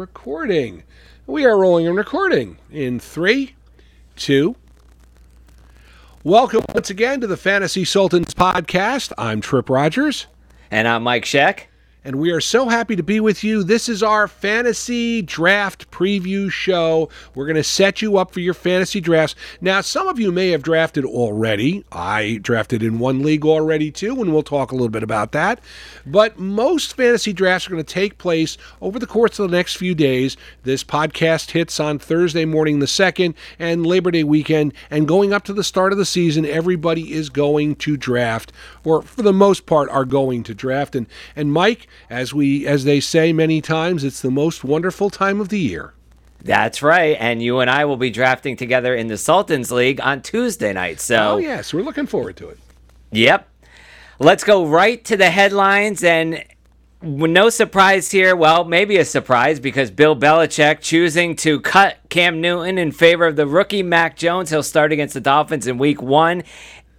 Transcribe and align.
recording. 0.00 0.82
We 1.26 1.44
are 1.44 1.58
rolling 1.58 1.86
and 1.86 1.94
recording 1.94 2.56
in 2.70 2.98
three, 2.98 3.54
two. 4.16 4.56
Welcome 6.24 6.64
once 6.74 6.88
again 6.88 7.20
to 7.20 7.26
the 7.26 7.36
Fantasy 7.36 7.84
Sultans 7.84 8.32
podcast. 8.32 9.12
I'm 9.18 9.42
Tripp 9.42 9.68
Rogers. 9.68 10.26
And 10.70 10.88
I'm 10.88 11.02
Mike 11.02 11.26
Sheck 11.26 11.64
and 12.04 12.16
we 12.16 12.30
are 12.30 12.40
so 12.40 12.68
happy 12.68 12.96
to 12.96 13.02
be 13.02 13.20
with 13.20 13.44
you. 13.44 13.62
This 13.62 13.88
is 13.88 14.02
our 14.02 14.26
fantasy 14.26 15.22
draft 15.22 15.90
preview 15.90 16.50
show. 16.50 17.08
We're 17.34 17.46
going 17.46 17.56
to 17.56 17.62
set 17.62 18.00
you 18.00 18.16
up 18.16 18.32
for 18.32 18.40
your 18.40 18.54
fantasy 18.54 19.00
drafts. 19.00 19.34
Now, 19.60 19.80
some 19.80 20.08
of 20.08 20.18
you 20.18 20.32
may 20.32 20.50
have 20.50 20.62
drafted 20.62 21.04
already. 21.04 21.84
I 21.92 22.38
drafted 22.42 22.82
in 22.82 22.98
one 22.98 23.22
league 23.22 23.44
already 23.44 23.90
too, 23.90 24.20
and 24.20 24.32
we'll 24.32 24.42
talk 24.42 24.72
a 24.72 24.74
little 24.74 24.88
bit 24.88 25.02
about 25.02 25.32
that. 25.32 25.60
But 26.06 26.38
most 26.38 26.96
fantasy 26.96 27.32
drafts 27.32 27.66
are 27.66 27.70
going 27.70 27.84
to 27.84 27.94
take 27.94 28.18
place 28.18 28.56
over 28.80 28.98
the 28.98 29.06
course 29.06 29.38
of 29.38 29.50
the 29.50 29.56
next 29.56 29.76
few 29.76 29.94
days. 29.94 30.36
This 30.62 30.82
podcast 30.82 31.50
hits 31.50 31.78
on 31.78 31.98
Thursday 31.98 32.44
morning, 32.44 32.78
the 32.78 32.86
2nd, 32.86 33.34
and 33.58 33.86
Labor 33.86 34.10
Day 34.10 34.24
weekend. 34.24 34.72
And 34.90 35.06
going 35.06 35.32
up 35.32 35.44
to 35.44 35.52
the 35.52 35.64
start 35.64 35.92
of 35.92 35.98
the 35.98 36.06
season, 36.06 36.46
everybody 36.46 37.12
is 37.12 37.28
going 37.28 37.76
to 37.76 37.96
draft, 37.96 38.52
or 38.84 39.02
for 39.02 39.22
the 39.22 39.32
most 39.32 39.66
part, 39.66 39.88
are 39.90 40.04
going 40.04 40.42
to 40.44 40.54
draft. 40.54 40.94
And, 40.94 41.06
and 41.36 41.52
Mike, 41.52 41.86
as 42.08 42.32
we 42.32 42.66
as 42.66 42.84
they 42.84 43.00
say 43.00 43.32
many 43.32 43.60
times, 43.60 44.04
it's 44.04 44.20
the 44.20 44.30
most 44.30 44.64
wonderful 44.64 45.10
time 45.10 45.40
of 45.40 45.48
the 45.48 45.60
year. 45.60 45.94
That's 46.42 46.82
right. 46.82 47.16
And 47.20 47.42
you 47.42 47.60
and 47.60 47.70
I 47.70 47.84
will 47.84 47.96
be 47.96 48.10
drafting 48.10 48.56
together 48.56 48.94
in 48.94 49.08
the 49.08 49.18
Sultans 49.18 49.70
League 49.70 50.00
on 50.00 50.22
Tuesday 50.22 50.72
night. 50.72 51.00
So 51.00 51.32
Oh 51.32 51.36
yes, 51.36 51.74
we're 51.74 51.82
looking 51.82 52.06
forward 52.06 52.36
to 52.38 52.48
it. 52.48 52.58
Yep. 53.12 53.48
Let's 54.18 54.44
go 54.44 54.66
right 54.66 55.04
to 55.06 55.16
the 55.16 55.30
headlines 55.30 56.04
and 56.04 56.44
no 57.02 57.48
surprise 57.48 58.10
here. 58.10 58.36
Well, 58.36 58.64
maybe 58.64 58.98
a 58.98 59.04
surprise 59.04 59.58
because 59.58 59.90
Bill 59.90 60.14
Belichick 60.14 60.80
choosing 60.80 61.34
to 61.36 61.60
cut 61.60 61.98
Cam 62.10 62.40
Newton 62.40 62.76
in 62.76 62.92
favor 62.92 63.26
of 63.26 63.36
the 63.36 63.46
rookie 63.46 63.82
Mac 63.82 64.16
Jones. 64.16 64.50
He'll 64.50 64.62
start 64.62 64.92
against 64.92 65.14
the 65.14 65.20
Dolphins 65.20 65.66
in 65.66 65.78
week 65.78 66.02
one 66.02 66.42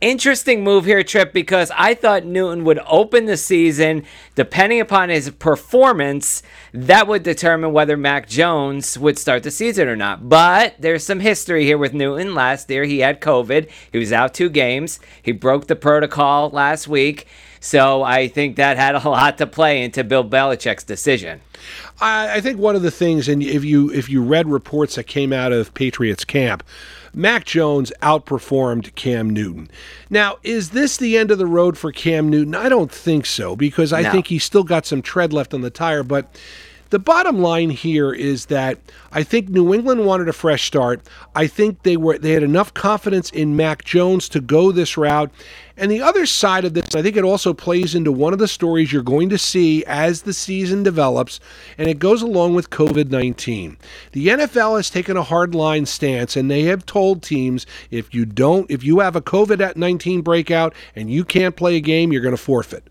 interesting 0.01 0.63
move 0.63 0.85
here, 0.85 1.03
Tripp, 1.03 1.31
because 1.31 1.71
I 1.77 1.93
thought 1.93 2.25
Newton 2.25 2.65
would 2.65 2.79
open 2.87 3.25
the 3.25 3.37
season. 3.37 4.03
Depending 4.35 4.79
upon 4.79 5.09
his 5.09 5.29
performance, 5.29 6.43
that 6.73 7.07
would 7.07 7.23
determine 7.23 7.71
whether 7.71 7.95
Mac 7.95 8.27
Jones 8.27 8.97
would 8.97 9.17
start 9.17 9.43
the 9.43 9.51
season 9.51 9.87
or 9.87 9.95
not. 9.95 10.27
But 10.27 10.75
there's 10.79 11.05
some 11.05 11.19
history 11.19 11.63
here 11.63 11.77
with 11.77 11.93
Newton. 11.93 12.35
Last 12.35 12.69
year, 12.69 12.83
he 12.83 12.99
had 12.99 13.21
COVID, 13.21 13.69
he 13.91 13.97
was 13.97 14.11
out 14.11 14.33
two 14.33 14.49
games, 14.49 14.99
he 15.21 15.31
broke 15.31 15.67
the 15.67 15.75
protocol 15.75 16.49
last 16.49 16.87
week. 16.87 17.27
So 17.61 18.01
I 18.01 18.27
think 18.27 18.55
that 18.55 18.77
had 18.77 18.95
a 18.95 18.99
lot 19.09 19.37
to 19.37 19.47
play 19.47 19.83
into 19.83 20.03
Bill 20.03 20.27
Belichick's 20.27 20.83
decision. 20.83 21.41
I, 22.01 22.41
think 22.41 22.57
one 22.57 22.75
of 22.75 22.81
the 22.81 22.89
things, 22.89 23.29
and 23.29 23.43
if 23.43 23.63
you 23.63 23.91
if 23.91 24.09
you 24.09 24.23
read 24.23 24.47
reports 24.47 24.95
that 24.95 25.05
came 25.05 25.31
out 25.31 25.51
of 25.51 25.71
Patriots 25.75 26.25
camp, 26.25 26.63
Mac 27.13 27.45
Jones 27.45 27.91
outperformed 28.01 28.93
Cam 28.95 29.29
Newton. 29.29 29.69
Now, 30.09 30.37
is 30.43 30.71
this 30.71 30.97
the 30.97 31.17
end 31.17 31.31
of 31.31 31.37
the 31.37 31.45
road 31.45 31.77
for 31.77 31.91
Cam 31.91 32.29
Newton? 32.29 32.55
I 32.55 32.69
don't 32.69 32.91
think 32.91 33.25
so 33.25 33.55
because 33.55 33.91
I 33.91 34.01
no. 34.01 34.11
think 34.11 34.27
he's 34.27 34.43
still 34.43 34.63
got 34.63 34.85
some 34.85 35.01
tread 35.01 35.33
left 35.33 35.53
on 35.53 35.61
the 35.61 35.69
tire, 35.69 36.03
but 36.03 36.33
the 36.91 36.99
bottom 36.99 37.41
line 37.41 37.69
here 37.69 38.13
is 38.13 38.47
that 38.47 38.77
I 39.13 39.23
think 39.23 39.47
New 39.47 39.73
England 39.73 40.05
wanted 40.05 40.27
a 40.27 40.33
fresh 40.33 40.65
start. 40.65 41.01
I 41.33 41.47
think 41.47 41.83
they 41.83 41.95
were 41.95 42.17
they 42.17 42.33
had 42.33 42.43
enough 42.43 42.73
confidence 42.73 43.29
in 43.31 43.55
Mac 43.55 43.85
Jones 43.85 44.27
to 44.29 44.41
go 44.41 44.71
this 44.73 44.97
route. 44.97 45.31
And 45.81 45.89
the 45.89 46.03
other 46.03 46.27
side 46.27 46.63
of 46.63 46.75
this, 46.75 46.93
I 46.93 47.01
think 47.01 47.17
it 47.17 47.23
also 47.23 47.55
plays 47.55 47.95
into 47.95 48.11
one 48.11 48.33
of 48.33 48.39
the 48.39 48.47
stories 48.47 48.93
you're 48.93 49.01
going 49.01 49.29
to 49.29 49.37
see 49.39 49.83
as 49.85 50.21
the 50.21 50.31
season 50.31 50.83
develops, 50.83 51.39
and 51.75 51.89
it 51.89 51.97
goes 51.97 52.21
along 52.21 52.53
with 52.53 52.69
COVID 52.69 53.09
19. 53.09 53.77
The 54.11 54.27
NFL 54.27 54.77
has 54.77 54.91
taken 54.91 55.17
a 55.17 55.23
hard 55.23 55.55
line 55.55 55.87
stance, 55.87 56.35
and 56.35 56.51
they 56.51 56.61
have 56.65 56.85
told 56.85 57.23
teams 57.23 57.65
if 57.89 58.13
you 58.13 58.27
don't, 58.27 58.69
if 58.69 58.83
you 58.83 58.99
have 58.99 59.15
a 59.15 59.21
COVID 59.21 59.75
19 59.75 60.21
breakout 60.21 60.75
and 60.95 61.09
you 61.09 61.25
can't 61.25 61.55
play 61.55 61.77
a 61.77 61.81
game, 61.81 62.13
you're 62.13 62.21
going 62.21 62.37
to 62.37 62.41
forfeit. 62.41 62.87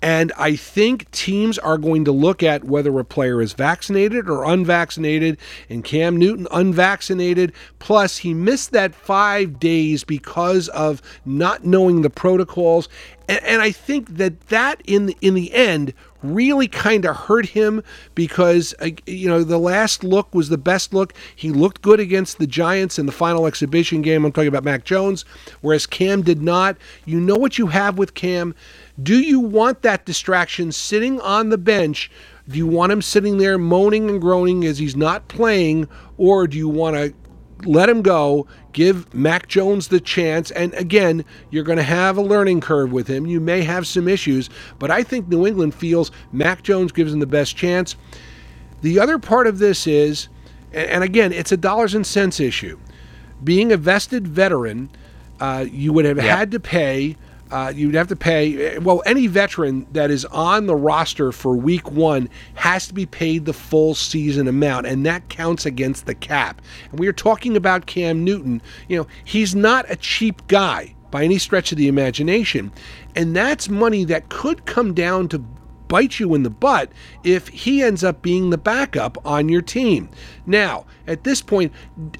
And 0.00 0.32
I 0.38 0.54
think 0.54 1.10
teams 1.10 1.58
are 1.58 1.76
going 1.76 2.04
to 2.04 2.12
look 2.12 2.42
at 2.42 2.64
whether 2.64 2.96
a 2.98 3.04
player 3.04 3.42
is 3.42 3.52
vaccinated 3.52 4.28
or 4.28 4.44
unvaccinated. 4.44 5.38
And 5.68 5.82
Cam 5.82 6.16
Newton, 6.16 6.46
unvaccinated. 6.52 7.52
Plus, 7.80 8.18
he 8.18 8.32
missed 8.32 8.70
that 8.72 8.94
five 8.94 9.58
days 9.58 10.04
because 10.04 10.68
of 10.68 11.02
not 11.24 11.64
knowing 11.64 12.02
the 12.02 12.10
protocols. 12.10 12.88
And, 13.28 13.42
and 13.42 13.62
I 13.62 13.72
think 13.72 14.16
that 14.16 14.48
that 14.48 14.80
in 14.86 15.06
the, 15.06 15.16
in 15.20 15.34
the 15.34 15.52
end 15.52 15.94
really 16.22 16.66
kind 16.66 17.04
of 17.04 17.14
hurt 17.14 17.46
him 17.46 17.82
because 18.14 18.74
uh, 18.80 18.90
you 19.06 19.28
know 19.28 19.44
the 19.44 19.58
last 19.58 20.02
look 20.02 20.34
was 20.34 20.48
the 20.48 20.58
best 20.58 20.92
look. 20.92 21.14
He 21.34 21.50
looked 21.50 21.82
good 21.82 22.00
against 22.00 22.38
the 22.38 22.46
Giants 22.46 22.98
in 22.98 23.06
the 23.06 23.12
final 23.12 23.46
exhibition 23.46 24.02
game. 24.02 24.24
I'm 24.24 24.32
talking 24.32 24.48
about 24.48 24.64
Mac 24.64 24.84
Jones, 24.84 25.24
whereas 25.60 25.86
Cam 25.86 26.22
did 26.22 26.42
not. 26.42 26.76
You 27.04 27.20
know 27.20 27.36
what 27.36 27.58
you 27.58 27.68
have 27.68 27.98
with 27.98 28.14
Cam 28.14 28.54
do 29.02 29.18
you 29.18 29.40
want 29.40 29.82
that 29.82 30.04
distraction 30.04 30.72
sitting 30.72 31.20
on 31.20 31.50
the 31.50 31.58
bench? 31.58 32.10
Do 32.48 32.56
you 32.56 32.66
want 32.66 32.92
him 32.92 33.02
sitting 33.02 33.38
there 33.38 33.58
moaning 33.58 34.08
and 34.08 34.20
groaning 34.20 34.64
as 34.64 34.78
he's 34.78 34.96
not 34.96 35.28
playing, 35.28 35.88
or 36.16 36.46
do 36.46 36.56
you 36.56 36.68
want 36.68 36.96
to 36.96 37.14
let 37.64 37.88
him 37.88 38.02
go, 38.02 38.46
give 38.72 39.12
Mac 39.12 39.48
Jones 39.48 39.88
the 39.88 40.00
chance. 40.00 40.50
And 40.52 40.72
again, 40.74 41.24
you're 41.50 41.64
going 41.64 41.78
to 41.78 41.82
have 41.82 42.16
a 42.16 42.22
learning 42.22 42.60
curve 42.60 42.92
with 42.92 43.08
him. 43.08 43.26
You 43.26 43.40
may 43.40 43.62
have 43.62 43.86
some 43.86 44.08
issues, 44.08 44.48
but 44.78 44.90
I 44.90 45.02
think 45.02 45.28
New 45.28 45.46
England 45.46 45.74
feels 45.74 46.10
Mac 46.32 46.62
Jones 46.62 46.92
gives 46.92 47.12
him 47.12 47.20
the 47.20 47.26
best 47.26 47.56
chance. 47.56 47.96
The 48.82 49.00
other 49.00 49.18
part 49.18 49.46
of 49.46 49.58
this 49.58 49.86
is, 49.86 50.28
and 50.72 51.02
again, 51.02 51.32
it's 51.32 51.50
a 51.50 51.56
dollars 51.56 51.94
and 51.94 52.06
cents 52.06 52.38
issue. 52.38 52.78
Being 53.42 53.72
a 53.72 53.76
vested 53.76 54.28
veteran, 54.28 54.90
uh, 55.40 55.66
you 55.68 55.92
would 55.92 56.04
have 56.04 56.18
yep. 56.18 56.26
had 56.26 56.50
to 56.52 56.60
pay 56.60 57.16
uh, 57.50 57.72
you'd 57.74 57.94
have 57.94 58.08
to 58.08 58.16
pay. 58.16 58.78
Well, 58.78 59.02
any 59.06 59.26
veteran 59.26 59.86
that 59.92 60.10
is 60.10 60.24
on 60.26 60.66
the 60.66 60.76
roster 60.76 61.32
for 61.32 61.56
week 61.56 61.90
one 61.90 62.28
has 62.54 62.86
to 62.88 62.94
be 62.94 63.06
paid 63.06 63.44
the 63.44 63.52
full 63.52 63.94
season 63.94 64.48
amount, 64.48 64.86
and 64.86 65.04
that 65.06 65.28
counts 65.28 65.66
against 65.66 66.06
the 66.06 66.14
cap. 66.14 66.60
And 66.90 66.98
we 66.98 67.06
are 67.08 67.12
talking 67.12 67.56
about 67.56 67.86
Cam 67.86 68.24
Newton. 68.24 68.60
You 68.88 68.98
know, 68.98 69.06
he's 69.24 69.54
not 69.54 69.86
a 69.88 69.96
cheap 69.96 70.46
guy 70.48 70.94
by 71.10 71.24
any 71.24 71.38
stretch 71.38 71.72
of 71.72 71.78
the 71.78 71.88
imagination. 71.88 72.72
And 73.16 73.34
that's 73.34 73.68
money 73.68 74.04
that 74.04 74.28
could 74.28 74.66
come 74.66 74.94
down 74.94 75.28
to 75.28 75.42
bite 75.88 76.20
you 76.20 76.34
in 76.34 76.42
the 76.42 76.50
butt 76.50 76.90
if 77.24 77.48
he 77.48 77.82
ends 77.82 78.04
up 78.04 78.22
being 78.22 78.50
the 78.50 78.58
backup 78.58 79.18
on 79.26 79.48
your 79.48 79.62
team. 79.62 80.08
Now, 80.46 80.86
at 81.06 81.24
this 81.24 81.42
point, 81.42 81.72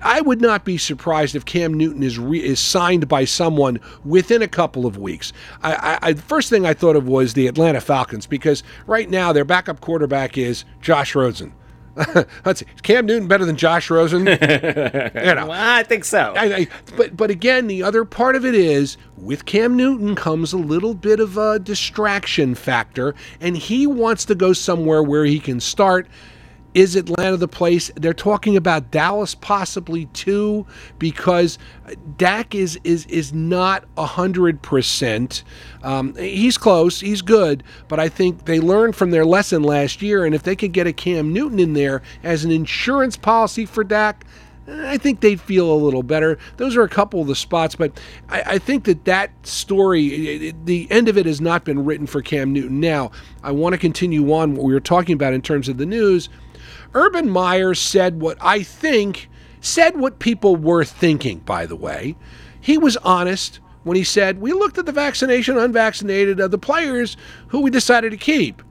I 0.02 0.20
would 0.20 0.40
not 0.40 0.64
be 0.64 0.78
surprised 0.78 1.36
if 1.36 1.44
Cam 1.44 1.74
Newton 1.74 2.02
is 2.02 2.18
re- 2.18 2.44
is 2.44 2.58
signed 2.58 3.08
by 3.08 3.24
someone 3.24 3.80
within 4.04 4.42
a 4.42 4.48
couple 4.48 4.86
of 4.86 4.98
weeks. 4.98 5.32
I, 5.62 5.98
I, 6.02 6.14
first 6.14 6.50
thing 6.50 6.66
I 6.66 6.74
thought 6.74 6.96
of 6.96 7.06
was 7.06 7.34
the 7.34 7.46
Atlanta 7.46 7.80
Falcons 7.80 8.26
because 8.26 8.62
right 8.86 9.08
now 9.08 9.32
their 9.32 9.44
backup 9.44 9.80
quarterback 9.80 10.38
is 10.38 10.64
Josh 10.80 11.14
Rosen. 11.14 11.52
Let's 12.44 12.60
see. 12.60 12.66
Is 12.74 12.80
Cam 12.82 13.06
Newton 13.06 13.28
better 13.28 13.44
than 13.44 13.56
Josh 13.56 13.90
Rosen? 13.90 14.20
you 14.26 14.36
know. 14.36 15.46
well, 15.48 15.52
I 15.52 15.82
think 15.82 16.04
so. 16.04 16.32
I, 16.36 16.44
I, 16.54 16.68
but 16.96 17.16
but 17.16 17.30
again, 17.30 17.66
the 17.66 17.82
other 17.82 18.04
part 18.04 18.36
of 18.36 18.44
it 18.44 18.54
is 18.54 18.96
with 19.16 19.44
Cam 19.46 19.76
Newton 19.76 20.14
comes 20.14 20.52
a 20.52 20.58
little 20.58 20.94
bit 20.94 21.20
of 21.20 21.36
a 21.36 21.58
distraction 21.58 22.54
factor, 22.54 23.14
and 23.40 23.56
he 23.56 23.86
wants 23.86 24.24
to 24.26 24.34
go 24.34 24.52
somewhere 24.52 25.02
where 25.02 25.24
he 25.24 25.40
can 25.40 25.60
start 25.60 26.06
is 26.78 26.94
Atlanta 26.94 27.36
the 27.36 27.48
place? 27.48 27.90
They're 27.96 28.14
talking 28.14 28.56
about 28.56 28.92
Dallas 28.92 29.34
possibly 29.34 30.06
too, 30.06 30.64
because 31.00 31.58
Dak 32.16 32.54
is 32.54 32.78
is 32.84 33.04
is 33.06 33.32
not 33.32 33.84
hundred 33.98 34.62
percent. 34.62 35.42
Um, 35.82 36.14
he's 36.14 36.56
close, 36.56 37.00
he's 37.00 37.20
good, 37.20 37.64
but 37.88 37.98
I 37.98 38.08
think 38.08 38.44
they 38.44 38.60
learned 38.60 38.94
from 38.94 39.10
their 39.10 39.24
lesson 39.24 39.64
last 39.64 40.02
year, 40.02 40.24
and 40.24 40.36
if 40.36 40.44
they 40.44 40.54
could 40.54 40.72
get 40.72 40.86
a 40.86 40.92
Cam 40.92 41.32
Newton 41.32 41.58
in 41.58 41.72
there 41.72 42.00
as 42.22 42.44
an 42.44 42.52
insurance 42.52 43.16
policy 43.16 43.66
for 43.66 43.82
Dak. 43.82 44.24
I 44.70 44.98
think 44.98 45.20
they'd 45.20 45.40
feel 45.40 45.72
a 45.72 45.74
little 45.74 46.02
better. 46.02 46.38
Those 46.58 46.76
are 46.76 46.82
a 46.82 46.90
couple 46.90 47.22
of 47.22 47.26
the 47.26 47.34
spots, 47.34 47.74
but 47.74 47.98
I, 48.28 48.42
I, 48.42 48.58
think 48.58 48.84
that 48.84 49.06
that 49.06 49.30
story, 49.46 50.52
the 50.64 50.86
end 50.90 51.08
of 51.08 51.16
it 51.16 51.24
has 51.24 51.40
not 51.40 51.64
been 51.64 51.86
written 51.86 52.06
for 52.06 52.20
Cam 52.20 52.52
Newton. 52.52 52.78
Now, 52.78 53.10
I 53.42 53.50
want 53.50 53.72
to 53.72 53.78
continue 53.78 54.30
on 54.30 54.54
what 54.56 54.66
we 54.66 54.74
were 54.74 54.80
talking 54.80 55.14
about 55.14 55.32
in 55.32 55.40
terms 55.40 55.70
of 55.70 55.78
the 55.78 55.86
news. 55.86 56.28
Urban 56.94 57.28
Meyer 57.28 57.74
said 57.74 58.20
what 58.20 58.38
I 58.40 58.62
think, 58.62 59.28
said 59.60 59.96
what 59.96 60.18
people 60.18 60.56
were 60.56 60.84
thinking, 60.84 61.38
by 61.40 61.66
the 61.66 61.76
way. 61.76 62.16
He 62.60 62.78
was 62.78 62.96
honest 62.98 63.60
when 63.84 63.96
he 63.96 64.04
said, 64.04 64.40
We 64.40 64.52
looked 64.52 64.78
at 64.78 64.86
the 64.86 64.92
vaccination, 64.92 65.58
unvaccinated 65.58 66.40
of 66.40 66.50
the 66.50 66.58
players 66.58 67.16
who 67.48 67.60
we 67.60 67.70
decided 67.70 68.10
to 68.10 68.16
keep. 68.16 68.62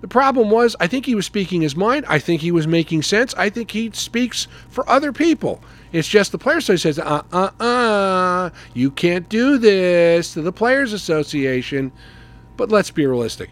The 0.00 0.08
problem 0.08 0.50
was, 0.50 0.76
I 0.80 0.86
think 0.86 1.06
he 1.06 1.14
was 1.14 1.24
speaking 1.24 1.62
his 1.62 1.76
mind. 1.76 2.04
I 2.08 2.18
think 2.18 2.42
he 2.42 2.52
was 2.52 2.66
making 2.66 3.02
sense. 3.02 3.34
I 3.38 3.48
think 3.48 3.70
he 3.70 3.90
speaks 3.92 4.46
for 4.68 4.86
other 4.86 5.12
people. 5.12 5.62
It's 5.92 6.08
just 6.08 6.30
the 6.30 6.36
Players 6.36 6.64
Association 6.68 6.94
says, 6.94 6.98
uh 6.98 7.22
uh 7.32 7.62
uh, 7.62 8.50
you 8.74 8.90
can't 8.90 9.28
do 9.30 9.56
this 9.56 10.34
to 10.34 10.42
the 10.42 10.52
Players 10.52 10.92
Association. 10.92 11.90
But 12.58 12.70
let's 12.70 12.90
be 12.90 13.06
realistic. 13.06 13.48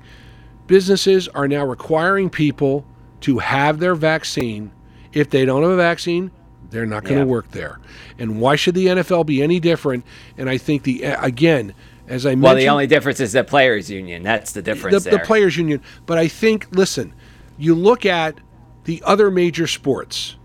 Businesses 0.67 1.27
are 1.29 1.49
now 1.49 1.65
requiring 1.65 2.29
people 2.29 2.85
to 3.23 3.39
have 3.39 3.79
their 3.79 3.95
vaccine. 3.95 4.71
If 5.13 5.31
they 5.31 5.45
don't 5.45 5.63
have 5.63 5.73
a 5.73 5.77
vaccine, 5.77 6.31
they're 6.71 6.87
not 6.87 7.05
going 7.05 7.17
to 7.17 7.21
Yeah. 7.27 7.31
work 7.33 7.51
there. 7.51 7.79
And 8.19 8.41
why 8.41 8.57
should 8.57 8.75
the 8.75 8.87
NFL 8.89 9.25
be 9.25 9.43
any 9.43 9.61
different? 9.61 10.05
And 10.39 10.49
I 10.49 10.59
think 10.59 10.85
the 10.85 11.03
again, 11.03 11.75
as 12.09 12.25
I 12.25 12.31
mentioned, 12.31 12.43
Well, 12.43 12.55
the 12.57 12.69
only 12.69 12.87
difference 12.87 13.21
is 13.21 13.33
the 13.33 13.45
players' 13.45 13.91
union. 13.91 14.23
That's 14.23 14.53
the 14.53 14.63
difference 14.63 15.05
the, 15.05 15.11
the 15.11 15.19
players 15.19 15.57
union. 15.57 15.81
But 16.07 16.19
I 16.19 16.29
think, 16.29 16.69
listen, 16.73 17.15
you 17.59 17.75
look 17.75 18.07
at 18.07 18.39
the 18.85 19.03
other 19.05 19.31
major 19.31 19.67
sports: 19.67 20.37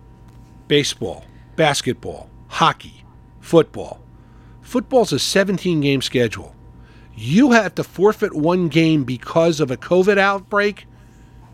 baseball, 0.67 1.23
basketball, 1.55 2.29
hockey, 2.47 3.03
football. 3.39 4.01
Football's 4.61 5.13
a 5.13 5.19
17 5.19 5.79
game 5.79 6.01
schedule. 6.01 6.53
You 7.15 7.51
have 7.51 7.73
to 7.75 7.83
forfeit 7.83 8.33
one 8.35 8.67
game 8.67 9.05
because 9.05 9.59
of 9.59 9.71
a 9.71 9.77
COVID 9.77 10.17
outbreak. 10.17 10.85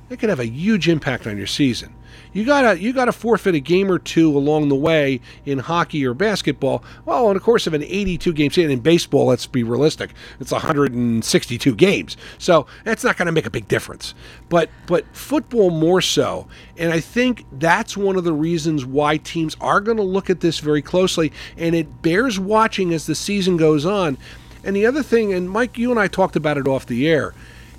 It 0.10 0.20
could 0.20 0.30
have 0.30 0.40
a 0.40 0.46
huge 0.46 0.88
impact 0.88 1.26
on 1.28 1.38
your 1.38 1.48
season. 1.48 1.96
You 2.34 2.46
gotta 2.46 2.80
you 2.80 2.94
gotta 2.94 3.12
forfeit 3.12 3.56
a 3.56 3.60
game 3.60 3.92
or 3.92 4.00
two 4.00 4.36
along 4.36 4.70
the 4.70 4.76
way 4.76 5.22
in 5.46 5.60
hockey 5.60 6.06
or 6.06 6.14
basketball. 6.14 6.84
Well, 7.06 7.30
in 7.30 7.36
the 7.36 7.40
course 7.40 7.68
of 7.68 7.74
an 7.74 7.84
82 7.84 8.34
game 8.34 8.52
season 8.52 8.72
in 8.72 8.80
baseball, 8.80 9.28
let's 9.28 9.46
be 9.46 9.64
realistic, 9.64 10.12
it's 10.40 10.52
162 10.52 11.76
games, 11.76 12.18
so 12.40 12.66
that's 12.84 13.04
not 13.04 13.18
to 13.28 13.32
make 13.32 13.46
a 13.46 13.52
big 13.52 13.68
difference. 13.68 14.16
But 14.50 14.70
but 14.88 15.06
football 15.16 15.70
more 15.70 16.02
so, 16.02 16.48
and 16.78 16.92
I 16.92 17.00
think 17.00 17.46
that's 17.52 17.96
one 17.96 18.16
of 18.16 18.24
the 18.24 18.34
reasons 18.34 18.86
why 18.86 19.18
teams 19.18 19.56
are 19.62 19.82
to 19.98 20.04
look 20.04 20.30
at 20.30 20.40
this 20.40 20.60
very 20.60 20.82
closely, 20.82 21.32
and 21.56 21.76
it 21.76 22.02
bears 22.02 22.40
watching 22.40 22.94
as 22.94 23.06
the 23.06 23.16
season 23.16 23.58
goes 23.58 23.86
on. 23.86 24.18
And 24.64 24.76
the 24.76 24.86
other 24.86 25.04
thing, 25.04 25.34
and 25.34 25.50
Mike, 25.50 25.78
you 25.78 25.92
and 25.92 26.00
I 26.00 26.08
talked 26.08 26.36
about 26.36 26.58
it 26.58 26.68
off 26.68 26.86
the 26.86 27.08
air. 27.08 27.34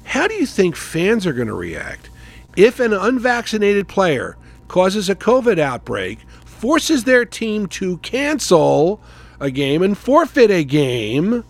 How 0.05 0.29
do 0.29 0.35
you 0.35 0.45
think 0.45 0.77
fans 0.77 1.27
are 1.27 1.33
going 1.33 1.49
to 1.49 1.55
react 1.55 2.11
if 2.57 2.81
an 2.81 2.93
unvaccinated 2.93 3.89
player 3.89 4.37
causes 4.69 5.09
a 5.09 5.15
COVID 5.15 5.59
outbreak, 5.59 6.21
forces 6.45 7.05
their 7.05 7.25
team 7.25 7.67
to 7.67 7.99
cancel 7.99 9.01
a 9.41 9.51
game 9.51 9.83
and 9.83 9.97
forfeit 9.97 10.51
a 10.51 10.65
game? 10.65 11.45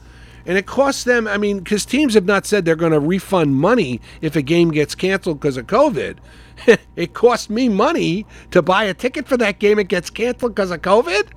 And 0.46 0.58
it 0.58 0.66
costs 0.66 1.04
them, 1.04 1.26
I 1.26 1.38
mean, 1.38 1.58
because 1.60 1.86
teams 1.86 2.14
have 2.14 2.26
not 2.26 2.46
said 2.46 2.64
they're 2.64 2.76
going 2.76 2.92
to 2.92 3.00
refund 3.00 3.56
money 3.56 4.00
if 4.20 4.36
a 4.36 4.42
game 4.42 4.70
gets 4.70 4.94
canceled 4.94 5.40
because 5.40 5.56
of 5.56 5.66
COVID. 5.66 6.18
it 6.96 7.14
costs 7.14 7.48
me 7.48 7.68
money 7.68 8.26
to 8.50 8.60
buy 8.60 8.84
a 8.84 8.94
ticket 8.94 9.26
for 9.26 9.36
that 9.38 9.58
game. 9.58 9.78
It 9.78 9.88
gets 9.88 10.10
canceled 10.10 10.54
because 10.54 10.70
of 10.70 10.82
COVID. 10.82 11.28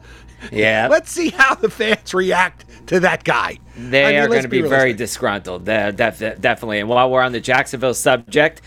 yeah. 0.52 0.88
Let's 0.92 1.12
see 1.12 1.30
how 1.30 1.56
the 1.56 1.70
fans 1.70 2.14
react 2.14 2.66
to 2.88 3.00
that 3.00 3.24
guy. 3.24 3.60
They 3.78 4.06
I 4.06 4.12
mean, 4.12 4.20
are 4.22 4.28
going 4.28 4.42
to 4.44 4.48
be, 4.50 4.62
very 4.62 4.94
disgruntled, 4.94 5.66
def- 5.66 5.96
definitely. 5.96 6.80
And 6.80 6.90
while 6.90 7.10
we're 7.10 7.22
on 7.22 7.32
the 7.32 7.40
Jacksonville 7.40 7.94
subject, 7.94 8.62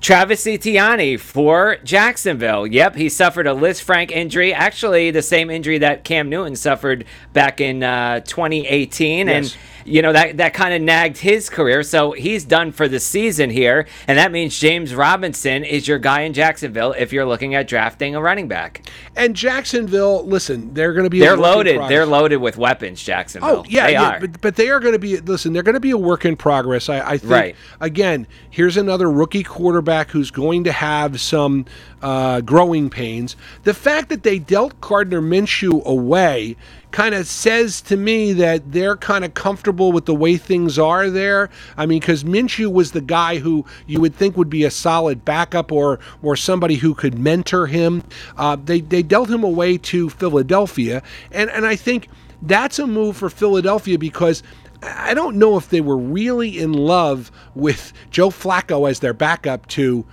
Travis 0.00 0.46
Etienne 0.46 1.18
for 1.18 1.76
Jacksonville. 1.84 2.66
Yep, 2.66 2.94
he 2.96 3.08
suffered 3.08 3.46
a 3.46 3.50
Lisfranc 3.52 4.10
injury. 4.10 4.54
Actually, 4.54 5.10
the 5.10 5.22
same 5.22 5.50
injury 5.50 5.78
that 5.78 6.04
Cam 6.04 6.28
Newton 6.28 6.56
suffered 6.56 7.04
back 7.32 7.60
in 7.60 7.82
uh, 7.82 8.20
2018, 8.20 9.26
Yes. 9.28 9.52
and 9.52 9.58
you 9.88 10.02
know 10.02 10.12
that 10.12 10.36
that 10.36 10.54
kind 10.54 10.74
of 10.74 10.82
nagged 10.82 11.18
his 11.18 11.48
career. 11.48 11.82
So 11.82 12.12
he's 12.12 12.44
done 12.44 12.72
for 12.72 12.88
the 12.88 13.00
season 13.00 13.50
here, 13.50 13.86
and 14.06 14.18
that 14.18 14.32
means 14.32 14.58
James 14.58 14.94
Robinson 14.94 15.64
is 15.64 15.88
your 15.88 15.98
guy 15.98 16.22
in 16.22 16.32
Jacksonville 16.32 16.92
if 16.92 17.12
you're 17.12 17.26
looking 17.26 17.54
at 17.54 17.66
drafting 17.68 18.14
a 18.14 18.20
running 18.20 18.48
back. 18.48 18.88
And 19.16 19.34
Jacksonville, 19.34 20.24
listen, 20.24 20.74
they're 20.74 20.92
going 20.92 21.04
to 21.04 21.10
be. 21.10 21.20
They're 21.20 21.36
loaded. 21.36 21.76
progress. 21.76 21.88
They're 21.88 22.06
loaded 22.06 22.36
with 22.36 22.56
weapons. 22.56 23.02
Jacksonville. 23.02 23.62
Oh 23.62 23.64
yeah, 23.68 23.86
they 23.86 23.92
yeah, 23.92 24.10
are. 24.10 24.20
But, 24.20 24.40
but 24.40 24.56
they 24.56 24.68
are 24.70 24.80
going 24.80 24.94
to 24.94 24.98
be. 24.98 25.18
Listen, 25.18 25.52
they're 25.52 25.62
going 25.62 25.74
to 25.74 25.80
be 25.80 25.90
a 25.90 25.98
work 25.98 26.24
in 26.24 26.36
progress. 26.36 26.88
I, 26.88 27.00
I 27.00 27.18
think. 27.18 27.32
Right. 27.32 27.56
Again, 27.80 28.26
here's 28.50 28.76
another 28.76 29.10
rookie 29.10 29.42
quarterback 29.42 30.10
who's 30.10 30.30
going 30.30 30.64
to 30.64 30.72
have 30.72 31.20
some 31.20 31.66
uh, 32.02 32.40
growing 32.42 32.90
pains. 32.90 33.36
The 33.64 33.74
fact 33.74 34.08
that 34.10 34.22
they 34.22 34.38
dealt 34.38 34.80
Gardner 34.80 35.20
Minshew 35.20 35.84
away 35.84 36.56
kind 36.90 37.14
of 37.14 37.26
says 37.26 37.80
to 37.82 37.96
me 37.96 38.32
that 38.32 38.72
they're 38.72 38.96
kind 38.96 39.24
of 39.24 39.34
comfortable 39.34 39.92
with 39.92 40.06
the 40.06 40.14
way 40.14 40.36
things 40.36 40.78
are 40.78 41.10
there. 41.10 41.50
I 41.76 41.86
mean, 41.86 42.00
because 42.00 42.24
Minshew 42.24 42.72
was 42.72 42.92
the 42.92 43.00
guy 43.00 43.38
who 43.38 43.64
you 43.86 44.00
would 44.00 44.14
think 44.14 44.36
would 44.36 44.50
be 44.50 44.64
a 44.64 44.70
solid 44.70 45.24
backup 45.24 45.70
or 45.70 45.98
or 46.22 46.36
somebody 46.36 46.76
who 46.76 46.94
could 46.94 47.18
mentor 47.18 47.66
him. 47.66 48.02
Uh, 48.36 48.56
they 48.56 48.80
they 48.80 49.02
dealt 49.02 49.30
him 49.30 49.44
away 49.44 49.78
to 49.78 50.08
Philadelphia, 50.10 51.02
and 51.30 51.50
and 51.50 51.66
I 51.66 51.76
think 51.76 52.08
that's 52.42 52.78
a 52.78 52.86
move 52.86 53.16
for 53.16 53.28
Philadelphia 53.28 53.98
because 53.98 54.42
I 54.82 55.14
don't 55.14 55.36
know 55.36 55.56
if 55.56 55.68
they 55.70 55.80
were 55.80 55.96
really 55.96 56.58
in 56.58 56.72
love 56.72 57.32
with 57.54 57.92
Joe 58.10 58.30
Flacco 58.30 58.88
as 58.88 59.00
their 59.00 59.14
backup 59.14 59.66
to 59.68 60.06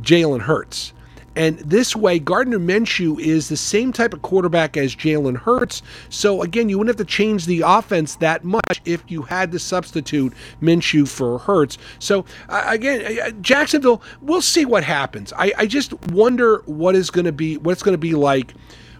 Jalen 0.00 0.42
Hurts. 0.42 0.92
And 1.34 1.58
this 1.60 1.96
way, 1.96 2.18
Gardner 2.18 2.58
Minshew 2.58 3.18
is 3.20 3.48
the 3.48 3.56
same 3.56 3.92
type 3.92 4.12
of 4.12 4.22
quarterback 4.22 4.76
as 4.76 4.94
Jalen 4.94 5.36
Hurts. 5.36 5.82
So 6.10 6.42
again, 6.42 6.68
you 6.68 6.78
wouldn't 6.78 6.98
have 6.98 7.06
to 7.06 7.10
change 7.10 7.46
the 7.46 7.62
offense 7.64 8.16
that 8.16 8.44
much 8.44 8.80
if 8.84 9.02
you 9.08 9.22
had 9.22 9.52
to 9.52 9.58
substitute 9.58 10.34
Minshew 10.60 11.08
for 11.08 11.38
Hurts. 11.38 11.78
So 11.98 12.24
again, 12.48 13.40
Jacksonville, 13.42 14.02
we'll 14.20 14.42
see 14.42 14.64
what 14.64 14.84
happens. 14.84 15.32
I, 15.38 15.52
I 15.56 15.66
just 15.66 15.94
wonder 16.08 16.62
what 16.66 16.94
is 16.94 17.10
going 17.10 17.24
to 17.24 17.32
be 17.32 17.56
what 17.56 17.72
it's 17.72 17.82
going 17.82 17.94
to 17.94 17.98
be 17.98 18.14
like 18.14 18.54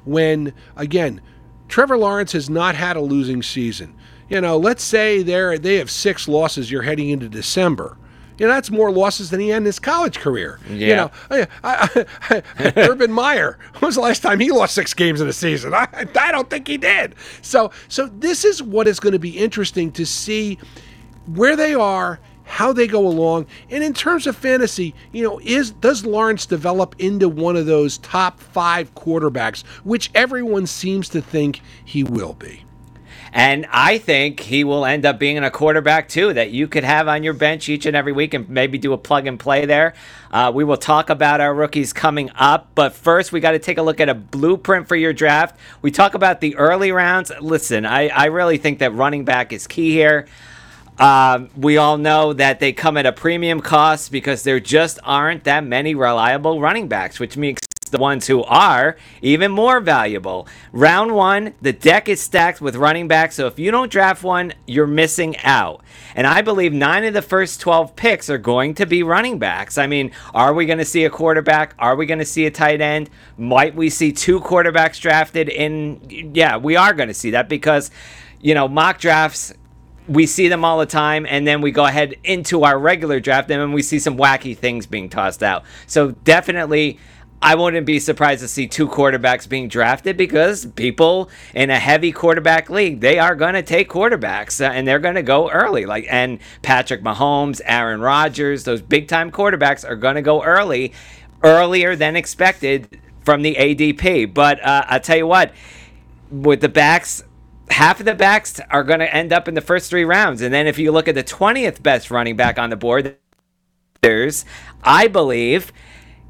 when 0.04 0.52
again 0.76 1.20
Trevor 1.68 1.96
Lawrence 1.96 2.32
has 2.32 2.50
not 2.50 2.74
had 2.74 2.96
a 2.96 3.00
losing 3.00 3.42
season. 3.42 3.94
You 4.28 4.40
know, 4.40 4.56
let's 4.56 4.82
say 4.82 5.22
they're 5.22 5.58
they 5.58 5.76
have 5.76 5.90
six 5.90 6.28
losses. 6.28 6.70
You're 6.70 6.82
heading 6.82 7.10
into 7.10 7.28
December. 7.28 7.98
You 8.38 8.46
know, 8.46 8.52
that's 8.52 8.70
more 8.70 8.90
losses 8.90 9.30
than 9.30 9.40
he 9.40 9.48
had 9.48 9.58
in 9.58 9.64
his 9.64 9.78
college 9.78 10.18
career. 10.18 10.58
You 10.68 10.96
know, 10.96 11.10
I, 11.30 11.46
I, 11.64 12.04
I, 12.58 12.72
Urban 12.76 13.12
Meyer. 13.12 13.58
When 13.78 13.88
was 13.88 13.96
the 13.96 14.00
last 14.00 14.22
time 14.22 14.40
he 14.40 14.50
lost 14.50 14.74
six 14.74 14.94
games 14.94 15.20
in 15.20 15.28
a 15.28 15.32
season? 15.32 15.74
I, 15.74 15.88
I 15.92 16.32
don't 16.32 16.48
think 16.50 16.66
he 16.66 16.78
did. 16.78 17.14
So, 17.42 17.70
so 17.88 18.06
this 18.06 18.44
is 18.44 18.62
what 18.62 18.88
is 18.88 19.00
going 19.00 19.12
to 19.12 19.18
be 19.18 19.36
interesting 19.38 19.92
to 19.92 20.06
see 20.06 20.58
where 21.26 21.56
they 21.56 21.74
are, 21.74 22.18
how 22.44 22.72
they 22.72 22.86
go 22.86 23.06
along, 23.06 23.46
and 23.70 23.84
in 23.84 23.94
terms 23.94 24.26
of 24.26 24.36
fantasy, 24.36 24.94
you 25.12 25.22
know, 25.22 25.40
is 25.42 25.70
does 25.70 26.04
Lawrence 26.04 26.46
develop 26.46 26.96
into 26.98 27.28
one 27.28 27.56
of 27.56 27.66
those 27.66 27.98
top 27.98 28.40
five 28.40 28.94
quarterbacks, 28.94 29.64
which 29.84 30.10
everyone 30.14 30.66
seems 30.66 31.08
to 31.10 31.20
think 31.20 31.60
he 31.84 32.02
will 32.02 32.34
be? 32.34 32.64
And 33.32 33.66
I 33.70 33.96
think 33.96 34.40
he 34.40 34.62
will 34.62 34.84
end 34.84 35.06
up 35.06 35.18
being 35.18 35.38
a 35.38 35.50
quarterback 35.50 36.08
too 36.08 36.34
that 36.34 36.50
you 36.50 36.68
could 36.68 36.84
have 36.84 37.08
on 37.08 37.22
your 37.22 37.32
bench 37.32 37.68
each 37.68 37.86
and 37.86 37.96
every 37.96 38.12
week 38.12 38.34
and 38.34 38.46
maybe 38.48 38.76
do 38.76 38.92
a 38.92 38.98
plug 38.98 39.26
and 39.26 39.40
play 39.40 39.64
there. 39.64 39.94
Uh, 40.30 40.52
we 40.54 40.64
will 40.64 40.76
talk 40.76 41.08
about 41.08 41.40
our 41.40 41.54
rookies 41.54 41.94
coming 41.94 42.30
up, 42.34 42.68
but 42.74 42.92
first 42.92 43.32
we 43.32 43.40
got 43.40 43.52
to 43.52 43.58
take 43.58 43.78
a 43.78 43.82
look 43.82 44.00
at 44.00 44.10
a 44.10 44.14
blueprint 44.14 44.86
for 44.86 44.96
your 44.96 45.14
draft. 45.14 45.58
We 45.80 45.90
talk 45.90 46.12
about 46.14 46.42
the 46.42 46.56
early 46.56 46.92
rounds. 46.92 47.32
Listen, 47.40 47.86
I, 47.86 48.08
I 48.08 48.26
really 48.26 48.58
think 48.58 48.80
that 48.80 48.92
running 48.92 49.24
back 49.24 49.54
is 49.54 49.66
key 49.66 49.92
here. 49.92 50.26
Um, 50.98 51.48
we 51.56 51.78
all 51.78 51.96
know 51.96 52.34
that 52.34 52.60
they 52.60 52.74
come 52.74 52.98
at 52.98 53.06
a 53.06 53.12
premium 53.12 53.60
cost 53.60 54.12
because 54.12 54.42
there 54.42 54.60
just 54.60 54.98
aren't 55.04 55.44
that 55.44 55.64
many 55.64 55.94
reliable 55.94 56.60
running 56.60 56.86
backs, 56.86 57.18
which 57.18 57.38
makes 57.38 57.62
the 57.92 57.98
ones 57.98 58.26
who 58.26 58.42
are 58.44 58.96
even 59.20 59.52
more 59.52 59.78
valuable. 59.80 60.48
Round 60.72 61.14
one, 61.14 61.54
the 61.62 61.72
deck 61.72 62.08
is 62.08 62.20
stacked 62.20 62.60
with 62.60 62.74
running 62.74 63.06
backs, 63.06 63.36
so 63.36 63.46
if 63.46 63.58
you 63.58 63.70
don't 63.70 63.92
draft 63.92 64.24
one, 64.24 64.52
you're 64.66 64.86
missing 64.86 65.36
out. 65.44 65.84
And 66.16 66.26
I 66.26 66.42
believe 66.42 66.72
nine 66.72 67.04
of 67.04 67.14
the 67.14 67.22
first 67.22 67.60
12 67.60 67.94
picks 67.94 68.28
are 68.28 68.38
going 68.38 68.74
to 68.74 68.86
be 68.86 69.02
running 69.02 69.38
backs. 69.38 69.78
I 69.78 69.86
mean, 69.86 70.10
are 70.34 70.52
we 70.52 70.66
going 70.66 70.78
to 70.78 70.84
see 70.84 71.04
a 71.04 71.10
quarterback? 71.10 71.74
Are 71.78 71.94
we 71.94 72.06
going 72.06 72.18
to 72.18 72.24
see 72.24 72.46
a 72.46 72.50
tight 72.50 72.80
end? 72.80 73.08
Might 73.38 73.76
we 73.76 73.88
see 73.88 74.10
two 74.10 74.40
quarterbacks 74.40 75.00
drafted 75.00 75.48
in? 75.48 76.32
Yeah, 76.34 76.56
we 76.56 76.76
are 76.76 76.94
going 76.94 77.08
to 77.08 77.14
see 77.14 77.30
that 77.30 77.48
because, 77.48 77.90
you 78.40 78.54
know, 78.54 78.66
mock 78.66 78.98
drafts 78.98 79.52
we 80.08 80.26
see 80.26 80.48
them 80.48 80.64
all 80.64 80.78
the 80.78 80.86
time 80.86 81.26
and 81.28 81.46
then 81.46 81.60
we 81.60 81.70
go 81.70 81.84
ahead 81.84 82.14
into 82.24 82.64
our 82.64 82.78
regular 82.78 83.20
draft 83.20 83.50
and 83.50 83.72
we 83.72 83.82
see 83.82 83.98
some 83.98 84.16
wacky 84.16 84.56
things 84.56 84.86
being 84.86 85.08
tossed 85.08 85.42
out 85.42 85.64
so 85.86 86.10
definitely 86.10 86.98
i 87.42 87.54
wouldn't 87.54 87.86
be 87.86 87.98
surprised 87.98 88.40
to 88.40 88.48
see 88.48 88.66
two 88.66 88.88
quarterbacks 88.88 89.48
being 89.48 89.68
drafted 89.68 90.16
because 90.16 90.66
people 90.66 91.28
in 91.54 91.70
a 91.70 91.78
heavy 91.78 92.12
quarterback 92.12 92.70
league 92.70 93.00
they 93.00 93.18
are 93.18 93.34
going 93.34 93.54
to 93.54 93.62
take 93.62 93.88
quarterbacks 93.88 94.60
uh, 94.60 94.70
and 94.70 94.86
they're 94.86 94.98
going 94.98 95.14
to 95.14 95.22
go 95.22 95.50
early 95.50 95.84
like 95.84 96.06
and 96.08 96.38
patrick 96.62 97.02
mahomes 97.02 97.60
aaron 97.64 98.00
rodgers 98.00 98.64
those 98.64 98.80
big 98.80 99.08
time 99.08 99.30
quarterbacks 99.30 99.88
are 99.88 99.96
going 99.96 100.14
to 100.14 100.22
go 100.22 100.42
early 100.42 100.92
earlier 101.42 101.96
than 101.96 102.16
expected 102.16 103.00
from 103.24 103.42
the 103.42 103.56
adp 103.56 104.32
but 104.32 104.64
uh, 104.64 104.84
i'll 104.88 105.00
tell 105.00 105.16
you 105.16 105.26
what 105.26 105.52
with 106.30 106.60
the 106.60 106.68
backs 106.68 107.22
half 107.72 108.00
of 108.00 108.06
the 108.06 108.14
backs 108.14 108.60
are 108.70 108.84
going 108.84 109.00
to 109.00 109.14
end 109.14 109.32
up 109.32 109.48
in 109.48 109.54
the 109.54 109.60
first 109.60 109.90
three 109.90 110.04
rounds. 110.04 110.42
And 110.42 110.52
then 110.52 110.66
if 110.66 110.78
you 110.78 110.92
look 110.92 111.08
at 111.08 111.14
the 111.14 111.24
20th 111.24 111.82
best 111.82 112.10
running 112.10 112.36
back 112.36 112.58
on 112.58 112.70
the 112.70 112.76
board, 112.76 113.16
there's, 114.02 114.44
I 114.82 115.08
believe, 115.08 115.72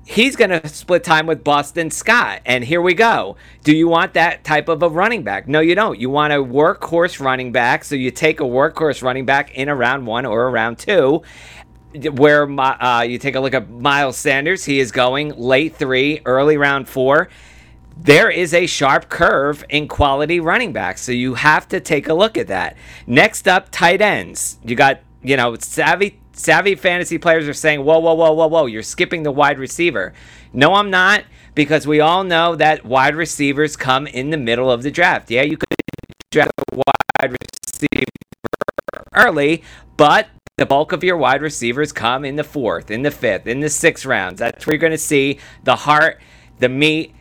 he's 0.05 0.37
going 0.37 0.51
to 0.51 0.67
split 0.69 1.05
time 1.05 1.27
with 1.27 1.45
Boston 1.45 1.91
Scott. 1.91 2.41
And 2.45 2.65
here 2.65 2.83
we 2.83 2.95
go. 2.95 3.37
Do 3.63 3.77
you 3.77 3.89
want 3.89 4.15
that 4.15 4.45
type 4.45 4.69
of 4.69 4.83
a 4.83 4.89
running 4.89 5.23
back? 5.23 5.49
No, 5.49 5.61
you 5.61 5.75
don't. 5.75 5.99
You 5.99 6.11
want 6.11 6.33
a 6.33 6.37
workhorse 6.37 7.21
running 7.21 7.53
back. 7.53 7.85
So 7.85 7.95
you 7.95 8.11
take 8.11 8.41
a 8.41 8.45
workhorse 8.45 9.03
running 9.03 9.25
back 9.25 9.53
in 9.55 9.69
a 9.69 9.75
round 9.75 10.07
one 10.07 10.27
or 10.27 10.47
a 10.47 10.51
round 10.51 10.79
two. 10.79 11.23
where 12.13 12.51
uh, 12.61 13.03
you 13.03 13.19
take 13.19 13.35
a 13.35 13.41
look 13.41 13.55
at 13.55 13.69
Miles 13.71 14.17
Sanders, 14.17 14.65
he 14.65 14.81
is 14.81 14.93
going 14.93 15.31
late 15.37 15.77
three, 15.77 16.21
early 16.25 16.57
round 16.57 16.89
four. 16.89 17.29
There 17.97 18.31
is 18.31 18.55
a 18.55 18.67
sharp 18.67 19.11
curve 19.11 19.65
in 19.69 19.87
quality 19.87 20.41
running 20.41 20.73
backs, 20.73 21.03
so 21.03 21.13
you 21.13 21.35
have 21.35 21.69
to 21.69 21.79
take 21.79 22.09
a 22.09 22.15
look 22.15 22.39
at 22.39 22.47
that. 22.47 22.77
Next 23.07 23.47
up, 23.47 23.69
tight 23.71 24.01
ends. 24.01 24.59
You 24.65 24.75
got 24.75 25.01
you 25.23 25.37
know 25.37 25.55
savvy 25.57 26.22
savvy 26.33 26.75
fantasy 26.75 27.19
players 27.19 27.49
are 27.49 27.55
saying, 27.55 27.85
whoa, 27.85 27.99
whoa, 27.99 28.15
whoa, 28.15 28.33
whoa, 28.33 28.47
whoa, 28.47 28.67
you're 28.67 28.83
skipping 28.83 29.23
the 29.23 29.33
wide 29.33 29.59
receiver. 29.59 30.13
No, 30.53 30.75
I'm 30.75 30.91
not, 30.91 31.25
because 31.55 31.87
we 31.87 32.01
all 32.01 32.25
know 32.25 32.57
that 32.57 32.85
wide 32.85 33.15
receivers 33.15 33.77
come 33.77 34.07
in 34.07 34.31
the 34.31 34.37
middle 34.37 34.71
of 34.71 34.83
the 34.83 34.91
draft. 34.91 35.31
Yeah, 35.31 35.43
you 35.43 35.57
could 35.57 35.69
draft 36.31 36.53
a 36.73 36.77
wide 36.77 37.37
receiver 37.71 38.05
early, 39.15 39.63
but 39.97 40.29
the 40.57 40.67
bulk 40.67 40.93
of 40.93 41.03
your 41.03 41.17
wide 41.17 41.43
receivers 41.43 41.93
come 41.93 42.25
in 42.25 42.37
the 42.37 42.45
fourth, 42.45 42.91
in 42.91 43.03
the 43.03 43.11
fifth, 43.11 43.47
in 43.47 43.61
the 43.61 43.71
sixth 43.71 44.05
rounds. 44.05 44.39
That's 44.39 44.67
where 44.67 44.75
you're 44.75 44.81
going 44.81 44.93
to 44.93 44.99
see 44.99 45.39
the 45.65 45.77
heart, 45.77 46.21
the 46.59 46.69
meat. 46.69 47.15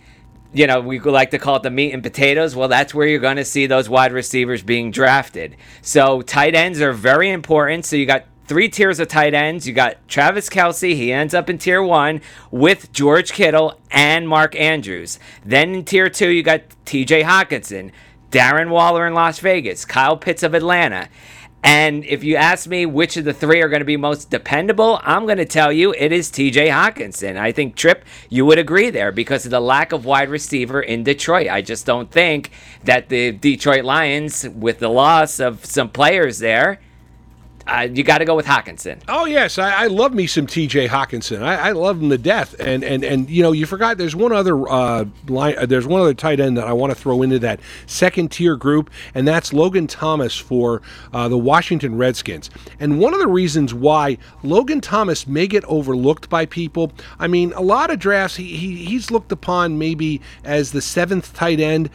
You 0.53 0.67
know, 0.67 0.81
we 0.81 0.99
like 0.99 1.31
to 1.31 1.39
call 1.39 1.55
it 1.55 1.63
the 1.63 1.69
meat 1.69 1.93
and 1.93 2.03
potatoes. 2.03 2.57
Well, 2.57 2.67
that's 2.67 2.93
where 2.93 3.07
you're 3.07 3.19
going 3.19 3.37
to 3.37 3.45
see 3.45 3.67
those 3.67 3.87
wide 3.87 4.11
receivers 4.11 4.61
being 4.61 4.91
drafted. 4.91 5.55
So, 5.81 6.21
tight 6.21 6.55
ends 6.55 6.81
are 6.81 6.91
very 6.91 7.29
important. 7.29 7.85
So, 7.85 7.95
you 7.95 8.05
got 8.05 8.25
three 8.51 8.67
tiers 8.67 8.99
of 8.99 9.07
tight 9.07 9.33
ends. 9.33 9.65
You 9.65 9.71
got 9.71 10.05
Travis 10.09 10.49
Kelce, 10.49 10.93
he 10.93 11.13
ends 11.13 11.33
up 11.33 11.49
in 11.49 11.57
tier 11.57 11.81
one 11.81 12.19
with 12.51 12.91
George 12.91 13.31
Kittle 13.31 13.79
and 13.89 14.27
Mark 14.27 14.57
Andrews. 14.57 15.19
Then 15.45 15.73
in 15.73 15.85
tier 15.85 16.09
two, 16.09 16.27
you 16.27 16.43
got 16.43 16.63
TJ 16.85 17.23
Hockenson, 17.23 17.93
Darren 18.29 18.69
Waller 18.69 19.07
in 19.07 19.13
Las 19.13 19.39
Vegas, 19.39 19.85
Kyle 19.85 20.17
Pitts 20.17 20.43
of 20.43 20.53
Atlanta. 20.53 21.07
And 21.63 22.03
if 22.03 22.25
you 22.25 22.35
ask 22.35 22.67
me 22.67 22.85
which 22.85 23.15
of 23.15 23.23
the 23.23 23.33
three 23.33 23.61
are 23.61 23.69
going 23.69 23.79
to 23.79 23.85
be 23.85 23.95
most 23.95 24.29
dependable, 24.29 24.99
I'm 25.01 25.23
going 25.27 25.37
to 25.37 25.45
tell 25.45 25.71
you 25.71 25.93
it 25.97 26.11
is 26.11 26.29
TJ 26.29 26.71
Hockenson. 26.71 27.37
I 27.37 27.53
think, 27.53 27.77
Tripp, 27.77 28.03
you 28.29 28.45
would 28.45 28.59
agree 28.59 28.89
there 28.89 29.13
because 29.13 29.45
of 29.45 29.51
the 29.51 29.61
lack 29.61 29.93
of 29.93 30.03
wide 30.03 30.27
receiver 30.27 30.81
in 30.81 31.05
Detroit. 31.05 31.47
I 31.47 31.61
just 31.61 31.85
don't 31.85 32.11
think 32.11 32.51
that 32.83 33.07
the 33.07 33.31
Detroit 33.31 33.85
Lions, 33.85 34.45
with 34.49 34.79
the 34.79 34.89
loss 34.89 35.39
of 35.39 35.63
some 35.63 35.87
players 35.87 36.39
there, 36.39 36.81
uh, 37.67 37.87
you 37.91 38.03
got 38.03 38.19
to 38.19 38.25
go 38.25 38.35
with 38.35 38.45
Hockenson. 38.45 39.01
Oh 39.07 39.25
yes, 39.25 39.57
I, 39.57 39.83
I, 39.83 39.87
love 39.87 40.13
me 40.13 40.27
some 40.27 40.47
T.J. 40.47 40.87
Hockenson. 40.87 41.41
I, 41.41 41.69
I, 41.69 41.71
love 41.71 42.01
him 42.01 42.09
to 42.09 42.17
death. 42.17 42.55
And 42.59 42.83
and 42.83 43.03
and 43.03 43.29
you 43.29 43.43
know, 43.43 43.51
you 43.51 43.65
forgot 43.65 43.97
there's 43.97 44.15
one 44.15 44.31
other 44.31 44.67
uh, 44.69 45.05
line. 45.27 45.55
Uh, 45.57 45.65
there's 45.65 45.85
one 45.85 46.01
other 46.01 46.13
tight 46.13 46.39
end 46.39 46.57
that 46.57 46.67
I 46.67 46.73
want 46.73 46.91
to 46.91 46.99
throw 46.99 47.21
into 47.21 47.39
that 47.39 47.59
second 47.85 48.31
tier 48.31 48.55
group, 48.55 48.89
and 49.13 49.27
that's 49.27 49.53
Logan 49.53 49.87
Thomas 49.87 50.35
for 50.35 50.81
uh, 51.13 51.27
the 51.27 51.37
Washington 51.37 51.97
Redskins. 51.97 52.49
And 52.79 52.99
one 52.99 53.13
of 53.13 53.19
the 53.19 53.27
reasons 53.27 53.73
why 53.73 54.17
Logan 54.43 54.81
Thomas 54.81 55.27
may 55.27 55.47
get 55.47 55.63
overlooked 55.65 56.29
by 56.29 56.45
people, 56.45 56.91
I 57.19 57.27
mean, 57.27 57.53
a 57.53 57.61
lot 57.61 57.91
of 57.91 57.99
drafts 57.99 58.37
he, 58.37 58.55
he 58.55 58.85
he's 58.85 59.11
looked 59.11 59.31
upon 59.31 59.77
maybe 59.77 60.21
as 60.43 60.71
the 60.71 60.81
seventh 60.81 61.33
tight 61.33 61.59
end. 61.59 61.89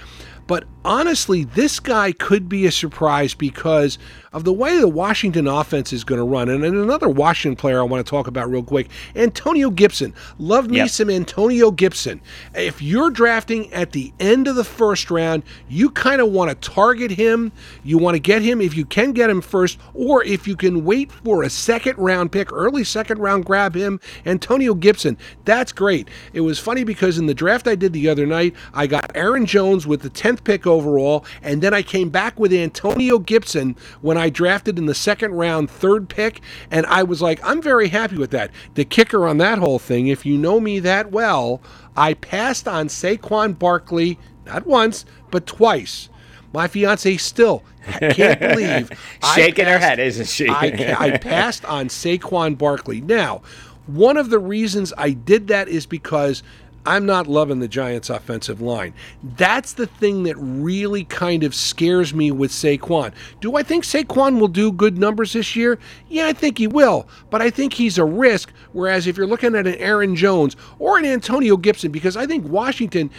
But 0.47 0.65
honestly, 0.85 1.45
this 1.45 1.81
guy 1.81 2.13
could 2.13 2.49
be 2.49 2.67
a 2.67 2.71
surprise 2.73 3.35
because 3.35 3.99
of 4.33 4.45
the 4.45 4.53
way 4.53 4.79
the 4.79 4.87
Washington 4.87 5.49
offense 5.49 5.93
is 5.93 6.05
going 6.05 6.19
to 6.19 6.25
run. 6.25 6.49
And, 6.49 6.63
another 6.63 7.09
Washington 7.09 7.57
player 7.57 7.81
I 7.81 7.85
want 7.85 8.05
to 8.05 8.11
talk 8.11 8.27
about 8.27 8.51
real 8.51 8.63
quick 8.63 8.89
Antonio 9.15 9.71
Gibson. 9.71 10.15
Love 10.39 10.69
me 10.69 10.77
yep. 10.77 10.91
some 10.91 11.11
Antonio 11.11 11.71
Gibson. 11.71 12.21
If 12.55 12.81
you're 12.81 13.11
drafting 13.11 13.73
at 13.73 13.93
the 13.93 14.13
end 14.21 14.47
of 14.47 14.55
the 14.55 14.65
first 14.65 15.11
round, 15.11 15.43
you 15.69 15.91
kind 15.91 16.21
of 16.21 16.31
want 16.31 16.51
to 16.51 16.71
target 16.71 17.11
him. 17.11 17.51
You 17.83 17.99
want 17.99 18.15
to 18.15 18.21
get 18.21 18.43
him 18.43 18.61
if 18.61 18.77
you 18.77 18.85
can 18.85 19.13
get 19.13 19.31
him 19.31 19.41
first, 19.41 19.79
or 19.95 20.23
if 20.23 20.47
you 20.47 20.55
can 20.55 20.85
wait 20.85 21.11
for 21.11 21.43
a 21.43 21.51
second 21.51 21.99
round 21.99 22.31
pick, 22.31 22.53
early 22.53 22.85
second 22.85 23.19
round, 23.19 23.47
grab 23.47 23.75
him. 23.75 24.01
Antonio 24.25 24.75
Gibson. 24.75 25.17
That's 25.45 25.73
great. 25.73 26.09
It 26.33 26.43
was 26.43 26.59
funny 26.59 26.85
because 26.85 27.19
in 27.19 27.27
the 27.27 27.35
draft 27.35 27.67
I 27.67 27.75
did 27.75 27.93
the 27.93 28.09
other 28.09 28.27
night, 28.27 28.55
I 28.75 28.87
got 28.87 29.11
Aaron 29.15 29.47
Jones 29.47 29.87
with 29.87 30.03
the 30.03 30.11
10th 30.11 30.36
pick 30.45 30.67
overall, 30.67 31.25
and 31.43 31.63
then 31.63 31.75
I 31.75 31.83
came 31.83 32.11
back 32.11 32.39
with 32.39 32.53
Antonio 32.53 33.19
Gibson 33.19 33.77
when 34.01 34.17
I 34.17 34.31
drafted 34.31 34.79
in 34.79 34.87
the 34.87 34.95
second 34.95 35.33
round, 35.33 35.71
third 35.71 36.09
pick, 36.09 36.41
and 36.71 36.87
I 36.87 37.03
was 37.03 37.23
like, 37.23 37.41
I'm 37.45 37.63
very 37.63 37.89
happy 37.89 38.17
with 38.17 38.31
that. 38.31 38.51
The 38.75 38.85
kicker 38.85 39.27
on 39.27 39.39
that 39.39 39.59
whole 39.59 39.79
thing, 39.79 40.09
if 40.09 40.27
you 40.27 40.39
know 40.39 40.61
me 40.61 40.79
that 40.81 41.11
well, 41.11 41.61
I 41.97 42.15
passed 42.15 42.69
on 42.69 42.89
Saquon 42.89 43.59
Barkley 43.59 44.19
not 44.47 44.67
once, 44.67 45.05
but 45.31 45.47
twice. 45.47 46.09
My 46.53 46.69
fiance 46.69 47.17
still 47.19 47.65
can't 48.01 48.41
believe 48.41 48.91
shaking 49.35 49.65
passed, 49.65 49.69
her 49.69 49.79
head, 49.79 49.99
isn't 49.99 50.29
she? 50.29 50.49
I, 50.49 50.97
I 50.99 51.17
passed 51.19 51.65
on 51.65 51.89
Saquon 51.89 52.57
Barkley. 52.57 53.01
Now, 53.01 53.43
one 53.87 54.17
of 54.17 54.31
the 54.31 54.39
reasons 54.39 54.93
I 54.97 55.11
did 55.11 55.49
that 55.49 55.69
is 55.69 55.87
because 55.87 56.43
I'm 56.87 57.05
not 57.05 57.27
loving 57.27 57.59
the 57.59 57.69
Giants' 57.69 58.11
offensive 58.11 58.61
line. 58.61 58.95
That's 59.23 59.73
the 59.73 59.87
thing 59.87 60.23
that 60.23 60.37
really 60.37 61.05
kind 61.05 61.43
of 61.45 61.55
scares 61.55 62.15
me 62.15 62.31
with 62.31 62.51
Saquon. 62.51 63.13
Do 63.41 63.57
I 63.57 63.63
think 63.63 63.85
Saquon 63.85 64.39
will 64.41 64.49
do 64.49 64.73
good 64.73 64.97
numbers 64.99 65.33
this 65.33 65.57
year? 65.57 65.79
Yeah, 66.09 66.27
I 66.27 66.33
think 66.33 66.59
he 66.59 66.67
will, 66.67 67.09
but 67.31 67.43
I 67.43 67.51
think 67.51 67.73
he's 67.73 67.99
a 67.99 68.05
risk. 68.05 68.53
Whereas 68.73 69.07
if 69.07 69.17
you're 69.17 69.27
looking 69.27 69.55
at 69.55 69.67
an 69.67 69.75
Aaron 69.75 70.17
Jones 70.17 70.57
or 70.79 70.99
an 70.99 71.05
Antonio 71.05 71.57
Gibson, 71.57 71.91
because 71.91 72.17
I 72.17 72.27
think 72.27 72.47
Washington, 72.47 73.11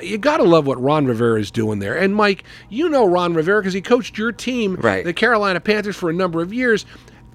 you 0.00 0.18
got 0.18 0.38
to 0.38 0.44
love 0.44 0.66
what 0.66 0.80
Ron 0.80 1.06
Rivera 1.06 1.40
is 1.40 1.50
doing 1.50 1.78
there. 1.78 1.96
And 1.96 2.14
Mike, 2.14 2.44
you 2.68 2.88
know 2.88 3.06
Ron 3.06 3.34
Rivera 3.34 3.60
because 3.60 3.74
he 3.74 3.80
coached 3.80 4.16
your 4.16 4.32
team, 4.32 4.76
right. 4.76 5.04
the 5.04 5.12
Carolina 5.12 5.60
Panthers, 5.60 5.96
for 5.96 6.10
a 6.10 6.14
number 6.14 6.40
of 6.42 6.52
years 6.52 6.86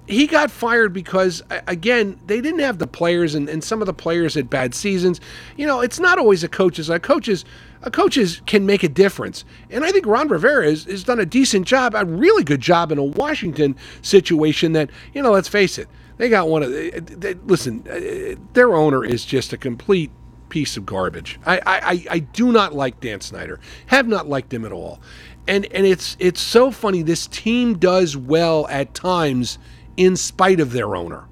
he 0.06 0.26
got 0.26 0.50
fired 0.50 0.92
because 0.92 1.42
again 1.66 2.18
they 2.26 2.40
didn't 2.40 2.60
have 2.60 2.78
the 2.78 2.86
players 2.86 3.34
and, 3.34 3.48
and 3.48 3.62
some 3.62 3.82
of 3.82 3.86
the 3.86 3.94
players 3.94 4.34
had 4.34 4.48
bad 4.48 4.74
seasons. 4.74 5.20
You 5.56 5.66
know 5.66 5.80
it's 5.80 6.00
not 6.00 6.18
always 6.18 6.44
a 6.44 6.48
coach's 6.48 6.90
a 6.90 6.98
coach's 6.98 7.44
a 7.82 7.90
coaches 7.90 8.42
can 8.46 8.66
make 8.66 8.82
a 8.82 8.88
difference. 8.88 9.44
And 9.70 9.84
i 9.84 9.90
think 9.90 10.06
ron 10.06 10.28
rivera 10.28 10.68
has, 10.68 10.84
has 10.84 11.04
done 11.04 11.20
a 11.20 11.26
decent 11.26 11.66
job 11.66 11.94
a 11.94 12.04
really 12.04 12.44
good 12.44 12.60
job 12.60 12.92
in 12.92 12.98
a 12.98 13.04
washington 13.04 13.76
situation 14.02 14.72
that 14.72 14.90
you 15.14 15.22
know 15.22 15.32
let's 15.32 15.48
face 15.48 15.78
it 15.78 15.88
they 16.18 16.28
got 16.28 16.48
one 16.48 16.62
of 16.62 16.70
the, 16.70 16.90
they, 17.00 17.34
listen 17.34 17.84
uh, 17.90 18.40
their 18.54 18.74
owner 18.74 19.04
is 19.04 19.24
just 19.24 19.52
a 19.52 19.58
complete 19.58 20.10
piece 20.48 20.76
of 20.76 20.86
garbage. 20.86 21.38
I, 21.44 21.60
I 21.66 22.04
i 22.10 22.18
do 22.18 22.52
not 22.52 22.74
like 22.74 23.00
dan 23.00 23.20
snyder 23.20 23.60
have 23.86 24.06
not 24.06 24.28
liked 24.28 24.52
him 24.52 24.64
at 24.64 24.72
all. 24.72 25.00
And 25.48 25.66
and 25.66 25.86
it's 25.86 26.16
it's 26.18 26.40
so 26.40 26.70
funny 26.70 27.02
this 27.02 27.26
team 27.26 27.78
does 27.78 28.16
well 28.16 28.66
at 28.68 28.94
times 28.94 29.58
in 29.96 30.16
spite 30.16 30.60
of 30.60 30.72
their 30.72 30.96
owner. 30.96 31.24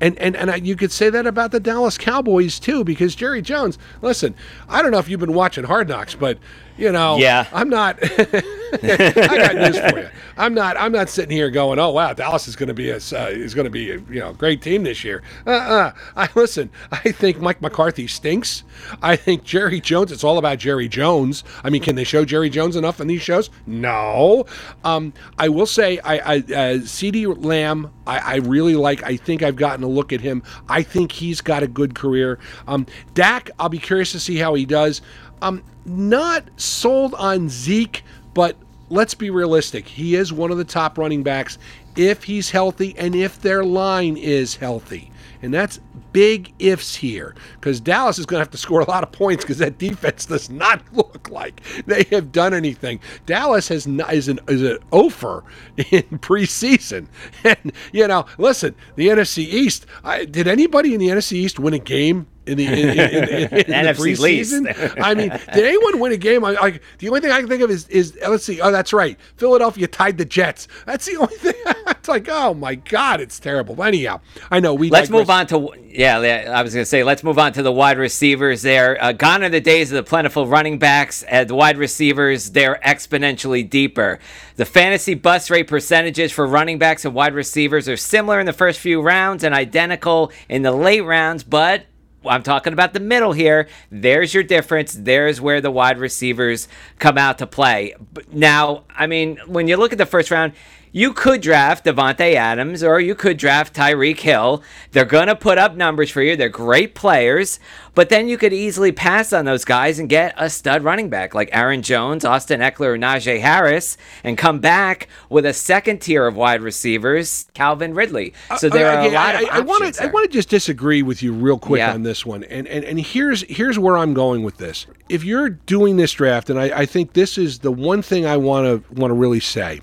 And 0.00 0.18
and 0.18 0.36
and 0.36 0.50
I, 0.50 0.56
you 0.56 0.76
could 0.76 0.92
say 0.92 1.08
that 1.08 1.26
about 1.26 1.50
the 1.52 1.60
Dallas 1.60 1.96
Cowboys 1.96 2.58
too, 2.58 2.84
because 2.84 3.14
Jerry 3.14 3.40
Jones. 3.40 3.78
Listen, 4.02 4.34
I 4.68 4.82
don't 4.82 4.90
know 4.90 4.98
if 4.98 5.08
you've 5.08 5.20
been 5.20 5.34
watching 5.34 5.64
Hard 5.64 5.88
Knocks, 5.88 6.14
but 6.14 6.38
you 6.76 6.90
know, 6.90 7.16
yeah, 7.16 7.46
I'm 7.52 7.68
not. 7.68 7.98
I 8.82 9.36
got 9.36 9.56
news 9.56 9.78
for 9.78 9.98
you. 9.98 10.08
I'm 10.36 10.54
not. 10.54 10.76
I'm 10.76 10.92
not 10.92 11.08
sitting 11.08 11.30
here 11.30 11.50
going, 11.50 11.78
"Oh 11.78 11.90
wow, 11.90 12.12
Dallas 12.12 12.48
is 12.48 12.56
going 12.56 12.68
to 12.68 12.74
be 12.74 12.90
a 12.90 12.96
uh, 12.96 13.28
is 13.28 13.54
going 13.54 13.64
to 13.66 13.70
be 13.70 13.92
a, 13.92 13.98
you 13.98 14.20
know 14.20 14.32
great 14.32 14.62
team 14.62 14.82
this 14.82 15.04
year." 15.04 15.22
Uh-uh. 15.46 15.92
I 16.16 16.28
listen. 16.34 16.70
I 16.90 17.12
think 17.12 17.40
Mike 17.40 17.62
McCarthy 17.62 18.06
stinks. 18.06 18.64
I 19.00 19.16
think 19.16 19.44
Jerry 19.44 19.80
Jones. 19.80 20.10
It's 20.10 20.24
all 20.24 20.38
about 20.38 20.58
Jerry 20.58 20.88
Jones. 20.88 21.44
I 21.62 21.70
mean, 21.70 21.82
can 21.82 21.94
they 21.94 22.04
show 22.04 22.24
Jerry 22.24 22.50
Jones 22.50 22.76
enough 22.76 23.00
in 23.00 23.06
these 23.06 23.22
shows? 23.22 23.50
No. 23.66 24.46
Um, 24.82 25.12
I 25.38 25.48
will 25.48 25.66
say, 25.66 25.98
I, 26.00 26.16
I 26.16 26.36
uh, 26.38 26.78
CeeDee 26.78 27.44
Lamb. 27.44 27.92
I, 28.06 28.18
I, 28.18 28.36
really 28.36 28.74
like. 28.74 29.02
I 29.02 29.16
think 29.16 29.42
I've 29.42 29.56
gotten 29.56 29.84
a 29.84 29.88
look 29.88 30.12
at 30.12 30.20
him. 30.20 30.42
I 30.68 30.82
think 30.82 31.12
he's 31.12 31.40
got 31.40 31.62
a 31.62 31.66
good 31.66 31.94
career. 31.94 32.38
Um, 32.66 32.86
Dak. 33.14 33.50
I'll 33.58 33.68
be 33.68 33.78
curious 33.78 34.12
to 34.12 34.20
see 34.20 34.36
how 34.36 34.54
he 34.54 34.66
does. 34.66 35.00
I'm 35.40 35.62
not 35.84 36.44
sold 36.56 37.14
on 37.14 37.48
Zeke, 37.48 38.02
but 38.34 38.56
let's 38.88 39.14
be 39.14 39.30
realistic. 39.30 39.86
He 39.86 40.14
is 40.14 40.32
one 40.32 40.50
of 40.50 40.58
the 40.58 40.64
top 40.64 40.98
running 40.98 41.22
backs 41.22 41.58
if 41.96 42.24
he's 42.24 42.50
healthy 42.50 42.94
and 42.98 43.14
if 43.14 43.40
their 43.40 43.64
line 43.64 44.16
is 44.16 44.56
healthy. 44.56 45.10
And 45.42 45.52
that's 45.52 45.78
big 46.14 46.54
ifs 46.58 46.94
here 46.94 47.34
because 47.60 47.80
Dallas 47.80 48.18
is 48.18 48.24
going 48.24 48.38
to 48.38 48.44
have 48.44 48.50
to 48.52 48.56
score 48.56 48.80
a 48.80 48.88
lot 48.88 49.02
of 49.02 49.12
points 49.12 49.44
because 49.44 49.58
that 49.58 49.76
defense 49.76 50.24
does 50.24 50.48
not 50.48 50.80
look 50.92 51.28
like 51.28 51.60
they 51.86 52.04
have 52.04 52.32
done 52.32 52.54
anything. 52.54 53.00
Dallas 53.26 53.68
has 53.68 53.86
not, 53.86 54.14
is 54.14 54.28
an 54.28 54.40
is 54.48 54.62
an 54.62 54.78
offer 54.90 55.44
in 55.76 55.84
preseason, 56.20 57.08
and 57.44 57.72
you 57.92 58.08
know, 58.08 58.24
listen, 58.38 58.74
the 58.96 59.08
NFC 59.08 59.38
East. 59.38 59.84
I, 60.02 60.24
did 60.24 60.48
anybody 60.48 60.94
in 60.94 61.00
the 61.00 61.08
NFC 61.08 61.32
East 61.32 61.58
win 61.58 61.74
a 61.74 61.78
game 61.78 62.26
in 62.46 62.58
the, 62.58 62.66
in, 62.66 62.74
in, 62.76 62.88
in, 62.88 63.48
the 63.86 63.92
preseason. 63.92 64.94
I 65.02 65.14
mean, 65.14 65.30
did 65.30 65.64
anyone 65.64 65.98
win 65.98 66.12
a 66.12 66.16
game? 66.16 66.44
I, 66.44 66.52
like 66.52 66.82
the 66.98 67.08
only 67.08 67.20
thing 67.20 67.30
I 67.30 67.40
can 67.40 67.48
think 67.48 67.62
of 67.62 67.70
is 67.70 67.88
is 67.88 68.18
let's 68.28 68.44
see. 68.44 68.60
Oh, 68.60 68.70
that's 68.70 68.92
right. 68.92 69.18
Philadelphia 69.36 69.86
tied 69.86 70.18
the 70.18 70.24
Jets. 70.24 70.68
That's 70.86 71.06
the 71.06 71.16
only 71.16 71.36
thing. 71.38 71.54
it's 71.86 72.08
like, 72.08 72.28
oh 72.28 72.54
my 72.54 72.74
god, 72.74 73.20
it's 73.20 73.38
terrible. 73.38 73.74
But 73.74 73.88
anyhow, 73.88 74.20
I 74.50 74.60
know 74.60 74.74
we. 74.74 74.90
Let's 74.90 75.08
digress. 75.08 75.20
move 75.20 75.30
on 75.30 75.46
to 75.48 75.70
Yeah, 75.88 76.52
I 76.54 76.62
was 76.62 76.74
going 76.74 76.82
to 76.82 76.88
say, 76.88 77.02
let's 77.02 77.24
move 77.24 77.38
on 77.38 77.52
to 77.54 77.62
the 77.62 77.72
wide 77.72 77.98
receivers 77.98 78.62
there. 78.62 79.02
Uh, 79.02 79.12
gone 79.12 79.42
are 79.42 79.48
the 79.48 79.60
days 79.60 79.90
of 79.90 79.96
the 79.96 80.08
plentiful 80.08 80.46
running 80.46 80.78
backs. 80.78 81.22
and 81.22 81.48
the 81.48 81.54
wide 81.54 81.78
receivers, 81.78 82.50
they're 82.50 82.78
exponentially 82.84 83.68
deeper. 83.68 84.18
The 84.56 84.64
fantasy 84.64 85.14
bust 85.14 85.50
rate 85.50 85.66
percentages 85.66 86.30
for 86.30 86.46
running 86.46 86.78
backs 86.78 87.04
and 87.04 87.14
wide 87.14 87.34
receivers 87.34 87.88
are 87.88 87.96
similar 87.96 88.38
in 88.38 88.46
the 88.46 88.52
first 88.52 88.80
few 88.80 89.00
rounds 89.00 89.44
and 89.44 89.54
identical 89.54 90.30
in 90.48 90.62
the 90.62 90.72
late 90.72 91.00
rounds, 91.00 91.42
but 91.42 91.86
I'm 92.26 92.42
talking 92.42 92.72
about 92.72 92.92
the 92.92 93.00
middle 93.00 93.32
here. 93.32 93.68
There's 93.90 94.34
your 94.34 94.42
difference. 94.42 94.94
There's 94.94 95.40
where 95.40 95.60
the 95.60 95.70
wide 95.70 95.98
receivers 95.98 96.68
come 96.98 97.18
out 97.18 97.38
to 97.38 97.46
play. 97.46 97.94
Now, 98.32 98.84
I 98.94 99.06
mean, 99.06 99.38
when 99.46 99.68
you 99.68 99.76
look 99.76 99.92
at 99.92 99.98
the 99.98 100.06
first 100.06 100.30
round, 100.30 100.52
you 100.94 101.12
could 101.12 101.40
draft 101.40 101.84
Davante 101.84 102.34
Adams 102.34 102.84
or 102.84 103.00
you 103.00 103.16
could 103.16 103.36
draft 103.36 103.74
Tyreek 103.74 104.20
Hill. 104.20 104.62
They're 104.92 105.04
going 105.04 105.26
to 105.26 105.34
put 105.34 105.58
up 105.58 105.74
numbers 105.74 106.08
for 106.08 106.22
you. 106.22 106.36
They're 106.36 106.48
great 106.48 106.94
players, 106.94 107.58
but 107.96 108.10
then 108.10 108.28
you 108.28 108.38
could 108.38 108.52
easily 108.52 108.92
pass 108.92 109.32
on 109.32 109.44
those 109.44 109.64
guys 109.64 109.98
and 109.98 110.08
get 110.08 110.34
a 110.36 110.48
stud 110.48 110.84
running 110.84 111.10
back 111.10 111.34
like 111.34 111.48
Aaron 111.50 111.82
Jones, 111.82 112.24
Austin 112.24 112.60
Ekeler, 112.60 112.94
or 112.94 112.96
Najee 112.96 113.40
Harris 113.40 113.96
and 114.22 114.38
come 114.38 114.60
back 114.60 115.08
with 115.28 115.44
a 115.44 115.52
second 115.52 116.00
tier 116.00 116.28
of 116.28 116.36
wide 116.36 116.62
receivers, 116.62 117.46
Calvin 117.54 117.92
Ridley. 117.92 118.32
So 118.58 118.68
there 118.68 118.88
uh, 118.88 118.94
are 118.94 119.08
a 119.08 119.10
lot 119.10 119.34
of 119.34 119.48
I, 119.50 119.56
I 119.56 119.60
want 119.60 119.92
to 119.96 120.02
I 120.04 120.06
want 120.06 120.30
to 120.30 120.32
just 120.32 120.48
disagree 120.48 121.02
with 121.02 121.24
you 121.24 121.32
real 121.32 121.58
quick 121.58 121.80
yeah. 121.80 121.92
on 121.92 122.04
this 122.04 122.24
one. 122.24 122.44
And, 122.44 122.68
and 122.68 122.84
and 122.84 123.00
here's 123.00 123.42
here's 123.48 123.80
where 123.80 123.96
I'm 123.96 124.14
going 124.14 124.44
with 124.44 124.58
this. 124.58 124.86
If 125.08 125.24
you're 125.24 125.50
doing 125.50 125.96
this 125.96 126.12
draft, 126.12 126.50
and 126.50 126.58
I, 126.58 126.82
I 126.82 126.86
think 126.86 127.14
this 127.14 127.36
is 127.36 127.58
the 127.58 127.72
one 127.72 128.00
thing 128.00 128.26
I 128.26 128.36
want 128.36 128.66
to 128.66 128.94
want 128.94 129.10
to 129.10 129.16
really 129.16 129.40
say 129.40 129.80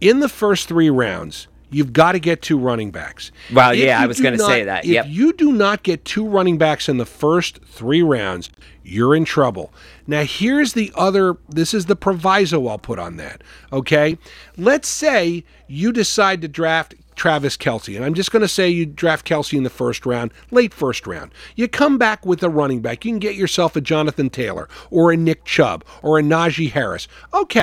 in 0.00 0.20
the 0.20 0.28
first 0.28 0.68
three 0.68 0.90
rounds, 0.90 1.48
you've 1.70 1.92
got 1.92 2.12
to 2.12 2.18
get 2.18 2.40
two 2.42 2.58
running 2.58 2.90
backs. 2.90 3.32
Well, 3.52 3.72
if 3.72 3.78
yeah, 3.78 4.00
I 4.00 4.06
was 4.06 4.20
going 4.20 4.36
to 4.36 4.44
say 4.44 4.64
that. 4.64 4.84
If 4.84 5.06
you 5.08 5.32
do 5.32 5.52
not 5.52 5.82
get 5.82 6.04
two 6.04 6.26
running 6.26 6.58
backs 6.58 6.88
in 6.88 6.98
the 6.98 7.06
first 7.06 7.60
three 7.64 8.02
rounds, 8.02 8.50
you're 8.82 9.14
in 9.14 9.24
trouble. 9.24 9.72
Now, 10.06 10.24
here's 10.24 10.74
the 10.74 10.92
other 10.94 11.36
this 11.48 11.74
is 11.74 11.86
the 11.86 11.96
proviso 11.96 12.66
I'll 12.66 12.78
put 12.78 12.98
on 12.98 13.16
that. 13.16 13.42
Okay? 13.72 14.18
Let's 14.56 14.88
say 14.88 15.44
you 15.66 15.92
decide 15.92 16.42
to 16.42 16.48
draft 16.48 16.94
Travis 17.16 17.56
Kelce, 17.56 17.96
and 17.96 18.04
I'm 18.04 18.14
just 18.14 18.30
going 18.30 18.42
to 18.42 18.48
say 18.48 18.68
you 18.68 18.86
draft 18.86 19.26
Kelce 19.26 19.56
in 19.56 19.62
the 19.62 19.70
first 19.70 20.04
round, 20.04 20.32
late 20.50 20.74
first 20.74 21.06
round. 21.06 21.32
You 21.56 21.68
come 21.68 21.96
back 21.96 22.26
with 22.26 22.42
a 22.42 22.50
running 22.50 22.80
back. 22.80 23.04
You 23.04 23.12
can 23.12 23.18
get 23.18 23.36
yourself 23.36 23.76
a 23.76 23.80
Jonathan 23.80 24.30
Taylor 24.30 24.68
or 24.90 25.12
a 25.12 25.16
Nick 25.16 25.44
Chubb 25.44 25.84
or 26.02 26.18
a 26.18 26.22
Najee 26.22 26.70
Harris. 26.70 27.08
Okay. 27.32 27.62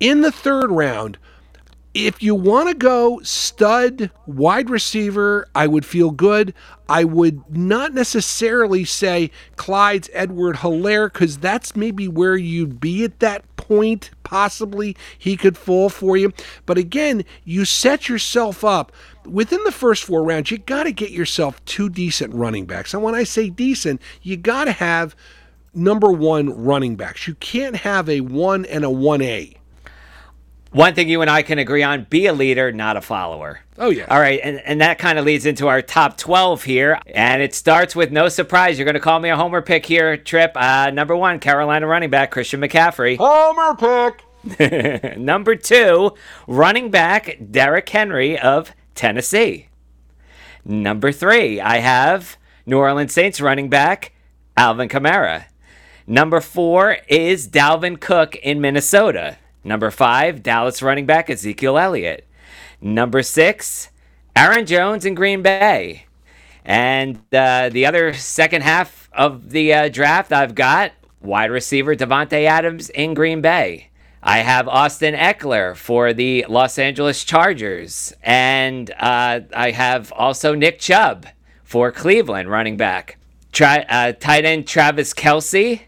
In 0.00 0.22
the 0.22 0.32
third 0.32 0.70
round, 0.70 1.18
if 1.94 2.20
you 2.22 2.34
want 2.34 2.68
to 2.68 2.74
go 2.74 3.20
stud 3.22 4.10
wide 4.26 4.68
receiver, 4.68 5.46
I 5.54 5.68
would 5.68 5.86
feel 5.86 6.10
good. 6.10 6.52
I 6.88 7.04
would 7.04 7.48
not 7.56 7.94
necessarily 7.94 8.84
say 8.84 9.30
Clyde 9.54 10.10
Edwards-Helaire 10.12 11.12
because 11.12 11.38
that's 11.38 11.76
maybe 11.76 12.08
where 12.08 12.36
you'd 12.36 12.80
be 12.80 13.04
at 13.04 13.20
that 13.20 13.44
point. 13.56 14.10
Possibly 14.24 14.96
he 15.16 15.36
could 15.36 15.56
fall 15.56 15.88
for 15.88 16.16
you. 16.16 16.32
But 16.66 16.78
again, 16.78 17.24
you 17.44 17.64
set 17.64 18.08
yourself 18.08 18.64
up 18.64 18.90
within 19.24 19.62
the 19.62 19.72
first 19.72 20.02
four 20.02 20.24
rounds. 20.24 20.50
You 20.50 20.58
got 20.58 20.82
to 20.84 20.92
get 20.92 21.10
yourself 21.10 21.64
two 21.64 21.88
decent 21.88 22.34
running 22.34 22.66
backs. 22.66 22.92
And 22.92 23.04
when 23.04 23.14
I 23.14 23.22
say 23.22 23.50
decent, 23.50 24.02
you 24.20 24.36
got 24.36 24.64
to 24.64 24.72
have 24.72 25.14
number 25.72 26.10
one 26.10 26.50
running 26.50 26.96
backs. 26.96 27.28
You 27.28 27.36
can't 27.36 27.76
have 27.76 28.08
a 28.08 28.20
one 28.20 28.64
and 28.64 28.84
a 28.84 28.88
1A 28.88 29.58
one 30.74 30.94
thing 30.94 31.08
you 31.08 31.20
and 31.20 31.30
I 31.30 31.42
can 31.42 31.60
agree 31.60 31.84
on 31.84 32.04
be 32.10 32.26
a 32.26 32.32
leader, 32.32 32.72
not 32.72 32.96
a 32.96 33.00
follower. 33.00 33.60
Oh, 33.78 33.90
yeah. 33.90 34.06
All 34.08 34.18
right. 34.18 34.40
And, 34.42 34.60
and 34.60 34.80
that 34.80 34.98
kind 34.98 35.18
of 35.20 35.24
leads 35.24 35.46
into 35.46 35.68
our 35.68 35.80
top 35.80 36.16
12 36.16 36.64
here. 36.64 36.98
And 37.06 37.40
it 37.40 37.54
starts 37.54 37.94
with 37.94 38.10
no 38.10 38.28
surprise. 38.28 38.76
You're 38.76 38.84
going 38.84 38.94
to 38.94 39.00
call 39.00 39.20
me 39.20 39.30
a 39.30 39.36
homer 39.36 39.62
pick 39.62 39.86
here, 39.86 40.16
Tripp. 40.16 40.52
Uh, 40.56 40.90
number 40.90 41.16
one, 41.16 41.38
Carolina 41.38 41.86
running 41.86 42.10
back, 42.10 42.32
Christian 42.32 42.60
McCaffrey. 42.60 43.16
Homer 43.18 43.76
pick. 43.76 45.16
number 45.16 45.54
two, 45.54 46.12
running 46.46 46.90
back, 46.90 47.38
Derrick 47.50 47.88
Henry 47.88 48.38
of 48.38 48.72
Tennessee. 48.96 49.68
Number 50.64 51.12
three, 51.12 51.60
I 51.60 51.78
have 51.78 52.36
New 52.66 52.78
Orleans 52.78 53.12
Saints 53.12 53.40
running 53.40 53.68
back, 53.68 54.12
Alvin 54.56 54.88
Kamara. 54.88 55.44
Number 56.06 56.40
four 56.40 56.98
is 57.08 57.48
Dalvin 57.48 58.00
Cook 58.00 58.34
in 58.36 58.60
Minnesota. 58.60 59.38
Number 59.64 59.90
five, 59.90 60.42
Dallas 60.42 60.82
running 60.82 61.06
back 61.06 61.30
Ezekiel 61.30 61.78
Elliott. 61.78 62.26
Number 62.80 63.22
six, 63.22 63.88
Aaron 64.36 64.66
Jones 64.66 65.06
in 65.06 65.14
Green 65.14 65.42
Bay. 65.42 66.04
And 66.64 67.20
uh, 67.32 67.70
the 67.70 67.86
other 67.86 68.12
second 68.12 68.62
half 68.62 69.08
of 69.12 69.50
the 69.50 69.72
uh, 69.72 69.88
draft, 69.88 70.32
I've 70.32 70.54
got 70.54 70.92
wide 71.20 71.50
receiver 71.50 71.96
Davante 71.96 72.44
Adams 72.44 72.90
in 72.90 73.14
Green 73.14 73.40
Bay. 73.40 73.90
I 74.22 74.38
have 74.38 74.68
Austin 74.68 75.14
Ekeler 75.14 75.76
for 75.76 76.12
the 76.12 76.46
Los 76.48 76.78
Angeles 76.78 77.24
Chargers. 77.24 78.14
And 78.22 78.90
uh, 78.98 79.40
I 79.54 79.70
have 79.70 80.12
also 80.12 80.54
Nick 80.54 80.78
Chubb 80.78 81.26
for 81.62 81.92
Cleveland 81.92 82.50
running 82.50 82.76
back. 82.76 83.18
Tri- 83.52 83.86
uh, 83.88 84.12
tight 84.12 84.44
end 84.44 84.66
Travis 84.66 85.14
Kelce 85.14 85.82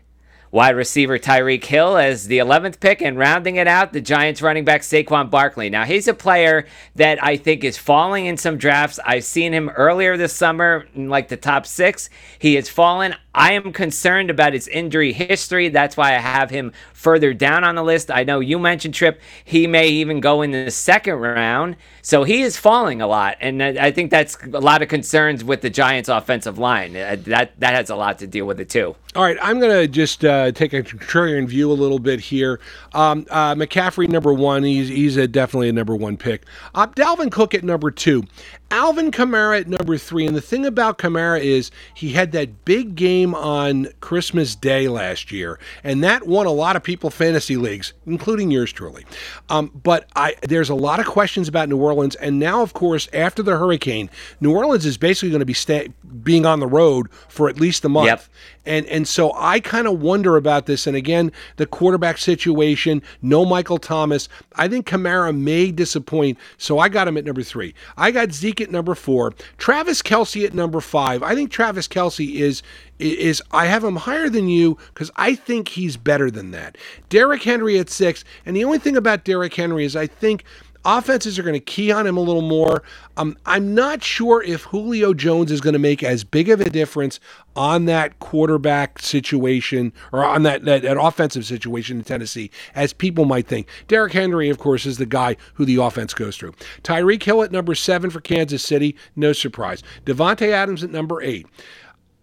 Wide 0.50 0.76
receiver 0.76 1.18
Tyreek 1.18 1.64
Hill 1.64 1.96
as 1.96 2.28
the 2.28 2.38
11th 2.38 2.80
pick, 2.80 3.02
and 3.02 3.18
rounding 3.18 3.56
it 3.56 3.66
out, 3.66 3.92
the 3.92 4.00
Giants 4.00 4.40
running 4.40 4.64
back 4.64 4.82
Saquon 4.82 5.30
Barkley. 5.30 5.70
Now, 5.70 5.84
he's 5.84 6.08
a 6.08 6.14
player 6.14 6.66
that 6.94 7.22
I 7.22 7.36
think 7.36 7.64
is 7.64 7.76
falling 7.76 8.26
in 8.26 8.36
some 8.36 8.56
drafts. 8.56 8.98
I've 9.04 9.24
seen 9.24 9.52
him 9.52 9.68
earlier 9.70 10.16
this 10.16 10.32
summer 10.32 10.86
in 10.94 11.08
like 11.08 11.28
the 11.28 11.36
top 11.36 11.66
six. 11.66 12.08
He 12.38 12.54
has 12.54 12.68
fallen. 12.68 13.14
I 13.36 13.52
am 13.52 13.70
concerned 13.72 14.30
about 14.30 14.54
his 14.54 14.66
injury 14.66 15.12
history. 15.12 15.68
That's 15.68 15.96
why 15.96 16.14
I 16.14 16.18
have 16.18 16.48
him 16.48 16.72
further 16.94 17.34
down 17.34 17.64
on 17.64 17.74
the 17.74 17.84
list. 17.84 18.10
I 18.10 18.24
know 18.24 18.40
you 18.40 18.58
mentioned 18.58 18.94
Tripp. 18.94 19.20
He 19.44 19.66
may 19.66 19.88
even 19.88 20.20
go 20.20 20.40
in 20.40 20.52
the 20.52 20.70
second 20.70 21.16
round. 21.16 21.76
So 22.00 22.24
he 22.24 22.40
is 22.42 22.56
falling 22.56 23.02
a 23.02 23.06
lot. 23.06 23.36
And 23.40 23.62
I 23.62 23.90
think 23.90 24.10
that's 24.10 24.38
a 24.42 24.60
lot 24.60 24.80
of 24.80 24.88
concerns 24.88 25.44
with 25.44 25.60
the 25.60 25.68
Giants' 25.68 26.08
offensive 26.08 26.56
line. 26.56 26.96
Uh, 26.96 27.16
that, 27.24 27.60
that 27.60 27.74
has 27.74 27.90
a 27.90 27.96
lot 27.96 28.18
to 28.20 28.26
deal 28.26 28.46
with 28.46 28.58
it, 28.58 28.70
too. 28.70 28.96
All 29.14 29.22
right. 29.22 29.36
I'm 29.42 29.60
going 29.60 29.72
to 29.72 29.86
just 29.86 30.24
uh, 30.24 30.52
take 30.52 30.72
a 30.72 30.82
contrarian 30.82 31.46
view 31.46 31.70
a 31.70 31.74
little 31.74 31.98
bit 31.98 32.20
here. 32.20 32.58
Um, 32.94 33.26
uh, 33.30 33.54
McCaffrey, 33.54 34.08
number 34.08 34.32
one. 34.32 34.62
He's, 34.62 34.88
he's 34.88 35.16
a, 35.18 35.28
definitely 35.28 35.68
a 35.68 35.72
number 35.72 35.94
one 35.94 36.16
pick. 36.16 36.44
Uh, 36.74 36.86
Dalvin 36.86 37.30
Cook 37.30 37.54
at 37.54 37.64
number 37.64 37.90
two. 37.90 38.24
Alvin 38.70 39.10
Kamara 39.10 39.60
at 39.60 39.68
number 39.68 39.96
three. 39.96 40.26
And 40.26 40.36
the 40.36 40.40
thing 40.40 40.66
about 40.66 40.98
Kamara 40.98 41.40
is 41.40 41.70
he 41.94 42.10
had 42.10 42.32
that 42.32 42.64
big 42.64 42.94
game 42.94 43.34
on 43.34 43.88
Christmas 44.00 44.54
Day 44.54 44.88
last 44.88 45.30
year, 45.30 45.58
and 45.84 46.02
that 46.02 46.26
won 46.26 46.46
a 46.46 46.52
lot 46.52 46.76
of 46.76 46.82
people 46.82 47.10
fantasy 47.10 47.56
leagues, 47.56 47.92
including 48.06 48.50
yours 48.50 48.72
truly. 48.72 49.04
Um, 49.48 49.70
but 49.82 50.08
I, 50.16 50.34
there's 50.42 50.68
a 50.68 50.74
lot 50.74 51.00
of 51.00 51.06
questions 51.06 51.48
about 51.48 51.68
New 51.68 51.78
Orleans, 51.78 52.16
and 52.16 52.38
now, 52.38 52.62
of 52.62 52.72
course, 52.72 53.08
after 53.12 53.42
the 53.42 53.56
hurricane, 53.56 54.10
New 54.40 54.52
Orleans 54.52 54.84
is 54.84 54.96
basically 54.96 55.30
going 55.30 55.40
to 55.40 55.46
be 55.46 55.54
sta- 55.54 55.88
being 56.22 56.44
on 56.46 56.60
the 56.60 56.66
road 56.66 57.10
for 57.28 57.48
at 57.48 57.60
least 57.60 57.84
a 57.84 57.88
month. 57.88 58.06
Yep. 58.06 58.24
And 58.66 58.86
and 58.86 59.06
so 59.06 59.32
I 59.34 59.60
kind 59.60 59.86
of 59.86 60.00
wonder 60.00 60.36
about 60.36 60.66
this. 60.66 60.86
And 60.86 60.96
again, 60.96 61.32
the 61.56 61.66
quarterback 61.66 62.18
situation, 62.18 63.02
no 63.22 63.44
Michael 63.44 63.78
Thomas. 63.78 64.28
I 64.56 64.68
think 64.68 64.86
Kamara 64.86 65.36
may 65.36 65.70
disappoint. 65.70 66.38
So 66.58 66.78
I 66.78 66.88
got 66.88 67.08
him 67.08 67.16
at 67.16 67.24
number 67.24 67.42
three. 67.42 67.74
I 67.96 68.10
got 68.10 68.32
Zeke 68.32 68.60
at 68.60 68.70
number 68.70 68.94
four. 68.94 69.34
Travis 69.58 70.02
Kelce 70.02 70.44
at 70.44 70.54
number 70.54 70.80
five. 70.80 71.22
I 71.22 71.34
think 71.34 71.50
Travis 71.50 71.88
Kelce 71.88 72.34
is 72.34 72.62
is 72.98 73.42
I 73.50 73.66
have 73.66 73.84
him 73.84 73.96
higher 73.96 74.28
than 74.28 74.48
you 74.48 74.78
because 74.94 75.10
I 75.16 75.34
think 75.34 75.68
he's 75.68 75.96
better 75.96 76.30
than 76.30 76.50
that. 76.52 76.78
Derrick 77.08 77.42
Henry 77.42 77.78
at 77.78 77.90
six. 77.90 78.24
And 78.44 78.56
the 78.56 78.64
only 78.64 78.78
thing 78.78 78.96
about 78.96 79.24
Derrick 79.24 79.54
Henry 79.54 79.84
is 79.84 79.96
I 79.96 80.06
think 80.06 80.44
offenses 80.86 81.38
are 81.38 81.42
going 81.42 81.54
to 81.54 81.60
key 81.60 81.90
on 81.90 82.06
him 82.06 82.16
a 82.16 82.20
little 82.20 82.42
more. 82.42 82.82
Um, 83.16 83.36
I'm 83.44 83.74
not 83.74 84.02
sure 84.02 84.42
if 84.42 84.62
Julio 84.62 85.12
Jones 85.12 85.50
is 85.50 85.60
going 85.60 85.72
to 85.72 85.78
make 85.78 86.02
as 86.02 86.24
big 86.24 86.48
of 86.48 86.60
a 86.60 86.70
difference 86.70 87.18
on 87.56 87.86
that 87.86 88.18
quarterback 88.18 88.98
situation 88.98 89.92
or 90.12 90.24
on 90.24 90.42
that, 90.44 90.64
that, 90.64 90.82
that 90.82 91.00
offensive 91.00 91.44
situation 91.44 91.98
in 91.98 92.04
Tennessee 92.04 92.50
as 92.74 92.92
people 92.92 93.24
might 93.24 93.46
think. 93.46 93.66
Derrick 93.88 94.12
Henry, 94.12 94.48
of 94.48 94.58
course, 94.58 94.86
is 94.86 94.98
the 94.98 95.06
guy 95.06 95.36
who 95.54 95.64
the 95.64 95.76
offense 95.76 96.14
goes 96.14 96.36
through. 96.36 96.52
Tyreek 96.82 97.22
Hill 97.22 97.42
at 97.42 97.52
number 97.52 97.74
seven 97.74 98.10
for 98.10 98.20
Kansas 98.20 98.62
City, 98.62 98.94
no 99.16 99.32
surprise. 99.32 99.82
Davante 100.04 100.48
Adams 100.50 100.84
at 100.84 100.90
number 100.90 101.20
eight. 101.22 101.46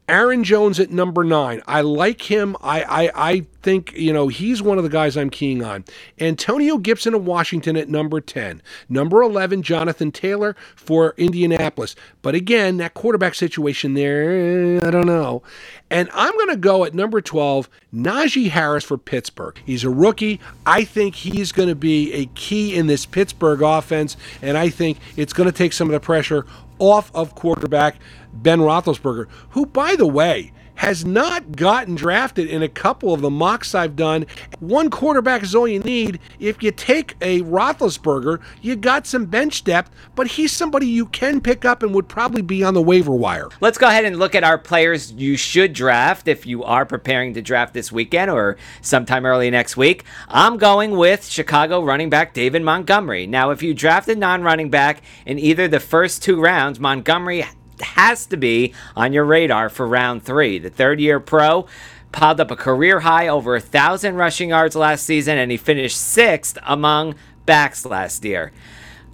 Aaron 0.10 0.44
Jones 0.44 0.80
at 0.80 0.92
number 0.92 1.24
nine. 1.24 1.62
I 1.66 1.82
like 1.82 2.24
him. 2.24 2.58
I, 2.62 2.84
I, 2.84 3.12
I 3.16 3.46
think, 3.62 3.94
you 3.94 4.12
know, 4.12 4.28
he's 4.28 4.62
one 4.62 4.78
of 4.78 4.84
the 4.84 4.90
guys 4.90 5.16
I'm 5.16 5.30
keying 5.30 5.64
on. 5.64 5.86
Antonio 6.20 6.78
Gibson 6.78 7.14
of 7.14 7.26
Washington 7.26 7.78
at 7.78 7.88
number 7.88 8.20
10. 8.20 8.62
Number 8.90 9.22
11, 9.22 9.64
Jonathan 9.64 10.12
Taylor 10.12 10.56
for 10.76 11.14
Indianapolis. 11.18 11.96
But 12.22 12.36
again, 12.36 12.78
that 12.78 12.94
quarterback 12.94 13.34
situation 13.36 13.94
there, 13.94 14.86
I 14.86 14.92
don't 14.92 15.08
know. 15.08 15.42
And 15.90 16.10
I'm 16.14 16.34
going 16.34 16.50
to 16.50 16.58
go 16.58 16.84
at 16.84 16.94
number 16.94 17.22
12, 17.22 17.70
Najee 17.94 18.50
Harris 18.50 18.84
for 18.84 18.98
Pittsburgh. 18.98 19.58
He's 19.66 19.84
a 19.84 19.90
rookie. 19.90 20.40
I 20.66 20.84
think 20.84 21.16
he's 21.16 21.52
going 21.52 21.70
to 21.70 21.76
be 21.76 22.12
a 22.14 22.26
key 22.36 22.76
in 22.76 22.88
this 22.88 23.06
Pittsburgh 23.06 23.62
offense, 23.62 24.18
and 24.42 24.58
I 24.58 24.70
think 24.70 24.98
it's 25.16 25.34
going 25.34 25.48
to 25.48 25.56
take 25.56 25.72
some 25.72 25.88
of 25.88 25.94
the 25.94 26.00
pressure 26.00 26.46
off 26.84 27.10
of 27.16 27.34
quarterback 27.36 27.96
Ben 28.34 28.60
Roethlisberger, 28.60 29.30
who, 29.52 29.66
by 29.66 29.96
the 29.96 30.08
way, 30.08 30.52
has 30.84 31.06
not 31.06 31.56
gotten 31.56 31.96
drafted 31.96 32.46
in 32.50 32.62
a 32.62 32.68
couple 32.68 33.14
of 33.14 33.22
the 33.22 33.30
mocks 33.30 33.74
I've 33.74 33.96
done. 33.96 34.26
One 34.60 34.90
quarterback 34.90 35.42
is 35.42 35.56
all 35.56 35.66
you 35.66 35.80
need. 35.80 36.20
If 36.40 36.62
you 36.62 36.72
take 36.72 37.16
a 37.22 37.40
Roethlisberger, 37.42 38.42
you 38.62 38.76
got 38.76 39.08
some 39.08 39.26
bench 39.26 39.64
depth, 39.64 39.92
but 40.14 40.28
he's 40.28 40.52
somebody 40.52 40.88
you 40.88 41.06
can 41.06 41.40
pick 41.40 41.64
up 41.64 41.84
and 41.84 41.96
would 41.96 42.10
probably 42.10 42.42
be 42.42 42.66
on 42.66 42.74
the 42.74 42.82
waiver 42.82 43.14
wire. 43.14 43.48
Let's 43.62 43.78
go 43.78 43.88
ahead 43.88 44.04
and 44.04 44.20
look 44.20 44.36
at 44.36 44.44
our 44.44 44.58
players 44.58 45.14
you 45.14 45.38
should 45.38 45.72
draft 45.72 46.28
if 46.28 46.46
you 46.46 46.66
are 46.66 46.86
preparing 46.86 47.34
to 47.36 47.42
draft 47.42 47.74
this 47.74 47.90
weekend 47.90 48.30
or 48.30 48.58
sometime 48.82 49.26
early 49.26 49.50
next 49.50 49.78
week. 49.78 50.04
I'm 50.28 50.58
going 50.58 50.98
with 50.98 51.26
Chicago 51.26 51.82
running 51.82 52.10
back 52.10 52.34
David 52.34 52.62
Montgomery. 52.62 53.26
Now, 53.26 53.52
if 53.52 53.64
you 53.64 53.74
draft 53.74 54.10
a 54.10 54.16
non 54.16 54.44
running 54.44 54.70
back 54.70 55.02
in 55.26 55.40
either 55.40 55.70
the 55.70 55.80
first 55.80 56.22
two 56.22 56.42
rounds, 56.42 56.78
Montgomery 56.78 57.46
has 57.82 58.26
to 58.28 58.38
be 58.38 58.74
on 58.96 59.14
your 59.14 59.26
radar 59.26 59.70
for 59.70 59.88
round 59.88 60.24
three. 60.24 60.60
The 60.60 60.70
third 60.70 61.00
year 61.00 61.20
pro 61.20 61.68
piled 62.12 62.40
up 62.40 62.52
a 62.52 62.56
career 62.56 63.02
high 63.02 63.28
over 63.28 63.56
a 63.56 63.62
thousand 63.62 64.16
rushing 64.16 64.50
yards 64.50 64.76
last 64.76 65.06
season, 65.06 65.38
and 65.38 65.52
he 65.52 65.58
finished 65.58 65.98
sixth 65.98 66.58
among 66.64 67.16
backs 67.46 67.86
last 67.86 68.24
year. 68.24 68.52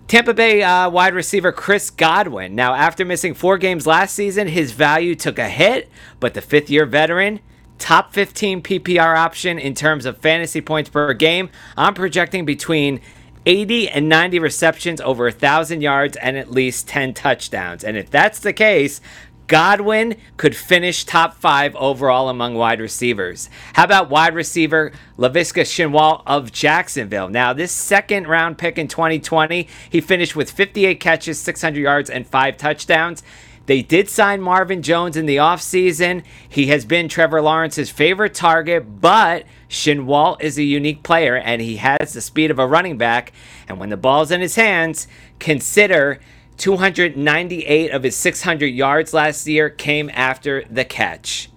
Tampa 0.08 0.34
Bay 0.34 0.64
uh, 0.64 0.90
wide 0.90 1.14
receiver 1.14 1.52
Chris 1.52 1.92
Godwin. 1.92 2.56
Now, 2.56 2.74
after 2.74 3.06
missing 3.06 3.36
four 3.36 3.60
games 3.60 3.86
last 3.86 4.16
season, 4.16 4.48
his 4.48 4.72
value 4.72 5.14
took 5.14 5.38
a 5.38 5.48
hit, 5.48 5.90
but 6.20 6.34
the 6.34 6.42
fifth 6.42 6.70
year 6.70 6.88
veteran, 6.88 7.40
top 7.78 8.12
15 8.14 8.64
PPR 8.64 9.16
option 9.16 9.60
in 9.60 9.76
terms 9.76 10.06
of 10.06 10.18
fantasy 10.18 10.62
points 10.62 10.90
per 10.90 11.14
game, 11.14 11.50
I'm 11.78 11.94
projecting 11.94 12.44
between 12.44 13.02
80 13.46 13.90
and 13.90 14.10
90 14.10 14.40
receptions 14.40 15.02
over 15.02 15.26
1,000 15.26 15.82
yards 15.82 16.18
and 16.18 16.38
at 16.38 16.52
least 16.52 16.88
10 16.88 17.14
touchdowns. 17.14 17.84
And 17.84 17.98
if 17.98 18.10
that's 18.10 18.40
the 18.40 18.54
case, 18.54 19.02
Godwin 19.50 20.16
could 20.38 20.56
finish 20.56 21.04
top 21.04 21.34
five 21.34 21.76
overall 21.76 22.30
among 22.30 22.54
wide 22.54 22.80
receivers. 22.80 23.50
How 23.74 23.84
about 23.84 24.12
wide 24.12 24.36
receiver 24.36 24.92
Laviska 25.18 25.64
Shenault 25.64 26.22
of 26.28 26.52
Jacksonville? 26.52 27.30
Now, 27.30 27.54
this 27.54 27.72
second 27.72 28.28
round 28.28 28.60
pick 28.60 28.78
in 28.78 28.88
2020, 28.88 29.68
he 29.90 30.02
finished 30.02 30.36
with 30.36 30.52
58 30.52 31.00
catches, 31.00 31.40
600 31.40 31.80
yards, 31.80 32.12
and 32.12 32.28
five 32.28 32.58
touchdowns. 32.58 33.24
They 33.66 33.82
did 33.82 34.08
sign 34.08 34.40
Marvin 34.40 34.84
Jones 34.84 35.18
in 35.18 35.26
the 35.26 35.38
offseason. 35.38 36.24
He 36.48 36.68
has 36.68 36.86
been 36.86 37.10
Trevor 37.10 37.42
Lawrence's 37.42 37.90
favorite 37.90 38.36
target, 38.36 39.02
but 39.02 39.46
Shenault 39.70 40.42
is 40.42 40.58
a 40.58 40.64
unique 40.64 41.04
player 41.04 41.36
and 41.36 41.62
he 41.62 41.78
has 41.78 42.14
the 42.14 42.22
speed 42.22 42.52
of 42.52 42.60
a 42.60 42.68
running 42.68 42.98
back. 42.98 43.32
And 43.68 43.80
when 43.80 43.90
the 43.90 43.98
ball's 43.98 44.32
in 44.32 44.42
his 44.42 44.56
hands, 44.56 45.08
consider 45.40 46.20
298 46.58 47.92
of 47.92 48.04
his 48.04 48.16
600 48.18 48.66
yards 48.66 49.14
last 49.14 49.48
year 49.48 49.70
came 49.70 50.10
after 50.14 50.66
the 50.70 50.84
catch. 50.84 51.50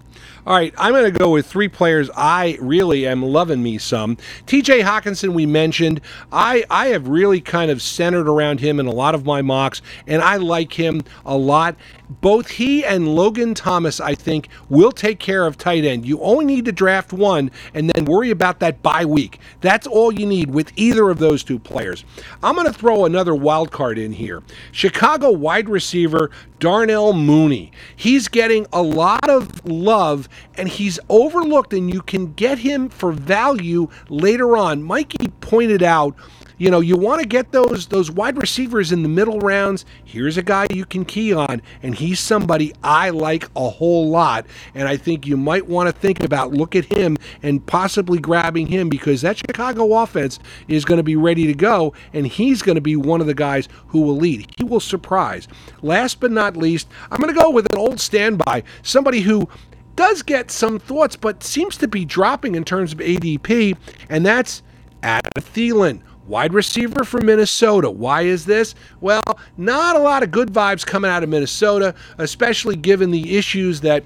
All 0.44 0.55
right, 0.55 0.75
I'm 0.77 0.92
going 0.92 1.05
to 1.05 1.16
go 1.16 1.31
with 1.31 1.46
three 1.46 1.68
players 1.68 2.11
I 2.16 2.59
really 2.61 3.07
am 3.07 3.22
loving 3.22 3.62
me 3.62 3.79
some. 3.79 4.16
TJ 4.46 4.83
Hockenson, 4.83 5.35
we 5.35 5.46
mentioned. 5.46 6.01
I, 6.33 6.64
I 6.68 6.88
have 6.88 7.07
really 7.07 7.40
kind 7.40 7.70
of 7.70 7.81
centered 7.81 8.29
around 8.29 8.59
him 8.59 8.81
in 8.81 8.87
a 8.87 8.92
lot 8.92 9.14
of 9.14 9.25
my 9.25 9.40
mocks, 9.40 9.83
and 10.09 10.20
I 10.20 10.38
like 10.38 10.72
him 10.72 11.03
a 11.25 11.37
lot. 11.37 11.77
Both 12.20 12.51
he 12.51 12.85
and 12.85 13.14
Logan 13.14 13.55
Thomas, 13.55 14.01
I 14.01 14.14
think, 14.14 14.48
will 14.68 14.92
take 14.92 15.18
care 15.18 15.46
of 15.46 15.57
tight 15.57 15.85
end. 15.85 16.07
You 16.07 16.20
only 16.20 16.44
need 16.44 16.64
to 16.66 16.72
draft 16.72 17.12
one 17.12 17.51
and 17.75 17.90
then 17.90 18.05
worry 18.05 18.31
about 18.31 18.61
that 18.61 18.83
bye 18.83 19.05
week. 19.05 19.38
That's 19.61 19.87
all 19.87 20.12
you 20.12 20.27
need 20.27 20.51
with 20.51 20.72
either 20.77 21.11
of 21.11 21.18
those 21.18 21.42
two 21.42 21.59
players. 21.59 22.05
I'm 22.42 22.55
going 22.55 22.66
to 22.66 22.72
throw 22.72 23.05
another 23.05 23.35
wild 23.35 23.70
card 23.70 23.98
in 23.98 24.12
here. 24.12 24.42
Chicago 24.72 25.31
wide 25.31 25.68
receiver 25.68 26.31
Darnell 26.59 27.12
Mooney. 27.12 27.72
He's 27.96 28.29
getting 28.29 28.66
a 28.72 28.83
lot 28.83 29.29
of 29.29 29.64
love 29.64 30.29
and 30.57 30.68
he's 30.68 31.01
overlooked, 31.09 31.72
and 31.72 31.92
you 31.92 32.03
can 32.03 32.35
get 32.35 32.59
him 32.59 32.88
for 32.88 33.11
value 33.11 33.88
later 34.09 34.57
on. 34.57 34.83
Mikey 34.83 35.29
pointed 35.40 35.83
out 35.83 36.14
you 36.62 36.70
know, 36.70 36.79
you 36.79 36.96
want 36.96 37.20
to 37.20 37.27
get 37.27 37.51
those 37.51 37.88
those 37.88 38.09
wide 38.09 38.37
receivers 38.37 38.92
in 38.92 39.03
the 39.03 39.09
middle 39.09 39.40
rounds. 39.40 39.85
Here's 40.05 40.37
a 40.37 40.44
guy 40.44 40.68
you 40.72 40.85
can 40.85 41.05
key 41.05 41.35
on, 41.35 41.61
and 41.83 41.92
he's 41.92 42.20
somebody 42.20 42.72
I 42.85 43.11
like 43.11 43.51
a 43.57 43.68
whole 43.68 44.09
lot. 44.09 44.46
And 44.72 44.87
I 44.87 44.96
think 44.96 45.27
you 45.27 45.37
might 45.37 45.66
want 45.66 45.88
to 45.88 45.92
think 45.92 46.22
about 46.22 46.53
look 46.53 46.77
at 46.77 46.85
him 46.85 47.16
and 47.42 47.66
possibly 47.66 48.20
grabbing 48.20 48.68
him 48.68 48.88
because 48.88 49.22
that 49.22 49.38
Chicago 49.38 49.92
offense 49.92 50.38
is 50.68 50.85
going 50.85 50.98
to 50.98 51.03
be 51.03 51.16
ready 51.16 51.48
to 51.48 51.55
go, 51.55 51.94
and 52.12 52.29
he's 52.29 52.62
going 52.62 52.77
to 52.77 52.81
be 52.81 52.94
one 52.94 53.20
of 53.20 53.27
the 53.27 53.35
guys 53.35 53.68
who 53.88 54.03
will 54.03 54.16
lead. 54.16 54.48
He 54.57 54.62
will 54.62 54.79
surprise. 54.79 55.48
Last 55.83 56.20
but 56.20 56.31
not 56.31 56.57
least, 56.57 56.87
I'm 57.11 57.20
going 57.20 57.35
to 57.35 57.40
go 57.40 57.51
with 57.51 57.66
an 57.72 57.79
old 57.79 57.98
standby, 57.98 58.62
somebody 58.83 59.22
who 59.22 59.48
does 59.96 60.22
get 60.22 60.53
some 60.53 60.79
thoughts, 60.79 61.16
but 61.16 61.42
seems 61.42 61.77
to 61.79 61.88
be 61.88 62.05
dropping 62.05 62.55
in 62.55 62.62
terms 62.62 62.92
of 62.92 63.01
ADP, 63.01 63.77
and 64.09 64.25
that's 64.25 64.62
Adam 65.03 65.33
Thielen 65.40 66.03
wide 66.33 66.55
receiver 66.55 67.05
from 67.05 67.27
Minnesota. 67.27 67.90
Why 67.90 68.23
is 68.23 68.47
this? 68.47 68.75
Well, 69.03 69.23
not 69.59 69.97
a 69.97 69.99
lot 69.99 70.23
of 70.23 70.31
good 70.31 70.51
vibes 70.51 70.85
coming 70.85 71.11
out 71.11 71.23
of 71.23 71.29
Minnesota, 71.29 71.95
especially 72.16 72.75
given 72.75 73.11
the 73.11 73.37
issues 73.37 73.83
that 73.83 74.03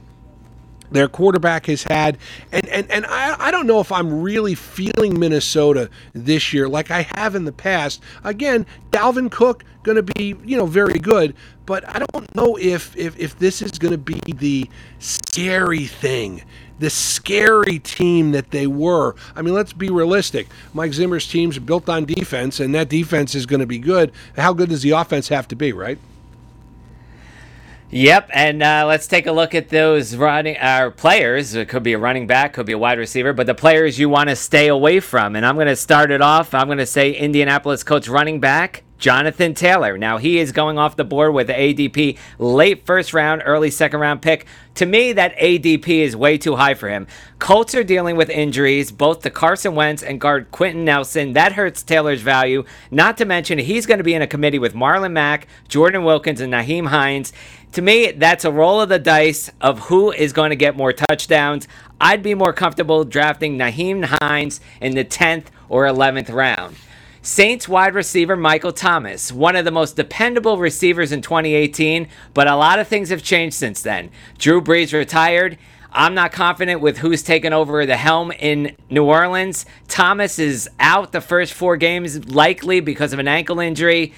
their 0.91 1.07
quarterback 1.07 1.67
has 1.67 1.85
had. 1.85 2.19
And 2.51 2.67
and, 2.67 2.91
and 2.91 3.07
I, 3.07 3.37
I 3.39 3.51
don't 3.53 3.69
know 3.69 3.79
if 3.79 3.93
I'm 3.93 4.23
really 4.23 4.57
feeling 4.57 5.19
Minnesota 5.19 5.89
this 6.15 6.53
year 6.53 6.69
like 6.69 6.91
I 6.91 7.07
have 7.15 7.37
in 7.37 7.45
the 7.45 7.53
past. 7.53 8.03
Again, 8.25 8.67
Dalvin 8.91 9.31
Cook 9.31 9.65
to 9.95 10.03
be, 10.03 10.35
you 10.45 10.57
know, 10.57 10.67
very 10.67 10.99
good, 10.99 11.33
but 11.65 11.89
I 11.89 12.01
don't 12.01 12.35
know 12.35 12.59
if 12.59 12.97
if, 12.97 13.17
if 13.21 13.39
this 13.39 13.63
is 13.63 13.71
to 13.93 13.99
be 13.99 14.21
the 14.27 14.69
scary 14.99 15.87
thing 15.87 16.43
the 16.79 16.91
scary 16.91 17.79
team 17.79 18.33
that 18.33 18.51
they 18.51 18.67
were. 18.67 19.15
I 19.35 19.43
mean, 19.43 19.55
let's 19.55 19.73
be 19.73 19.91
realistic. 19.91 20.49
Mike 20.75 20.93
Zimmer's 20.93 21.27
team's 21.29 21.59
built 21.59 21.89
on 21.89 22.05
defense, 22.05 22.61
and 22.61 22.75
that 22.75 22.89
defense 22.89 23.35
is 23.35 23.47
going 23.47 23.61
to 23.61 23.67
be 23.67 23.79
good. 23.79 24.13
How 24.37 24.53
good 24.53 24.69
does 24.69 24.83
the 24.83 24.91
offense 24.91 25.29
have 25.29 25.49
to 25.49 25.57
be, 25.57 25.73
right? 25.73 25.99
Yep, 27.91 28.31
and 28.35 28.63
uh, 28.65 28.85
let's 28.87 29.07
take 29.07 29.27
a 29.27 29.33
look 29.33 29.55
at 29.55 29.69
those 29.69 30.17
running 30.17 30.57
uh, 30.57 30.91
players. 30.91 31.55
It 31.55 31.69
could 31.69 31.85
be 31.85 31.93
a 31.93 31.99
running 31.99 32.27
back, 32.27 32.53
could 32.53 32.67
be 32.67 32.73
a 32.73 32.79
wide 32.79 32.99
receiver, 32.99 33.33
but 33.33 33.47
the 33.47 33.55
players 33.55 33.97
you 33.97 34.09
want 34.09 34.29
to 34.29 34.35
stay 34.35 34.67
away 34.67 34.99
from. 34.99 35.37
And 35.37 35.47
I'm 35.47 35.55
going 35.55 35.69
to 35.69 35.77
start 35.77 36.11
it 36.11 36.21
off. 36.21 36.53
I'm 36.53 36.67
going 36.67 36.79
to 36.79 36.87
say 36.87 37.13
Indianapolis 37.13 37.85
Colts 37.85 38.09
running 38.09 38.41
back 38.41 38.83
Jonathan 38.99 39.55
Taylor. 39.55 39.99
Now 39.99 40.19
he 40.19 40.39
is 40.39 40.53
going 40.53 40.79
off 40.79 40.97
the 40.97 41.05
board 41.05 41.35
with 41.35 41.49
ADP 41.49 42.19
late 42.39 42.87
first 42.87 43.13
round, 43.13 43.43
early 43.45 43.71
second 43.71 44.01
round 44.01 44.23
pick. 44.23 44.47
To 44.77 44.87
me, 44.87 45.13
that 45.15 45.37
ADP 45.37 45.89
is 45.89 46.15
way 46.15 46.37
too 46.37 46.57
high 46.57 46.75
for 46.75 46.89
him. 46.89 47.07
Colts 47.39 47.75
are 47.75 47.85
dealing 47.85 48.17
with 48.17 48.29
injuries, 48.29 48.93
both 48.93 49.23
to 49.23 49.31
Carson 49.31 49.75
Wentz 49.75 50.03
and 50.03 50.21
guard 50.21 50.51
Quenton 50.51 50.85
Nelson. 50.85 51.33
That 51.33 51.53
hurts 51.53 51.83
Taylor's 51.83 52.21
value. 52.21 52.65
Not 52.91 53.17
to 53.19 53.25
mention, 53.25 53.59
he's 53.59 53.87
going 53.87 53.99
to 53.99 54.05
be 54.05 54.15
in 54.15 54.23
a 54.23 54.27
committee 54.27 54.59
with 54.59 54.75
Marlon 54.75 55.13
Mack, 55.13 55.47
Jordan 55.69 56.05
Wilkins, 56.05 56.41
and 56.43 56.53
Nyheim 56.53 56.89
Hines. 56.89 57.33
To 57.73 57.83
me, 57.83 58.13
that's 58.13 58.45
a 58.45 58.53
roll 58.53 58.81
of 58.81 58.89
the 58.89 58.99
dice 58.99 59.51
of 59.61 59.81
who 59.81 60.13
is 60.13 60.33
going 60.33 60.51
to 60.51 60.57
get 60.57 60.77
more 60.77 60.93
touchdowns. 60.93 61.69
I'd 62.01 62.23
be 62.23 62.35
more 62.35 62.53
comfortable 62.53 63.05
drafting 63.05 63.59
Nyheim 63.59 64.05
Hines 64.21 64.61
in 64.81 64.95
the 64.95 65.05
10th 65.05 65.47
or 65.69 65.85
11th 65.85 66.33
round. 66.33 66.77
Saints 67.27 67.69
wide 67.69 67.93
receiver 67.93 68.37
Michael 68.37 68.73
Thomas, 68.73 69.33
one 69.33 69.57
of 69.57 69.65
the 69.65 69.73
most 69.73 69.97
dependable 69.97 70.59
receivers 70.59 71.11
in 71.11 71.23
2018, 71.23 72.07
but 72.35 72.47
a 72.47 72.55
lot 72.55 72.79
of 72.79 72.87
things 72.87 73.09
have 73.09 73.21
changed 73.21 73.57
since 73.57 73.83
then. 73.83 74.11
Drew 74.39 74.61
Brees 74.63 74.93
retired. 74.93 75.59
I'm 75.91 76.15
not 76.15 76.31
confident 76.31 76.81
with 76.81 76.99
who's 76.99 77.25
taken 77.25 77.53
over 77.53 77.85
the 77.85 77.97
helm 77.97 78.31
in 78.31 78.77
New 78.89 79.03
Orleans. 79.03 79.67
Thomas 79.89 80.39
is 80.39 80.71
out 80.79 81.11
the 81.11 81.21
first 81.21 81.53
four 81.53 81.77
games, 81.77 82.29
likely 82.29 82.79
because 82.79 83.13
of 83.13 83.19
an 83.19 83.27
ankle 83.27 83.59
injury. 83.59 84.15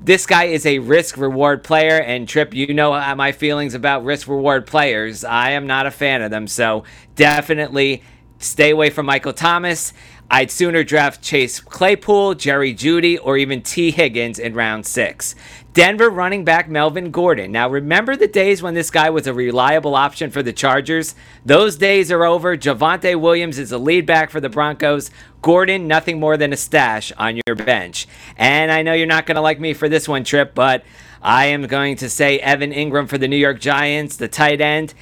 This 0.00 0.26
guy 0.26 0.46
is 0.46 0.66
a 0.66 0.80
risk 0.80 1.16
reward 1.18 1.62
player, 1.62 2.00
and 2.00 2.28
Tripp, 2.28 2.54
you 2.54 2.74
know 2.74 2.90
my 3.14 3.30
feelings 3.30 3.74
about 3.74 4.04
risk 4.04 4.26
reward 4.26 4.66
players. 4.66 5.22
I 5.22 5.50
am 5.50 5.68
not 5.68 5.86
a 5.86 5.92
fan 5.92 6.22
of 6.22 6.32
them, 6.32 6.48
so 6.48 6.82
definitely 7.14 8.02
stay 8.40 8.70
away 8.70 8.90
from 8.90 9.06
Michael 9.06 9.32
Thomas. 9.32 9.92
I'd 10.34 10.50
sooner 10.50 10.82
draft 10.82 11.20
Chase 11.20 11.60
Claypool, 11.60 12.36
Jerry 12.36 12.72
Jeudy, 12.72 13.18
or 13.22 13.36
even 13.36 13.60
Tee 13.60 13.90
Higgins 13.90 14.38
in 14.38 14.54
round 14.54 14.86
six. 14.86 15.34
Denver 15.74 16.08
running 16.08 16.42
back 16.42 16.70
Melvin 16.70 17.10
Gordon. 17.10 17.52
Now, 17.52 17.68
remember 17.68 18.16
the 18.16 18.28
days 18.28 18.62
when 18.62 18.72
this 18.72 18.90
guy 18.90 19.10
was 19.10 19.26
a 19.26 19.34
reliable 19.34 19.94
option 19.94 20.30
for 20.30 20.42
the 20.42 20.54
Chargers? 20.54 21.14
Those 21.44 21.76
days 21.76 22.10
are 22.10 22.24
over. 22.24 22.56
Javonte 22.56 23.20
Williams 23.20 23.58
is 23.58 23.72
a 23.72 23.78
lead 23.78 24.06
back 24.06 24.30
for 24.30 24.40
the 24.40 24.48
Broncos. 24.48 25.10
Gordon, 25.42 25.86
nothing 25.86 26.18
more 26.18 26.38
than 26.38 26.54
a 26.54 26.56
stash 26.56 27.12
on 27.18 27.38
your 27.46 27.54
bench. 27.54 28.08
And 28.38 28.72
I 28.72 28.80
know 28.80 28.94
you're 28.94 29.06
not 29.06 29.26
going 29.26 29.36
to 29.36 29.42
like 29.42 29.60
me 29.60 29.74
for 29.74 29.90
this 29.90 30.08
one, 30.08 30.24
Tripp, 30.24 30.54
but 30.54 30.82
I 31.20 31.46
am 31.46 31.66
going 31.66 31.96
to 31.96 32.08
say 32.08 32.38
Evan 32.38 32.72
Engram 32.72 33.06
for 33.06 33.18
the 33.18 33.28
New 33.28 33.36
York 33.36 33.60
Giants, 33.60 34.16
the 34.16 34.28
tight 34.28 34.62
end. 34.62 34.94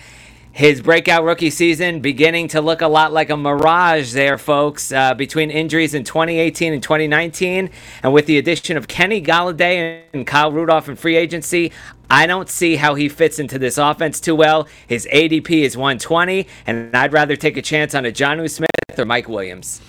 His 0.52 0.80
breakout 0.80 1.22
rookie 1.24 1.50
season 1.50 2.00
beginning 2.00 2.48
to 2.48 2.60
look 2.60 2.80
a 2.80 2.88
lot 2.88 3.12
like 3.12 3.30
a 3.30 3.36
mirage 3.36 4.12
there, 4.12 4.36
folks, 4.36 4.92
uh, 4.92 5.14
between 5.14 5.50
injuries 5.50 5.94
in 5.94 6.02
2018 6.02 6.72
and 6.72 6.82
2019. 6.82 7.70
And 8.02 8.12
with 8.12 8.26
the 8.26 8.36
addition 8.38 8.76
of 8.76 8.88
Kenny 8.88 9.22
Golladay 9.22 10.02
and 10.12 10.26
Kyle 10.26 10.50
Rudolph 10.50 10.88
in 10.88 10.96
free 10.96 11.16
agency, 11.16 11.72
I 12.10 12.26
don't 12.26 12.48
see 12.48 12.76
how 12.76 12.96
he 12.96 13.08
fits 13.08 13.38
into 13.38 13.58
this 13.58 13.78
offense 13.78 14.20
too 14.20 14.34
well. 14.34 14.66
His 14.86 15.06
ADP 15.12 15.62
is 15.62 15.76
120, 15.76 16.46
and 16.66 16.96
I'd 16.96 17.12
rather 17.12 17.36
take 17.36 17.56
a 17.56 17.62
chance 17.62 17.94
on 17.94 18.04
a 18.04 18.10
Jonnu 18.10 18.50
Smith 18.50 18.70
or 18.98 19.04
Mike 19.04 19.28
Williams. 19.28 19.80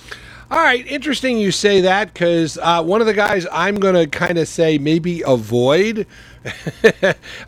All 0.52 0.62
right, 0.62 0.86
interesting 0.86 1.38
you 1.38 1.50
say 1.50 1.80
that 1.80 2.14
because 2.14 2.58
uh, 2.58 2.84
one 2.84 3.00
of 3.00 3.08
the 3.08 3.14
guys 3.14 3.48
I'm 3.54 3.76
going 3.76 3.96
to 3.96 4.06
kind 4.06 4.38
of 4.38 4.50
say 4.50 4.78
maybe 4.78 5.22
avoid 5.22 6.00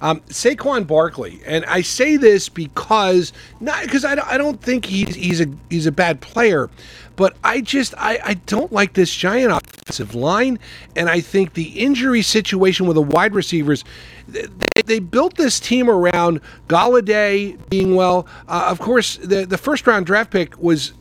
um, 0.02 0.22
Saquon 0.30 0.88
Barkley, 0.88 1.42
and 1.46 1.66
I 1.66 1.82
say 1.82 2.16
this 2.16 2.48
because 2.48 3.34
not 3.60 3.84
because 3.84 4.06
I, 4.06 4.14
I 4.26 4.38
don't 4.38 4.62
think 4.62 4.86
he's 4.86 5.16
he's 5.16 5.42
a 5.42 5.48
he's 5.70 5.86
a 5.86 5.92
bad 5.92 6.22
player, 6.22 6.70
but 7.18 7.36
I 7.44 7.60
just 7.60 7.94
I, 7.98 8.20
I 8.24 8.34
don't 8.36 8.72
like 8.72 8.94
this 8.94 9.14
giant 9.14 9.52
offensive 9.52 10.16
line, 10.16 10.58
and 10.96 11.10
I 11.10 11.20
think 11.20 11.56
the 11.56 11.78
injury 11.78 12.22
situation 12.22 12.88
with 12.88 12.96
the 12.96 13.02
wide 13.02 13.36
receivers. 13.36 13.84
They, 14.30 14.48
they 14.86 15.00
built 15.00 15.36
this 15.36 15.60
team 15.60 15.90
around 15.90 16.40
Golladay 16.70 17.58
being 17.70 17.96
well. 17.96 18.28
Uh, 18.48 18.68
of 18.70 18.80
course, 18.80 19.18
the 19.18 19.46
the 19.46 19.58
first 19.58 19.86
round 19.88 20.06
draft 20.06 20.32
pick 20.32 20.58
was 20.58 20.94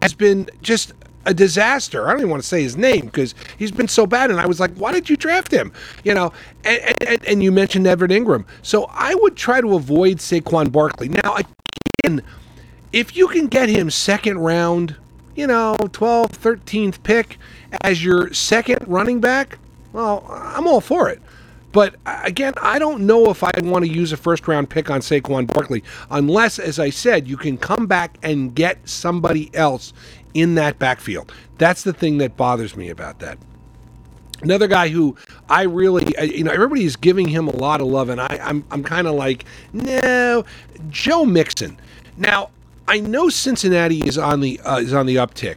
has 0.00 0.14
been 0.14 0.48
just 0.62 0.92
a 1.26 1.34
disaster. 1.34 2.06
I 2.06 2.10
don't 2.10 2.20
even 2.20 2.30
want 2.30 2.42
to 2.42 2.48
say 2.48 2.62
his 2.62 2.76
name 2.76 3.06
because 3.06 3.34
he's 3.58 3.70
been 3.70 3.88
so 3.88 4.06
bad. 4.06 4.30
And 4.30 4.40
I 4.40 4.46
was 4.46 4.60
like, 4.60 4.74
why 4.74 4.92
did 4.92 5.08
you 5.08 5.16
draft 5.16 5.52
him? 5.52 5.72
You 6.04 6.14
know, 6.14 6.32
and, 6.64 6.94
and, 7.06 7.24
and 7.24 7.42
you 7.42 7.52
mentioned 7.52 7.86
Evan 7.86 8.10
Engram. 8.10 8.44
So 8.62 8.86
I 8.90 9.14
would 9.14 9.36
try 9.36 9.60
to 9.60 9.74
avoid 9.74 10.18
Saquon 10.18 10.70
Barkley. 10.70 11.08
Now, 11.08 11.36
again, 11.36 12.22
if 12.92 13.16
you 13.16 13.28
can 13.28 13.46
get 13.46 13.68
him 13.68 13.90
second 13.90 14.38
round, 14.38 14.96
you 15.34 15.46
know, 15.46 15.76
12th, 15.80 16.32
13th 16.32 17.02
pick 17.02 17.38
as 17.82 18.04
your 18.04 18.32
second 18.32 18.78
running 18.86 19.20
back, 19.20 19.58
well, 19.92 20.24
I'm 20.28 20.66
all 20.66 20.80
for 20.80 21.08
it. 21.08 21.20
But 21.74 21.96
uh, 22.06 22.20
again, 22.22 22.52
I 22.62 22.78
don't 22.78 23.04
know 23.04 23.30
if 23.30 23.42
I 23.42 23.50
want 23.60 23.84
to 23.84 23.90
use 23.90 24.12
a 24.12 24.16
first 24.16 24.46
round 24.46 24.70
pick 24.70 24.90
on 24.90 25.00
Saquon 25.00 25.48
Barkley 25.48 25.82
unless, 26.08 26.60
as 26.60 26.78
I 26.78 26.90
said, 26.90 27.26
you 27.26 27.36
can 27.36 27.58
come 27.58 27.86
back 27.86 28.16
and 28.22 28.54
get 28.54 28.88
somebody 28.88 29.52
else 29.54 29.92
in 30.34 30.56
that 30.56 30.78
backfield. 30.78 31.32
That's 31.58 31.82
the 31.82 31.92
thing 31.92 32.18
that 32.18 32.36
bothers 32.36 32.76
me 32.76 32.90
about 32.90 33.20
that. 33.20 33.38
Another 34.42 34.66
guy 34.66 34.88
who 34.88 35.16
I 35.48 35.62
really, 35.62 36.12
you 36.20 36.44
know, 36.44 36.50
everybody's 36.50 36.96
giving 36.96 37.28
him 37.28 37.48
a 37.48 37.56
lot 37.56 37.80
of 37.80 37.86
love, 37.86 38.10
and 38.10 38.20
I, 38.20 38.38
I'm, 38.42 38.64
I'm 38.70 38.82
kind 38.82 39.06
of 39.06 39.14
like, 39.14 39.44
no, 39.72 40.44
Joe 40.90 41.24
Mixon. 41.24 41.80
Now, 42.18 42.50
I 42.86 43.00
know 43.00 43.30
Cincinnati 43.30 44.00
is 44.00 44.18
on 44.18 44.40
the 44.40 44.60
uh, 44.60 44.78
is 44.78 44.92
on 44.92 45.06
the 45.06 45.16
uptick, 45.16 45.56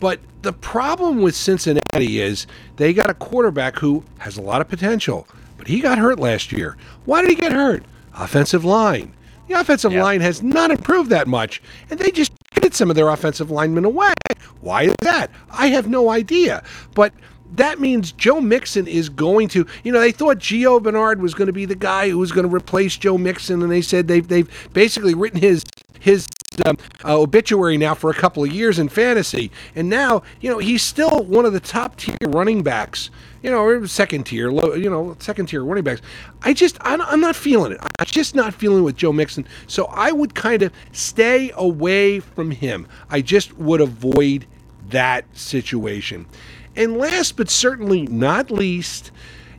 but 0.00 0.20
the 0.42 0.52
problem 0.52 1.22
with 1.22 1.34
Cincinnati 1.34 2.20
is 2.20 2.46
they 2.76 2.92
got 2.92 3.08
a 3.08 3.14
quarterback 3.14 3.78
who 3.78 4.04
has 4.18 4.36
a 4.36 4.42
lot 4.42 4.60
of 4.60 4.68
potential, 4.68 5.26
but 5.56 5.68
he 5.68 5.80
got 5.80 5.96
hurt 5.96 6.18
last 6.18 6.52
year. 6.52 6.76
Why 7.06 7.22
did 7.22 7.30
he 7.30 7.36
get 7.36 7.52
hurt? 7.52 7.84
Offensive 8.14 8.64
line. 8.64 9.14
The 9.48 9.58
offensive 9.58 9.92
line 9.92 10.20
has 10.20 10.42
not 10.42 10.70
improved 10.70 11.10
that 11.10 11.26
much, 11.26 11.62
and 11.88 11.98
they 11.98 12.10
just 12.10 12.32
traded 12.60 12.74
some 12.76 12.90
of 12.90 12.96
their 12.96 13.08
offensive 13.08 13.50
linemen 13.50 13.84
away. 13.84 14.12
Why 14.60 14.84
is 14.84 14.94
that? 15.02 15.30
I 15.50 15.68
have 15.68 15.88
no 15.88 16.10
idea. 16.10 16.62
But 16.94 17.12
that 17.52 17.80
means 17.80 18.12
Joe 18.12 18.40
Mixon 18.40 18.86
is 18.86 19.08
going 19.08 19.48
to, 19.48 19.66
you 19.82 19.92
know, 19.92 20.00
they 20.00 20.12
thought 20.12 20.38
Gio 20.38 20.82
Bernard 20.82 21.20
was 21.20 21.34
going 21.34 21.46
to 21.46 21.52
be 21.52 21.64
the 21.64 21.74
guy 21.74 22.10
who 22.10 22.18
was 22.18 22.32
going 22.32 22.48
to 22.48 22.54
replace 22.54 22.96
Joe 22.96 23.18
Mixon, 23.18 23.62
and 23.62 23.72
they 23.72 23.82
said 23.82 24.08
they've 24.08 24.26
they've 24.26 24.48
basically 24.72 25.14
written 25.14 25.40
his 25.40 25.64
his 25.98 26.26
um, 26.66 26.78
uh, 27.04 27.18
obituary 27.18 27.76
now 27.76 27.94
for 27.94 28.10
a 28.10 28.14
couple 28.14 28.44
of 28.44 28.52
years 28.52 28.78
in 28.78 28.88
fantasy, 28.88 29.50
and 29.74 29.88
now 29.88 30.22
you 30.40 30.50
know 30.50 30.58
he's 30.58 30.82
still 30.82 31.24
one 31.24 31.44
of 31.44 31.52
the 31.52 31.60
top 31.60 31.96
tier 31.96 32.16
running 32.26 32.62
backs. 32.62 33.10
You 33.42 33.50
know, 33.50 33.64
or 33.64 33.86
second 33.86 34.24
tier, 34.24 34.50
low, 34.50 34.74
you 34.74 34.90
know, 34.90 35.16
second 35.18 35.46
tier 35.46 35.64
running 35.64 35.82
backs. 35.82 36.02
I 36.42 36.52
just, 36.52 36.76
I'm 36.82 37.20
not 37.20 37.34
feeling 37.34 37.72
it. 37.72 37.78
I'm 37.80 38.04
just 38.04 38.34
not 38.34 38.52
feeling 38.52 38.80
it 38.80 38.82
with 38.82 38.96
Joe 38.98 39.14
Mixon. 39.14 39.46
So 39.66 39.86
I 39.86 40.12
would 40.12 40.34
kind 40.34 40.62
of 40.62 40.74
stay 40.92 41.50
away 41.54 42.20
from 42.20 42.50
him. 42.50 42.86
I 43.08 43.22
just 43.22 43.56
would 43.56 43.80
avoid 43.80 44.44
that 44.90 45.24
situation. 45.34 46.26
And 46.76 46.98
last 46.98 47.36
but 47.36 47.48
certainly 47.48 48.02
not 48.08 48.50
least, 48.50 49.10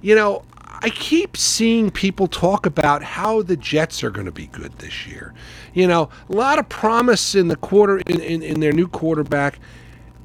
you 0.01 0.13
know, 0.13 0.43
I 0.83 0.89
keep 0.89 1.37
seeing 1.37 1.91
people 1.91 2.27
talk 2.27 2.65
about 2.65 3.03
how 3.03 3.43
the 3.43 3.55
Jets 3.55 4.03
are 4.03 4.09
going 4.09 4.25
to 4.25 4.31
be 4.31 4.47
good 4.47 4.73
this 4.79 5.05
year. 5.05 5.33
You 5.73 5.87
know, 5.87 6.09
a 6.27 6.33
lot 6.33 6.57
of 6.57 6.69
promise 6.69 7.35
in 7.35 7.49
the 7.49 7.55
quarter 7.55 7.99
in, 7.99 8.19
in, 8.19 8.41
in 8.41 8.59
their 8.59 8.73
new 8.73 8.87
quarterback. 8.87 9.59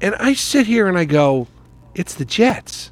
And 0.01 0.15
I 0.15 0.33
sit 0.33 0.65
here 0.65 0.87
and 0.87 0.97
I 0.97 1.05
go, 1.05 1.47
it's 1.93 2.15
the 2.15 2.25
Jets. 2.25 2.91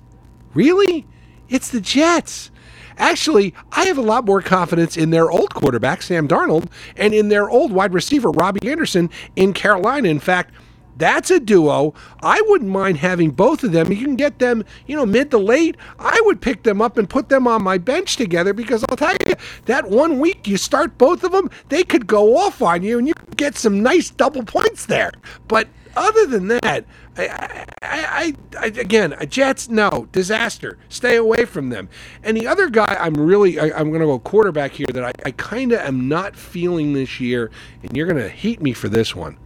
Really? 0.53 1.07
It's 1.49 1.69
the 1.69 1.81
Jets. 1.81 2.51
Actually, 2.97 3.53
I 3.71 3.85
have 3.85 3.97
a 3.97 4.01
lot 4.01 4.25
more 4.25 4.41
confidence 4.41 4.95
in 4.95 5.09
their 5.09 5.29
old 5.29 5.53
quarterback, 5.53 6.01
Sam 6.01 6.27
Darnold, 6.27 6.69
and 6.95 7.13
in 7.13 7.29
their 7.29 7.49
old 7.49 7.71
wide 7.71 7.93
receiver, 7.93 8.29
Robbie 8.29 8.69
Anderson, 8.69 9.09
in 9.35 9.53
Carolina. 9.53 10.07
In 10.07 10.19
fact, 10.19 10.53
that's 10.97 11.29
a 11.31 11.39
duo. 11.39 11.93
I 12.21 12.41
wouldn't 12.47 12.71
mind 12.71 12.97
having 12.97 13.31
both 13.31 13.63
of 13.63 13.71
them. 13.71 13.91
You 13.91 13.97
can 13.97 14.15
get 14.15 14.39
them, 14.39 14.63
you 14.87 14.95
know, 14.95 15.05
mid 15.05 15.31
to 15.31 15.37
late. 15.37 15.75
I 15.99 16.19
would 16.25 16.41
pick 16.41 16.63
them 16.63 16.81
up 16.81 16.97
and 16.97 17.09
put 17.09 17.29
them 17.29 17.47
on 17.47 17.63
my 17.63 17.77
bench 17.77 18.15
together 18.15 18.53
because 18.53 18.83
I'll 18.89 18.97
tell 18.97 19.15
you, 19.25 19.35
that 19.65 19.89
one 19.89 20.19
week 20.19 20.47
you 20.47 20.57
start 20.57 20.97
both 20.97 21.23
of 21.23 21.31
them, 21.31 21.49
they 21.69 21.83
could 21.83 22.07
go 22.07 22.37
off 22.37 22.61
on 22.61 22.83
you 22.83 22.97
and 22.97 23.07
you 23.07 23.13
get 23.35 23.55
some 23.55 23.83
nice 23.83 24.09
double 24.09 24.43
points 24.43 24.85
there. 24.85 25.11
But 25.47 25.67
other 25.95 26.25
than 26.25 26.47
that, 26.47 26.85
I, 27.17 27.27
I, 27.27 27.65
I, 27.81 28.33
I, 28.59 28.65
again, 28.65 29.13
uh, 29.13 29.25
Jets, 29.25 29.69
no 29.69 30.07
disaster. 30.11 30.77
Stay 30.89 31.15
away 31.15 31.45
from 31.45 31.69
them. 31.69 31.89
And 32.23 32.35
the 32.35 32.47
other 32.47 32.69
guy, 32.69 32.97
I'm 32.99 33.13
really, 33.13 33.59
I, 33.59 33.79
am 33.79 33.89
going 33.89 34.01
to 34.01 34.07
go 34.07 34.19
quarterback 34.19 34.71
here 34.71 34.87
that 34.93 35.03
I, 35.03 35.11
I 35.25 35.31
kind 35.31 35.71
of 35.71 35.79
am 35.79 36.09
not 36.09 36.35
feeling 36.35 36.93
this 36.93 37.19
year, 37.19 37.51
and 37.83 37.95
you're 37.95 38.07
going 38.07 38.21
to 38.21 38.29
hate 38.29 38.61
me 38.61 38.73
for 38.73 38.89
this 38.89 39.15
one. 39.15 39.37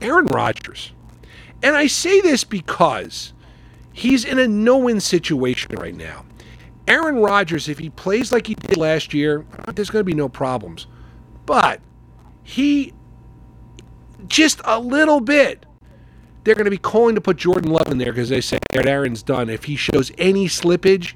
Aaron 0.00 0.26
Rodgers. 0.26 0.92
And 1.62 1.76
I 1.76 1.86
say 1.86 2.20
this 2.20 2.44
because 2.44 3.32
he's 3.92 4.24
in 4.24 4.38
a 4.38 4.46
no 4.46 4.78
win 4.78 5.00
situation 5.00 5.74
right 5.76 5.94
now. 5.94 6.24
Aaron 6.86 7.16
Rodgers, 7.16 7.68
if 7.68 7.78
he 7.78 7.90
plays 7.90 8.32
like 8.32 8.46
he 8.46 8.54
did 8.54 8.76
last 8.76 9.12
year, 9.12 9.44
there's 9.74 9.90
going 9.90 10.00
to 10.00 10.04
be 10.04 10.14
no 10.14 10.28
problems. 10.28 10.86
But 11.44 11.80
he, 12.42 12.94
just 14.26 14.60
a 14.64 14.80
little 14.80 15.20
bit, 15.20 15.66
they're 16.44 16.54
going 16.54 16.64
to 16.64 16.70
be 16.70 16.78
calling 16.78 17.14
to 17.14 17.20
put 17.20 17.36
Jordan 17.36 17.72
Love 17.72 17.88
in 17.88 17.98
there 17.98 18.12
because 18.12 18.30
they 18.30 18.40
say 18.40 18.58
Aaron's 18.72 19.22
done. 19.22 19.50
If 19.50 19.64
he 19.64 19.76
shows 19.76 20.10
any 20.16 20.46
slippage, 20.46 21.14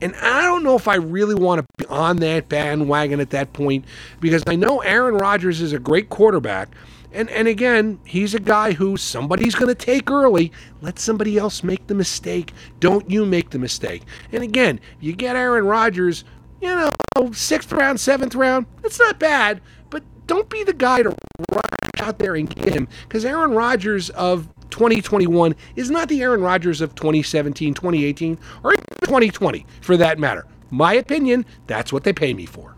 and 0.00 0.14
I 0.16 0.42
don't 0.42 0.62
know 0.62 0.76
if 0.76 0.88
I 0.88 0.94
really 0.94 1.34
want 1.34 1.60
to 1.60 1.66
be 1.76 1.84
on 1.86 2.16
that 2.18 2.48
bandwagon 2.48 3.20
at 3.20 3.30
that 3.30 3.52
point 3.52 3.84
because 4.20 4.42
I 4.46 4.56
know 4.56 4.78
Aaron 4.80 5.16
Rodgers 5.16 5.60
is 5.60 5.74
a 5.74 5.78
great 5.78 6.08
quarterback. 6.08 6.70
And 7.12 7.28
and 7.30 7.48
again, 7.48 8.00
he's 8.04 8.34
a 8.34 8.40
guy 8.40 8.72
who 8.72 8.96
somebody's 8.96 9.54
going 9.54 9.68
to 9.68 9.74
take 9.74 10.10
early. 10.10 10.52
Let 10.80 10.98
somebody 10.98 11.36
else 11.38 11.64
make 11.64 11.86
the 11.86 11.94
mistake. 11.94 12.52
Don't 12.78 13.10
you 13.10 13.26
make 13.26 13.50
the 13.50 13.58
mistake. 13.58 14.02
And 14.32 14.42
again, 14.42 14.80
you 15.00 15.12
get 15.12 15.36
Aaron 15.36 15.66
Rodgers, 15.66 16.24
you 16.60 16.68
know, 16.68 16.90
sixth 17.32 17.72
round, 17.72 17.98
seventh 17.98 18.34
round. 18.34 18.66
It's 18.84 18.98
not 18.98 19.18
bad, 19.18 19.60
but 19.90 20.04
don't 20.26 20.48
be 20.48 20.62
the 20.62 20.72
guy 20.72 21.02
to 21.02 21.10
rush 21.52 22.00
out 22.00 22.18
there 22.18 22.36
and 22.36 22.48
get 22.54 22.74
him 22.74 22.88
because 23.02 23.24
Aaron 23.24 23.52
Rodgers 23.52 24.10
of 24.10 24.48
2021 24.70 25.54
is 25.76 25.90
not 25.90 26.08
the 26.08 26.22
Aaron 26.22 26.40
Rodgers 26.40 26.80
of 26.80 26.94
2017, 26.94 27.74
2018, 27.74 28.38
or 28.62 28.74
2020 29.02 29.66
for 29.80 29.96
that 29.96 30.18
matter. 30.18 30.46
My 30.70 30.94
opinion, 30.94 31.44
that's 31.66 31.92
what 31.92 32.04
they 32.04 32.12
pay 32.12 32.32
me 32.32 32.46
for. 32.46 32.76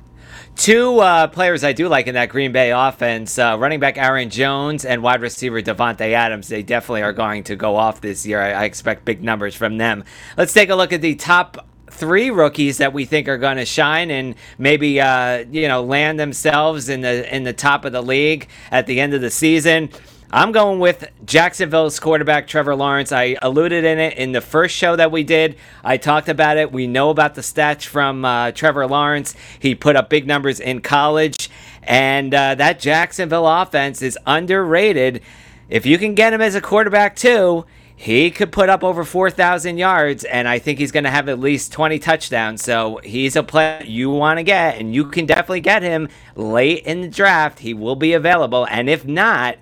Two 0.57 1.01
uh, 1.01 1.27
players 1.29 1.65
I 1.65 1.73
do 1.73 1.89
like 1.89 2.07
in 2.07 2.15
that 2.15 2.29
Green 2.29 2.53
Bay 2.53 2.71
offense 2.71 3.39
uh, 3.39 3.57
running 3.59 3.81
back 3.81 3.97
Aaron 3.99 4.31
Jones 4.31 4.85
and 4.85 5.03
wide 5.03 5.21
receiver 5.21 5.61
Davante 5.61 6.13
Adams. 6.13 6.49
They 6.49 6.63
definitely 6.63 7.03
are 7.03 7.13
going 7.13 7.43
to 7.45 7.57
go 7.57 7.75
off 7.75 8.01
this 8.01 8.25
year. 8.27 8.41
I, 8.41 8.53
I 8.53 8.65
expect 8.65 9.05
big 9.05 9.25
numbers 9.25 9.55
from 9.55 9.79
them. 9.79 10.05
Let's 10.37 10.53
take 10.53 10.69
a 10.69 10.75
look 10.75 10.93
at 10.93 11.01
the 11.01 11.15
top 11.17 11.67
three 11.91 12.31
rookies 12.31 12.79
that 12.79 12.93
we 12.93 13.05
think 13.05 13.29
are 13.29 13.39
going 13.39 13.57
to 13.57 13.65
shine 13.65 14.11
and 14.11 14.35
maybe 14.59 15.01
uh, 15.01 15.45
you 15.51 15.69
know 15.69 15.83
land 15.83 16.21
themselves 16.21 16.89
in 16.89 17.01
the 17.01 17.35
in 17.35 17.45
the 17.45 17.53
top 17.53 17.85
of 17.85 17.93
the 17.93 18.03
league 18.03 18.49
at 18.71 18.87
the 18.87 19.01
end 19.01 19.15
of 19.15 19.21
the 19.21 19.31
season. 19.31 19.91
I'm 20.35 20.51
going 20.51 20.79
with 20.79 21.11
Jacksonville's 21.27 22.01
quarterback, 22.01 22.47
Trevor 22.47 22.75
Lawrence. 22.75 23.13
I 23.13 23.37
alluded 23.43 23.85
in 23.85 23.99
it 23.99 24.17
in 24.17 24.33
the 24.33 24.41
first 24.41 24.75
show 24.75 24.97
that 24.97 25.13
we 25.13 25.25
did. 25.25 25.57
I 25.85 25.99
talked 25.99 26.31
about 26.31 26.57
it. 26.57 26.73
We 26.73 26.87
know 26.87 27.11
about 27.11 27.35
the 27.35 27.43
stats 27.43 27.85
from 27.85 28.25
uh, 28.25 28.53
Trevor 28.53 28.87
Lawrence. 28.87 29.35
He 29.59 29.75
put 29.75 29.95
up 29.95 30.09
big 30.09 30.27
numbers 30.27 30.59
in 30.59 30.81
college, 30.81 31.51
and 31.83 32.33
uh, 32.33 32.55
that 32.55 32.81
Jacksonville 32.81 33.47
offense 33.47 34.01
is 34.01 34.19
underrated. 34.27 35.21
If 35.69 35.85
you 35.85 35.99
can 35.99 36.15
get 36.15 36.33
him 36.33 36.41
as 36.41 36.55
a 36.55 36.63
quarterback, 36.63 37.15
too, 37.15 37.67
he 37.95 38.31
could 38.31 38.53
put 38.53 38.71
up 38.71 38.83
over 38.83 39.05
4,000 39.05 39.77
yards, 39.77 40.25
and 40.25 40.49
I 40.49 40.59
think 40.59 40.79
he's 40.79 40.93
going 40.93 41.05
to 41.05 41.11
have 41.11 41.29
at 41.29 41.41
least 41.41 41.73
20 41.73 41.99
touchdowns. 41.99 42.65
So 42.65 43.01
he's 43.05 43.37
a 43.37 43.43
player 43.43 43.83
you 43.85 44.09
want 44.09 44.39
to 44.39 44.45
get, 44.45 44.79
and 44.79 44.95
you 44.95 45.05
can 45.05 45.27
definitely 45.27 45.61
get 45.61 45.83
him 45.83 46.09
late 46.37 46.87
in 46.87 47.03
the 47.03 47.09
draft. 47.09 47.59
He 47.59 47.75
will 47.75 47.97
be 47.97 48.15
available. 48.15 48.67
And 48.71 48.89
if 48.89 49.07
not, 49.07 49.59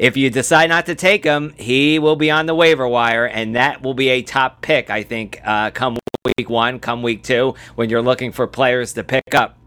if 0.00 0.16
you 0.16 0.30
decide 0.30 0.70
not 0.70 0.86
to 0.86 0.94
take 0.94 1.24
him, 1.24 1.52
he 1.58 1.98
will 1.98 2.16
be 2.16 2.30
on 2.30 2.46
the 2.46 2.54
waiver 2.54 2.88
wire, 2.88 3.26
and 3.26 3.54
that 3.54 3.82
will 3.82 3.92
be 3.92 4.08
a 4.08 4.22
top 4.22 4.62
pick, 4.62 4.88
I 4.88 5.02
think, 5.02 5.38
uh, 5.44 5.72
come 5.72 5.98
week 6.24 6.48
one, 6.48 6.80
come 6.80 7.02
week 7.02 7.22
two, 7.22 7.54
when 7.74 7.90
you're 7.90 8.00
looking 8.00 8.32
for 8.32 8.46
players 8.46 8.94
to 8.94 9.04
pick 9.04 9.34
up. 9.34 9.58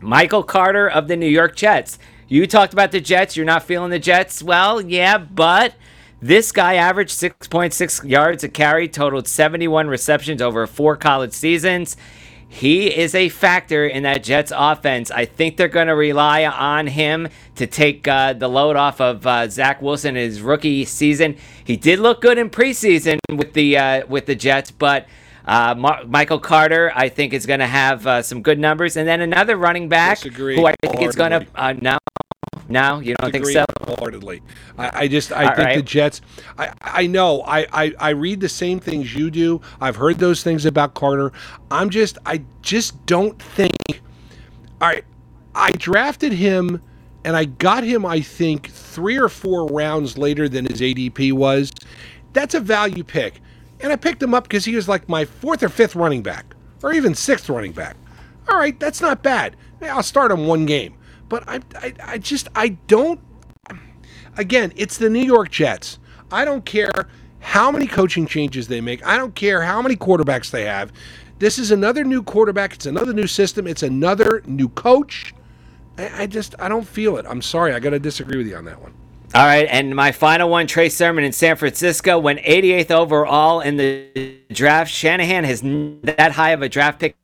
Michael 0.00 0.42
Carter 0.42 0.90
of 0.90 1.06
the 1.06 1.14
New 1.14 1.28
York 1.28 1.54
Jets. 1.54 2.00
You 2.26 2.48
talked 2.48 2.72
about 2.72 2.90
the 2.90 3.00
Jets. 3.00 3.36
You're 3.36 3.46
not 3.46 3.62
feeling 3.62 3.90
the 3.90 4.00
Jets. 4.00 4.42
Well, 4.42 4.80
yeah, 4.80 5.18
but 5.18 5.76
this 6.20 6.50
guy 6.50 6.74
averaged 6.74 7.16
6.6 7.16 8.10
yards 8.10 8.42
a 8.42 8.48
carry, 8.48 8.88
totaled 8.88 9.28
71 9.28 9.86
receptions 9.86 10.42
over 10.42 10.66
four 10.66 10.96
college 10.96 11.32
seasons. 11.32 11.96
He 12.52 12.88
is 12.94 13.14
a 13.14 13.28
factor 13.28 13.86
in 13.86 14.02
that 14.02 14.24
Jets 14.24 14.52
offense. 14.54 15.12
I 15.12 15.24
think 15.24 15.56
they're 15.56 15.68
going 15.68 15.86
to 15.86 15.94
rely 15.94 16.44
on 16.44 16.88
him 16.88 17.28
to 17.54 17.66
take 17.66 18.08
uh, 18.08 18.32
the 18.32 18.48
load 18.48 18.74
off 18.74 19.00
of 19.00 19.24
uh, 19.24 19.48
Zach 19.48 19.80
Wilson 19.80 20.16
in 20.16 20.24
his 20.28 20.42
rookie 20.42 20.84
season. 20.84 21.36
He 21.62 21.76
did 21.76 22.00
look 22.00 22.20
good 22.20 22.38
in 22.38 22.50
preseason 22.50 23.20
with 23.32 23.52
the 23.52 23.78
uh, 23.78 24.06
with 24.08 24.26
the 24.26 24.34
Jets, 24.34 24.72
but 24.72 25.06
uh, 25.46 25.76
Mar- 25.76 26.04
Michael 26.06 26.40
Carter, 26.40 26.90
I 26.94 27.08
think, 27.08 27.32
is 27.34 27.46
going 27.46 27.60
to 27.60 27.68
have 27.68 28.04
uh, 28.04 28.20
some 28.20 28.42
good 28.42 28.58
numbers, 28.58 28.96
and 28.96 29.06
then 29.06 29.20
another 29.20 29.56
running 29.56 29.88
back 29.88 30.18
Disagree 30.18 30.56
who 30.56 30.66
I 30.66 30.74
think 30.82 31.02
is 31.02 31.14
going 31.14 31.30
to 31.30 31.46
wholeheartedly. 31.54 32.00
Now. 32.70 32.96
Now 32.96 33.00
you 33.00 33.14
don't 33.14 33.32
think 33.32 33.46
so? 33.46 33.64
wholeheartedly. 33.84 34.42
I, 34.78 35.02
I 35.02 35.08
just 35.08 35.32
I 35.32 35.44
All 35.44 35.54
think 35.54 35.66
right. 35.66 35.76
the 35.76 35.82
Jets. 35.82 36.20
I 36.58 36.72
I 36.80 37.06
know 37.06 37.42
I, 37.42 37.66
I 37.72 37.94
I 37.98 38.10
read 38.10 38.40
the 38.40 38.48
same 38.48 38.80
things 38.80 39.14
you 39.14 39.30
do. 39.30 39.60
I've 39.80 39.96
heard 39.96 40.18
those 40.18 40.42
things 40.42 40.64
about 40.66 40.94
Carter. 40.94 41.32
I'm 41.70 41.90
just 41.90 42.18
I 42.26 42.42
just 42.62 43.04
don't 43.06 43.40
think. 43.40 43.72
All 44.80 44.88
right, 44.88 45.04
I 45.54 45.72
drafted 45.72 46.32
him, 46.32 46.82
and 47.24 47.36
I 47.36 47.44
got 47.44 47.84
him. 47.84 48.06
I 48.06 48.20
think 48.20 48.70
three 48.70 49.18
or 49.18 49.28
four 49.28 49.66
rounds 49.66 50.16
later 50.16 50.48
than 50.48 50.64
his 50.66 50.80
ADP 50.80 51.32
was. 51.32 51.70
That's 52.32 52.54
a 52.54 52.60
value 52.60 53.04
pick, 53.04 53.40
and 53.80 53.92
I 53.92 53.96
picked 53.96 54.22
him 54.22 54.34
up 54.34 54.44
because 54.44 54.64
he 54.64 54.74
was 54.74 54.88
like 54.88 55.08
my 55.08 55.24
fourth 55.24 55.62
or 55.62 55.68
fifth 55.68 55.96
running 55.96 56.22
back, 56.22 56.54
or 56.82 56.92
even 56.92 57.14
sixth 57.14 57.48
running 57.48 57.72
back. 57.72 57.96
All 58.48 58.56
right, 58.56 58.78
that's 58.80 59.00
not 59.00 59.22
bad. 59.22 59.56
I'll 59.82 60.02
start 60.02 60.30
him 60.30 60.46
one 60.46 60.66
game, 60.66 60.94
but 61.30 61.48
I 61.48 61.60
I, 61.76 61.94
I 62.04 62.18
just 62.18 62.48
I 62.54 62.68
don't 62.86 63.20
again, 64.36 64.72
it's 64.76 64.98
the 64.98 65.08
New 65.08 65.24
York 65.24 65.50
Jets. 65.50 65.98
I 66.30 66.44
don't 66.44 66.66
care 66.66 67.08
how 67.38 67.70
many 67.70 67.86
coaching 67.86 68.26
changes 68.26 68.68
they 68.68 68.82
make. 68.82 69.04
I 69.06 69.16
don't 69.16 69.34
care 69.34 69.62
how 69.62 69.80
many 69.80 69.96
quarterbacks 69.96 70.50
they 70.50 70.64
have. 70.64 70.92
This 71.38 71.58
is 71.58 71.70
another 71.70 72.04
new 72.04 72.22
quarterback. 72.22 72.74
It's 72.74 72.84
another 72.84 73.14
new 73.14 73.26
system. 73.26 73.66
It's 73.66 73.82
another 73.82 74.42
new 74.44 74.68
coach. 74.68 75.34
I, 75.96 76.22
I 76.22 76.26
just 76.26 76.54
I 76.58 76.68
don't 76.68 76.86
feel 76.86 77.16
it. 77.16 77.24
I'm 77.26 77.40
sorry. 77.40 77.72
I 77.72 77.80
got 77.80 77.90
to 77.90 77.98
disagree 77.98 78.36
with 78.36 78.46
you 78.46 78.56
on 78.56 78.66
that 78.66 78.80
one. 78.80 78.92
All 79.32 79.44
right, 79.44 79.68
and 79.70 79.94
my 79.94 80.10
final 80.10 80.50
one, 80.50 80.66
Trey 80.66 80.88
Sermon 80.88 81.22
in 81.22 81.30
San 81.30 81.54
Francisco 81.54 82.18
went 82.18 82.40
88th 82.40 82.90
overall 82.90 83.60
in 83.60 83.76
the 83.76 84.40
draft. 84.50 84.90
Shanahan 84.90 85.44
has 85.44 85.60
that 86.02 86.32
high 86.32 86.50
of 86.50 86.62
a 86.62 86.68
draft 86.68 86.98
pick. 86.98 87.14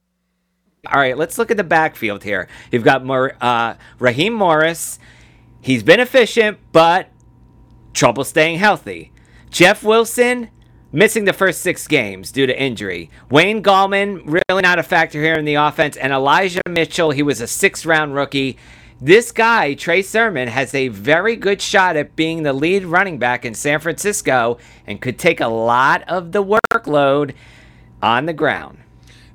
All 0.93 1.01
right, 1.01 1.17
let's 1.17 1.39
look 1.39 1.51
at 1.51 1.57
the 1.57 1.65
backfield 1.65 2.23
here. 2.23 2.49
You've 2.71 2.85
got 2.85 3.09
uh, 3.41 3.75
Raheem 3.99 4.39
Mostert. 4.39 4.99
He's 5.61 5.83
been 5.83 6.01
efficient, 6.01 6.59
but 6.73 7.09
trouble 7.93 8.25
staying 8.25 8.59
healthy. 8.59 9.13
Jeff 9.51 9.83
Wilson 9.83 10.51
missing 10.93 11.25
the 11.25 11.33
first 11.33 11.61
six 11.61 11.87
games 11.87 12.31
due 12.31 12.47
to 12.47 12.61
injury. 12.61 13.11
Wayne 13.31 13.63
Gallman 13.63 14.23
really 14.25 14.63
not 14.63 14.79
a 14.79 14.83
factor 14.83 15.21
here 15.21 15.35
in 15.35 15.45
the 15.45 15.55
offense, 15.55 15.97
and 15.97 16.13
Elijah 16.13 16.61
Mitchell. 16.69 17.11
He 17.11 17.23
was 17.23 17.41
a 17.41 17.47
six-round 17.47 18.15
rookie. 18.15 18.57
This 19.01 19.31
guy, 19.31 19.75
Trey 19.75 20.01
Sermon, 20.01 20.49
has 20.49 20.75
a 20.75 20.89
very 20.89 21.37
good 21.37 21.61
shot 21.61 21.97
at 21.97 22.17
being 22.17 22.45
the 22.45 22.55
lead 22.55 22.85
running 22.85 23.19
back 23.19 23.45
in 23.45 23.53
San 23.55 23.79
Francisco 23.81 24.59
and 24.87 25.03
could 25.03 25.19
take 25.19 25.41
a 25.41 25.49
lot 25.49 26.03
of 26.09 26.33
the 26.33 26.43
workload 26.43 27.35
on 28.03 28.27
the 28.27 28.33
ground. 28.33 28.79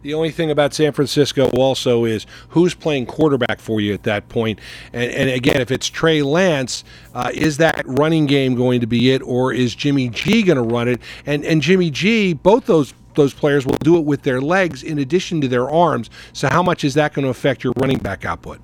The 0.02 0.14
only 0.14 0.32
thing 0.32 0.50
about 0.50 0.74
San 0.74 0.94
Francisco 0.94 1.50
also 1.50 2.06
is 2.06 2.26
who's 2.50 2.74
playing 2.74 3.06
quarterback 3.06 3.60
for 3.60 3.80
you 3.80 3.94
at 3.94 4.04
that 4.04 4.30
point. 4.30 4.60
And, 4.94 5.12
and 5.12 5.30
again, 5.30 5.62
if 5.62 5.72
it's 5.72 5.88
Trey 5.88 6.24
Lance, 6.24 6.84
uh, 7.14 7.32
is 7.34 7.58
that 7.58 7.84
running 7.86 8.26
game 8.26 8.56
going 8.56 8.82
to 8.82 8.88
be 8.88 9.12
it, 9.12 9.22
or 9.22 9.54
is 9.54 9.76
Jimmy 9.76 10.10
G 10.10 10.42
going 10.44 10.58
to 10.58 10.64
run 10.64 10.88
it? 10.88 11.02
And 11.26 11.46
and 11.46 11.62
Jimmy 11.62 11.92
G, 11.92 12.34
both 12.34 12.66
those 12.66 12.94
those 13.16 13.34
players 13.34 13.66
will 13.66 13.78
do 13.80 13.98
it 13.98 14.06
with 14.06 14.24
their 14.24 14.42
legs 14.42 14.84
in 14.84 14.98
addition 14.98 15.42
to 15.42 15.48
their 15.48 15.70
arms. 15.70 16.10
So 16.34 16.48
how 16.48 16.64
much 16.64 16.84
is 16.84 16.94
that 16.96 17.14
going 17.14 17.24
to 17.24 17.30
affect 17.30 17.64
your 17.64 17.74
running 17.78 18.00
back 18.00 18.26
output? 18.26 18.60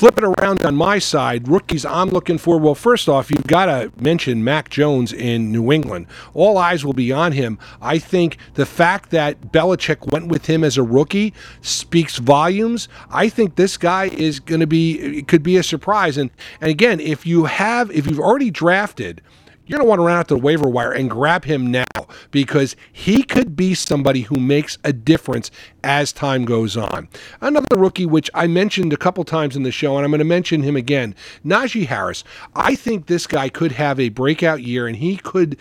Flip 0.00 0.16
it 0.16 0.24
around 0.24 0.64
on 0.64 0.74
my 0.76 0.98
side, 0.98 1.46
rookies 1.46 1.84
I'm 1.84 2.08
looking 2.08 2.38
for. 2.38 2.56
Well, 2.56 2.74
first 2.74 3.06
off, 3.06 3.30
you've 3.30 3.46
got 3.46 3.66
to 3.66 3.92
mention 4.02 4.42
Mac 4.42 4.70
Jones 4.70 5.12
in 5.12 5.52
New 5.52 5.70
England. 5.70 6.06
All 6.32 6.56
eyes 6.56 6.86
will 6.86 6.94
be 6.94 7.12
on 7.12 7.32
him. 7.32 7.58
I 7.82 7.98
think 7.98 8.38
the 8.54 8.64
fact 8.64 9.10
that 9.10 9.52
Belichick 9.52 10.10
went 10.10 10.28
with 10.28 10.46
him 10.46 10.64
as 10.64 10.78
a 10.78 10.82
rookie 10.82 11.34
speaks 11.60 12.16
volumes. 12.16 12.88
I 13.10 13.28
think 13.28 13.56
this 13.56 13.76
guy 13.76 14.06
is 14.06 14.40
going 14.40 14.60
to 14.60 14.66
be 14.66 15.18
it 15.18 15.28
could 15.28 15.42
be 15.42 15.58
a 15.58 15.62
surprise. 15.62 16.16
And 16.16 16.30
and 16.62 16.70
again, 16.70 16.98
if 16.98 17.26
you 17.26 17.44
have 17.44 17.90
if 17.90 18.06
you've 18.06 18.20
already 18.20 18.50
drafted 18.50 19.20
you're 19.70 19.78
going 19.78 19.86
to 19.86 19.88
want 19.88 20.00
to 20.00 20.04
run 20.04 20.18
out 20.18 20.26
to 20.26 20.34
the 20.34 20.40
waiver 20.40 20.68
wire 20.68 20.90
and 20.90 21.08
grab 21.08 21.44
him 21.44 21.70
now 21.70 21.84
because 22.32 22.74
he 22.92 23.22
could 23.22 23.54
be 23.54 23.72
somebody 23.72 24.22
who 24.22 24.34
makes 24.34 24.76
a 24.82 24.92
difference 24.92 25.48
as 25.84 26.12
time 26.12 26.44
goes 26.44 26.76
on. 26.76 27.08
Another 27.40 27.76
rookie, 27.76 28.04
which 28.04 28.28
I 28.34 28.48
mentioned 28.48 28.92
a 28.92 28.96
couple 28.96 29.22
times 29.22 29.54
in 29.54 29.62
the 29.62 29.70
show, 29.70 29.96
and 29.96 30.04
I'm 30.04 30.10
going 30.10 30.18
to 30.18 30.24
mention 30.24 30.64
him 30.64 30.74
again, 30.74 31.14
Najee 31.46 31.86
Harris. 31.86 32.24
I 32.56 32.74
think 32.74 33.06
this 33.06 33.28
guy 33.28 33.48
could 33.48 33.70
have 33.70 34.00
a 34.00 34.08
breakout 34.08 34.60
year 34.60 34.88
and 34.88 34.96
he 34.96 35.16
could 35.18 35.56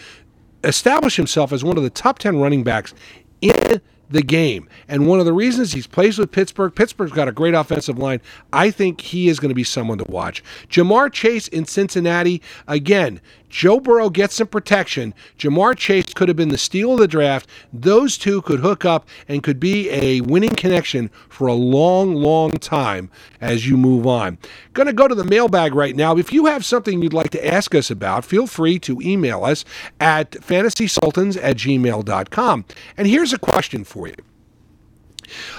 establish 0.63 1.15
himself 1.15 1.53
as 1.53 1.63
one 1.63 1.77
of 1.77 1.83
the 1.83 1.91
top 1.91 2.17
10 2.17 2.39
running 2.39 2.63
backs 2.63 2.95
in 3.41 3.79
the 4.09 4.21
game. 4.21 4.67
And 4.87 5.07
one 5.07 5.19
of 5.19 5.25
the 5.25 5.33
reasons 5.33 5.71
he's 5.71 5.87
plays 5.87 6.17
with 6.17 6.31
Pittsburgh, 6.31 6.73
Pittsburgh's 6.73 7.11
got 7.11 7.27
a 7.27 7.31
great 7.31 7.53
offensive 7.53 7.97
line. 7.97 8.21
I 8.51 8.71
think 8.71 9.01
he 9.01 9.29
is 9.29 9.39
going 9.39 9.49
to 9.49 9.55
be 9.55 9.63
someone 9.63 9.99
to 9.99 10.11
watch. 10.11 10.43
Ja'Marr 10.69 11.11
Chase 11.11 11.47
in 11.47 11.65
Cincinnati, 11.65 12.41
again, 12.67 13.21
Joe 13.49 13.79
Burrow 13.79 14.09
gets 14.09 14.35
some 14.35 14.47
protection. 14.47 15.13
Ja'Marr 15.37 15.75
Chase 15.75 16.13
could 16.13 16.27
have 16.27 16.37
been 16.37 16.49
the 16.49 16.57
steal 16.57 16.93
of 16.93 16.99
the 16.99 17.07
draft. 17.07 17.49
Those 17.73 18.17
two 18.17 18.41
could 18.43 18.59
hook 18.59 18.85
up 18.85 19.07
and 19.27 19.43
could 19.43 19.59
be 19.59 19.89
a 19.89 20.21
winning 20.21 20.55
connection 20.55 21.09
for 21.27 21.47
a 21.47 21.53
long, 21.53 22.13
long 22.13 22.51
time 22.51 23.09
as 23.41 23.67
you 23.67 23.75
move 23.75 24.05
on. 24.05 24.37
Going 24.73 24.87
to 24.87 24.93
go 24.93 25.07
to 25.07 25.15
the 25.15 25.23
mailbag 25.23 25.73
right 25.73 25.95
now. 25.95 26.17
If 26.17 26.31
you 26.31 26.45
have 26.45 26.63
something 26.63 27.01
you'd 27.01 27.13
like 27.13 27.31
to 27.31 27.45
ask 27.45 27.73
us 27.73 27.89
about, 27.89 28.25
feel 28.25 28.47
free 28.47 28.79
to 28.79 29.01
email 29.01 29.43
us 29.43 29.65
at 29.99 30.31
fantasysultans 30.31 31.37
at 31.41 31.57
gmail.com. 31.57 32.65
And 32.97 33.07
here's 33.07 33.33
a 33.33 33.39
question 33.39 33.83
for 33.83 34.07
you. 34.07 34.15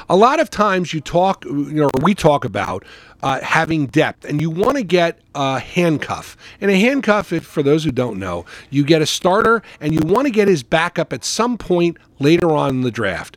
A 0.09 0.17
lot 0.17 0.41
of 0.41 0.51
times 0.51 0.93
you 0.93 1.01
talk, 1.01 1.45
you 1.45 1.73
know, 1.73 1.91
we 2.03 2.15
talk 2.15 2.45
about 2.45 2.85
uh, 3.23 3.41
having 3.41 3.87
depth, 3.87 4.25
and 4.25 4.41
you 4.41 4.51
want 4.51 4.77
to 4.77 4.83
get 4.83 5.19
a 5.35 5.59
handcuff. 5.59 6.37
And 6.61 6.71
a 6.71 6.77
handcuff, 6.77 7.33
if, 7.33 7.45
for 7.45 7.63
those 7.63 7.85
who 7.85 7.91
don't 7.91 8.19
know, 8.19 8.45
you 8.71 8.85
get 8.85 9.03
a 9.03 9.07
starter, 9.07 9.63
and 9.81 9.93
you 9.93 10.01
want 10.05 10.27
to 10.27 10.31
get 10.31 10.49
his 10.49 10.63
backup 10.63 11.13
at 11.13 11.25
some 11.25 11.59
point 11.59 11.97
later 12.19 12.51
on 12.51 12.71
in 12.71 12.81
the 12.83 12.91
draft. 12.91 13.37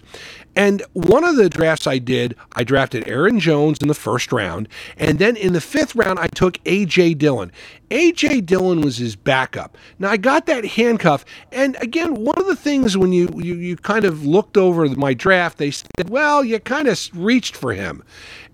And 0.55 0.83
one 0.93 1.23
of 1.23 1.35
the 1.35 1.49
drafts 1.49 1.87
I 1.87 1.97
did, 1.97 2.35
I 2.53 2.63
drafted 2.63 3.07
Aaron 3.07 3.39
Jones 3.39 3.79
in 3.79 3.87
the 3.87 3.93
first 3.93 4.31
round. 4.31 4.67
And 4.97 5.17
then 5.19 5.35
in 5.35 5.53
the 5.53 5.61
fifth 5.61 5.95
round, 5.95 6.19
I 6.19 6.27
took 6.27 6.59
A.J. 6.65 7.15
Dillon. 7.15 7.51
A.J. 7.89 8.41
Dillon 8.41 8.81
was 8.81 8.97
his 8.97 9.15
backup. 9.15 9.77
Now, 9.97 10.11
I 10.11 10.17
got 10.17 10.45
that 10.45 10.65
handcuff. 10.65 11.25
And 11.51 11.75
again, 11.79 12.15
one 12.15 12.37
of 12.37 12.45
the 12.45 12.55
things 12.55 12.97
when 12.97 13.13
you, 13.13 13.29
you, 13.35 13.55
you 13.55 13.75
kind 13.77 14.05
of 14.05 14.25
looked 14.25 14.57
over 14.57 14.85
my 14.89 15.13
draft, 15.13 15.57
they 15.57 15.71
said, 15.71 16.09
well, 16.09 16.43
you 16.43 16.59
kind 16.59 16.87
of 16.87 16.99
reached 17.13 17.55
for 17.55 17.73
him. 17.73 18.03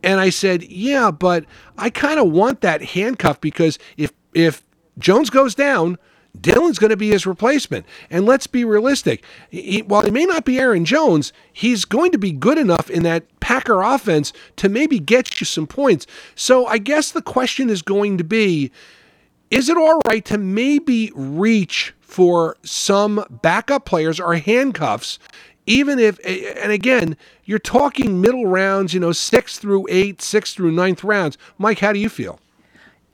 And 0.02 0.20
I 0.20 0.30
said, 0.30 0.64
yeah, 0.64 1.12
but 1.12 1.46
I 1.78 1.90
kind 1.90 2.20
of 2.20 2.32
want 2.32 2.62
that 2.62 2.82
handcuff 2.82 3.42
because 3.42 3.78
if, 3.98 4.14
if 4.34 4.64
Jones 4.98 5.30
goes 5.30 5.56
down, 5.56 5.98
Dillon's 6.40 6.80
going 6.80 6.92
to 6.92 6.98
be 6.98 7.10
his 7.10 7.26
replacement. 7.26 7.86
And 8.10 8.26
let's 8.26 8.48
be 8.48 8.64
realistic. 8.64 9.24
He, 9.50 9.82
while 9.82 10.04
he 10.04 10.12
may 10.12 10.26
not 10.26 10.46
be 10.46 10.60
Aaron 10.60 10.86
Jones, 10.86 11.34
he's 11.52 11.86
going 11.86 12.12
to 12.12 12.18
be 12.18 12.32
good 12.32 12.58
enough 12.58 12.90
in 12.90 13.04
that 13.04 13.26
Packer 13.40 13.82
offense 13.82 14.32
to 14.58 14.70
maybe 14.70 15.00
get 15.00 15.40
you 15.40 15.46
some 15.46 15.68
points. 15.68 16.06
So 16.36 16.66
I 16.66 16.78
guess 16.78 17.12
the 17.12 17.22
question 17.22 17.70
is 17.70 17.82
going 17.82 18.18
to 18.18 18.24
be 18.24 18.72
is 19.52 19.68
it 19.68 19.78
all 19.78 20.00
right 20.06 20.24
to 20.26 20.38
maybe 20.38 21.12
reach 21.16 21.96
for 22.00 22.56
some 22.64 23.26
backup 23.42 23.84
players 23.86 24.20
or 24.20 24.36
handcuffs? 24.36 25.18
Even 25.66 25.98
if, 26.00 26.20
and 26.24 26.72
again, 26.72 27.18
you're 27.46 27.60
talking 27.60 28.22
middle 28.22 28.46
rounds, 28.46 28.94
you 28.94 29.00
know, 29.00 29.12
six 29.12 29.58
through 29.58 29.88
eight, 29.90 30.22
six 30.22 30.54
through 30.54 30.72
ninth 30.72 31.04
rounds. 31.04 31.38
Mike, 31.58 31.80
how 31.80 31.92
do 31.92 32.00
you 32.00 32.10
feel? 32.10 32.40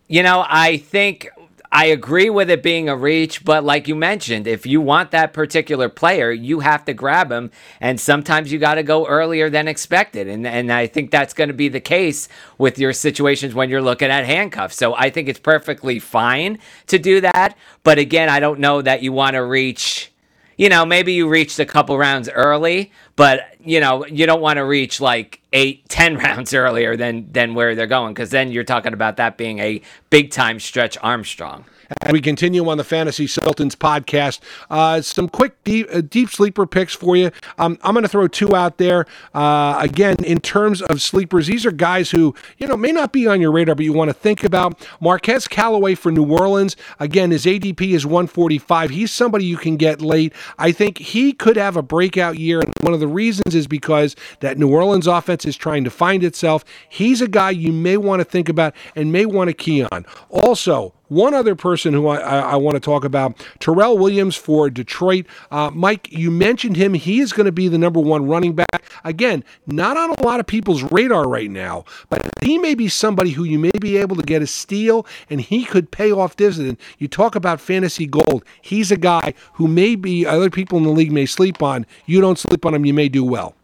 You 0.07 0.23
know, 0.23 0.45
I 0.47 0.77
think 0.77 1.29
I 1.75 1.87
agree 1.87 2.29
with 2.29 2.49
it 2.49 2.63
being 2.63 2.87
a 2.87 2.95
reach, 2.95 3.43
but 3.43 3.65
like 3.65 3.89
you 3.89 3.95
mentioned, 3.95 4.47
if 4.47 4.65
you 4.65 4.79
want 4.79 5.11
that 5.11 5.33
particular 5.33 5.89
player, 5.89 6.31
you 6.31 6.61
have 6.61 6.85
to 6.85 6.93
grab 6.93 7.29
him, 7.29 7.51
and 7.81 7.99
sometimes 7.99 8.49
you 8.49 8.59
got 8.59 8.75
to 8.75 8.83
go 8.83 9.05
earlier 9.05 9.49
than 9.49 9.67
expected, 9.67 10.29
and 10.29 10.47
and 10.47 10.71
I 10.71 10.87
think 10.87 11.11
that's 11.11 11.33
going 11.33 11.49
to 11.49 11.53
be 11.53 11.67
the 11.67 11.81
case 11.81 12.29
with 12.57 12.79
your 12.79 12.93
situations 12.93 13.53
when 13.53 13.69
you're 13.69 13.81
looking 13.81 14.09
at 14.09 14.25
handcuffs. 14.25 14.77
So 14.77 14.95
I 14.95 15.09
think 15.09 15.27
it's 15.27 15.37
perfectly 15.37 15.99
fine 15.99 16.59
to 16.87 16.97
do 16.97 17.19
that, 17.19 17.57
but 17.83 17.99
again, 17.99 18.29
I 18.29 18.39
don't 18.39 18.61
know 18.61 18.81
that 18.81 19.03
you 19.03 19.11
want 19.11 19.33
to 19.33 19.43
reach 19.43 20.13
you 20.57 20.69
know, 20.69 20.85
maybe 20.85 21.13
you 21.13 21.27
reached 21.27 21.59
a 21.59 21.65
couple 21.65 21.97
rounds 21.97 22.29
early, 22.29 22.91
but 23.15 23.41
you 23.63 23.79
know, 23.79 24.05
you 24.05 24.25
don't 24.25 24.41
want 24.41 24.57
to 24.57 24.65
reach 24.65 25.01
like 25.01 25.41
eight, 25.53 25.87
ten 25.89 26.17
rounds 26.17 26.53
earlier 26.53 26.95
than 26.95 27.31
than 27.31 27.53
where 27.53 27.75
they're 27.75 27.87
going, 27.87 28.13
because 28.13 28.29
then 28.29 28.51
you're 28.51 28.63
talking 28.63 28.93
about 28.93 29.17
that 29.17 29.37
being 29.37 29.59
a 29.59 29.81
big 30.09 30.31
time 30.31 30.59
stretch 30.59 30.97
Armstrong. 31.01 31.65
And 32.01 32.13
we 32.13 32.21
continue 32.21 32.67
on 32.69 32.77
the 32.77 32.83
Fantasy 32.83 33.27
Sultans 33.27 33.75
podcast. 33.75 34.39
Uh, 34.69 35.01
some 35.01 35.29
quick 35.29 35.63
deep, 35.63 35.87
uh, 35.91 36.01
deep 36.01 36.29
sleeper 36.29 36.65
picks 36.65 36.93
for 36.93 37.15
you. 37.15 37.31
Um, 37.57 37.77
I'm 37.83 37.93
going 37.93 38.03
to 38.03 38.09
throw 38.09 38.27
two 38.27 38.55
out 38.55 38.77
there. 38.77 39.05
Uh, 39.33 39.77
again, 39.79 40.17
in 40.23 40.39
terms 40.39 40.81
of 40.81 41.01
sleepers, 41.01 41.47
these 41.47 41.65
are 41.65 41.71
guys 41.71 42.11
who 42.11 42.35
you 42.57 42.67
know 42.67 42.77
may 42.77 42.91
not 42.91 43.11
be 43.11 43.27
on 43.27 43.41
your 43.41 43.51
radar, 43.51 43.75
but 43.75 43.85
you 43.85 43.93
want 43.93 44.09
to 44.09 44.13
think 44.13 44.43
about. 44.43 44.87
Marquez 44.99 45.47
Callaway 45.47 45.95
for 45.95 46.11
New 46.11 46.31
Orleans. 46.31 46.75
Again, 46.99 47.31
his 47.31 47.45
ADP 47.45 47.93
is 47.93 48.05
145. 48.05 48.89
He's 48.89 49.11
somebody 49.11 49.45
you 49.45 49.57
can 49.57 49.77
get 49.77 50.01
late. 50.01 50.33
I 50.57 50.71
think 50.71 50.97
he 50.97 51.33
could 51.33 51.57
have 51.57 51.77
a 51.77 51.81
breakout 51.81 52.37
year, 52.39 52.59
and 52.59 52.73
one 52.81 52.93
of 52.93 52.99
the 52.99 53.07
reasons 53.07 53.55
is 53.55 53.67
because 53.67 54.15
that 54.39 54.57
New 54.57 54.71
Orleans 54.71 55.07
offense 55.07 55.45
is 55.45 55.55
trying 55.55 55.83
to 55.83 55.89
find 55.89 56.23
itself. 56.23 56.63
He's 56.89 57.21
a 57.21 57.27
guy 57.27 57.51
you 57.51 57.71
may 57.71 57.97
want 57.97 58.19
to 58.19 58.25
think 58.25 58.49
about 58.49 58.75
and 58.95 59.11
may 59.11 59.25
want 59.25 59.49
to 59.49 59.53
key 59.53 59.83
on. 59.83 60.05
Also, 60.29 60.93
one 61.15 61.33
other 61.33 61.55
person 61.55 61.93
who 61.93 62.07
I, 62.07 62.17
I, 62.17 62.39
I, 62.39 62.55
want 62.57 62.75
to 62.75 62.79
talk 62.79 63.05
about, 63.05 63.43
Terrell 63.59 63.97
Williams 63.97 64.35
for 64.35 64.69
Detroit. 64.69 65.25
Uh, 65.49 65.71
Mike, 65.73 66.11
you 66.11 66.29
mentioned 66.29 66.75
him. 66.75 66.93
He 66.93 67.21
is 67.21 67.31
going 67.31 67.45
to 67.45 67.51
be 67.51 67.67
the 67.67 67.77
number 67.77 67.99
one 67.99 68.27
running 68.27 68.53
back. 68.53 68.83
Again, 69.03 69.43
not 69.65 69.97
on 69.97 70.11
a 70.11 70.23
lot 70.23 70.39
of 70.39 70.45
people's 70.45 70.83
radar 70.83 71.27
right 71.27 71.49
now, 71.49 71.85
but 72.09 72.21
he 72.41 72.57
may 72.57 72.75
be 72.75 72.89
somebody 72.89 73.31
who 73.31 73.43
you 73.43 73.57
may 73.57 73.71
be 73.79 73.97
able 73.97 74.15
to 74.17 74.23
get 74.23 74.41
a 74.41 74.47
steal 74.47 75.07
and 75.29 75.41
he 75.41 75.63
could 75.63 75.89
pay 75.89 76.11
off 76.11 76.35
dividend. 76.35 76.77
You 76.97 77.07
talk 77.07 77.35
about 77.35 77.61
fantasy 77.61 78.05
gold. 78.05 78.43
He's 78.61 78.91
a 78.91 78.97
guy 78.97 79.33
who 79.53 79.67
maybe 79.67 80.25
other 80.25 80.49
people 80.49 80.77
in 80.77 80.83
the 80.83 80.89
league 80.89 81.11
may 81.11 81.25
sleep 81.25 81.63
on. 81.63 81.85
You 82.05 82.21
don't 82.21 82.37
sleep 82.37 82.65
on 82.65 82.73
him, 82.73 82.85
you 82.85 82.93
may 82.93 83.09
do 83.09 83.23
well. 83.23 83.55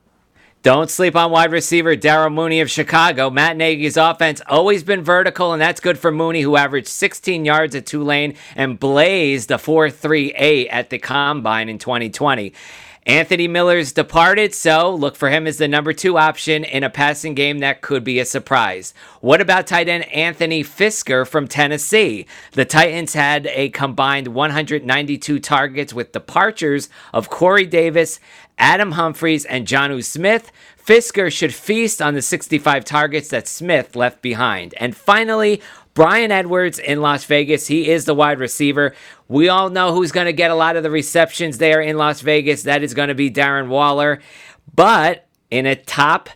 Don't 0.64 0.92
sleep 0.92 1.16
on 1.16 1.32
wide 1.32 1.52
receiver 1.52 1.96
Darnell 1.96 2.30
Mooney 2.30 2.62
of 2.62 2.70
Chicago. 2.70 3.32
Matt 3.32 3.58
Nagy's 3.58 3.98
offense 3.98 4.44
always 4.46 4.84
been 4.84 5.04
vertical, 5.04 5.54
and 5.54 5.62
that's 5.62 5.80
good 5.80 5.98
for 5.98 6.12
Mooney, 6.12 6.42
who 6.42 6.56
averaged 6.56 6.88
16 6.88 7.46
yards 7.46 7.74
at 7.74 7.88
Tulane 7.88 8.36
and 8.56 8.80
blazed 8.80 9.50
a 9.50 9.56
4.38 9.56 10.68
at 10.70 10.92
the 10.92 11.00
combine 11.00 11.68
in 11.68 11.80
2020. 11.80 12.54
Anthony 13.08 13.48
Miller's 13.48 13.94
departed, 13.94 14.54
so 14.54 14.94
look 14.94 15.16
for 15.16 15.32
him 15.32 15.48
as 15.48 15.58
the 15.58 15.68
number 15.68 15.92
two 15.92 16.20
option 16.20 16.64
in 16.64 16.84
a 16.84 16.90
passing 16.90 17.34
game 17.34 17.58
that 17.60 17.82
could 17.82 18.04
be 18.04 18.20
a 18.20 18.26
surprise. 18.26 18.94
What 19.22 19.42
about 19.42 19.66
tight 19.66 19.90
end 19.90 20.08
Anthony 20.14 20.64
Firkser 20.64 21.28
from 21.28 21.48
Tennessee? 21.48 22.28
The 22.52 22.64
Titans 22.64 23.16
had 23.16 23.48
a 23.48 23.70
combined 23.70 24.28
192 24.28 25.40
targets 25.40 25.96
with 25.96 26.12
departures 26.12 26.90
of 27.12 27.32
Corey 27.32 27.66
Davis, 27.66 28.20
Adam 28.60 28.92
Humphries, 28.92 29.46
and 29.46 29.68
Jonnu 29.68 30.04
Smith. 30.04 30.52
Fisker 30.78 31.32
should 31.32 31.56
feast 31.56 32.04
on 32.04 32.14
the 32.14 32.22
65 32.22 32.86
targets 32.86 33.30
that 33.30 33.48
Smith 33.48 33.96
left 33.96 34.22
behind. 34.22 34.76
And 34.78 34.96
finally, 34.96 35.62
Bryan 35.94 36.32
Edwards 36.32 36.80
in 36.80 37.02
Las 37.02 37.26
Vegas. 37.26 37.68
He 37.68 37.90
is 37.90 38.06
the 38.06 38.16
wide 38.16 38.40
receiver. 38.40 38.94
We 39.32 39.48
all 39.48 39.70
know 39.70 39.94
who's 39.94 40.12
going 40.12 40.26
to 40.26 40.34
get 40.34 40.52
a 40.52 40.56
lot 40.56 40.76
of 40.76 40.84
the 40.84 40.92
receptions 40.92 41.58
there 41.58 41.80
in 41.80 41.98
Las 41.98 42.20
Vegas. 42.20 42.64
That 42.64 42.84
is 42.84 42.94
going 42.94 43.08
to 43.08 43.16
be 43.16 43.32
Darren 43.32 43.70
Waller. 43.70 44.20
But 44.76 45.26
in 45.50 45.66
a 45.66 45.76
top 45.76 46.28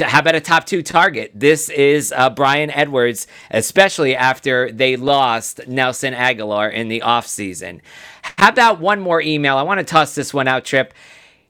how 0.00 0.20
about 0.20 0.34
a 0.34 0.40
top 0.40 0.64
two 0.64 0.82
target? 0.82 1.30
This 1.34 1.68
is 1.68 2.12
uh, 2.16 2.30
Bryan 2.30 2.70
Edwards, 2.70 3.28
especially 3.50 4.16
after 4.16 4.72
they 4.72 4.96
lost 4.96 5.68
Nelson 5.68 6.14
Agholor 6.14 6.72
in 6.72 6.88
the 6.88 7.00
offseason. 7.00 7.80
How 8.22 8.48
about 8.48 8.80
one 8.80 9.00
more 9.00 9.20
email? 9.20 9.56
I 9.56 9.62
want 9.62 9.78
to 9.78 9.84
toss 9.84 10.16
this 10.16 10.34
one 10.34 10.48
out, 10.48 10.64
Tripp. 10.64 10.94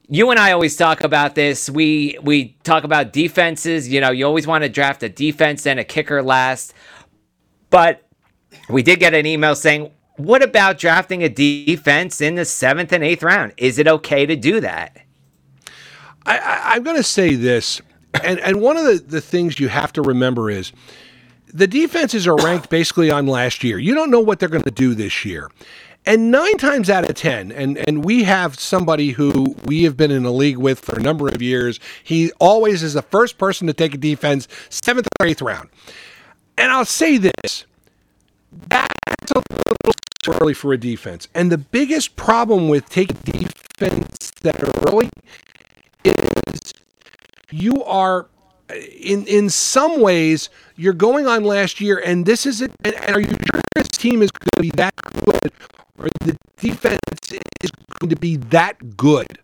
You 0.08 0.30
and 0.30 0.38
I 0.38 0.52
always 0.52 0.76
talk 0.76 1.02
about 1.02 1.34
this. 1.34 1.70
We 1.70 2.18
we 2.22 2.56
talk 2.64 2.84
about 2.84 3.12
defenses. 3.12 3.88
You 3.88 4.00
know, 4.00 4.10
you 4.10 4.26
always 4.26 4.46
want 4.46 4.64
to 4.64 4.68
draft 4.68 5.02
a 5.02 5.08
defense 5.08 5.66
and 5.66 5.80
a 5.80 5.84
kicker 5.84 6.22
last. 6.22 6.74
But 7.70 8.06
we 8.68 8.82
did 8.82 9.00
get 9.00 9.14
an 9.14 9.24
email 9.24 9.54
saying, 9.54 9.90
what 10.16 10.42
about 10.42 10.78
drafting 10.78 11.22
a 11.22 11.28
defense 11.28 12.20
in 12.20 12.36
the 12.36 12.44
seventh 12.44 12.92
and 12.92 13.02
eighth 13.02 13.22
round? 13.22 13.52
Is 13.56 13.78
it 13.78 13.88
okay 13.88 14.26
to 14.26 14.36
do 14.36 14.60
that? 14.60 14.96
I, 16.26 16.76
am 16.76 16.82
going 16.82 16.96
to 16.96 17.02
say 17.02 17.34
this, 17.34 17.82
and, 18.22 18.38
and 18.40 18.60
one 18.60 18.78
of 18.78 18.84
the, 18.84 18.94
the 18.94 19.20
things 19.20 19.60
you 19.60 19.68
have 19.68 19.92
to 19.94 20.02
remember 20.02 20.48
is 20.48 20.72
the 21.52 21.66
defenses 21.66 22.26
are 22.26 22.36
ranked 22.36 22.70
basically 22.70 23.10
on 23.10 23.26
last 23.26 23.62
year. 23.62 23.78
You 23.78 23.94
don't 23.94 24.10
know 24.10 24.20
what 24.20 24.38
they're 24.38 24.48
going 24.48 24.64
to 24.64 24.70
do 24.70 24.94
this 24.94 25.24
year. 25.24 25.50
And 26.06 26.30
nine 26.30 26.58
times 26.58 26.90
out 26.90 27.08
of 27.08 27.16
10, 27.16 27.52
and, 27.52 27.78
and 27.78 28.04
we 28.04 28.24
have 28.24 28.58
somebody 28.58 29.12
who 29.12 29.56
we 29.64 29.84
have 29.84 29.96
been 29.96 30.10
in 30.10 30.24
a 30.24 30.30
league 30.30 30.58
with 30.58 30.80
for 30.80 30.98
a 30.98 31.02
number 31.02 31.28
of 31.28 31.40
years. 31.40 31.80
He 32.02 32.30
always 32.40 32.82
is 32.82 32.94
the 32.94 33.02
first 33.02 33.38
person 33.38 33.66
to 33.66 33.72
take 33.72 33.94
a 33.94 33.98
defense, 33.98 34.46
seventh 34.68 35.08
or 35.18 35.26
eighth 35.26 35.42
round. 35.42 35.70
And 36.58 36.70
I'll 36.70 36.84
say 36.84 37.18
this 37.18 37.64
that's 38.68 39.32
a 39.34 39.42
early 40.28 40.54
for 40.54 40.72
a 40.72 40.78
defense. 40.78 41.28
And 41.34 41.50
the 41.50 41.58
biggest 41.58 42.16
problem 42.16 42.68
with 42.68 42.88
taking 42.88 43.16
defense 43.24 44.30
that 44.42 44.62
early 44.86 45.10
is 46.04 46.72
you 47.50 47.82
are 47.84 48.28
in 48.70 49.26
in 49.26 49.50
some 49.50 50.00
ways 50.00 50.48
you're 50.76 50.92
going 50.92 51.26
on 51.26 51.44
last 51.44 51.80
year 51.80 51.98
and 51.98 52.24
this 52.24 52.46
is 52.46 52.62
it 52.62 52.72
and, 52.82 52.94
and 52.94 53.16
are 53.16 53.20
you 53.20 53.28
sure 53.28 53.60
this 53.76 53.88
team 53.88 54.22
is 54.22 54.30
going 54.30 54.50
to 54.56 54.62
be 54.62 54.70
that 54.76 54.94
good? 55.24 55.52
Or 55.98 56.08
the 56.20 56.36
defense 56.56 57.00
is 57.62 57.70
going 58.00 58.10
to 58.10 58.16
be 58.16 58.36
that 58.36 58.96
good? 58.96 59.38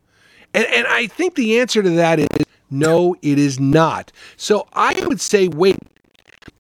And 0.55 0.67
and 0.67 0.87
I 0.87 1.07
think 1.07 1.35
the 1.35 1.61
answer 1.61 1.83
to 1.83 1.91
that 1.91 2.19
is 2.19 2.29
no 2.71 3.17
it 3.23 3.39
is 3.39 3.61
not. 3.61 4.13
So 4.37 4.67
I 4.73 5.05
would 5.07 5.21
say 5.21 5.49
wait 5.49 5.77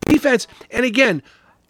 defense, 0.06 0.46
and 0.70 0.84
again, 0.84 1.22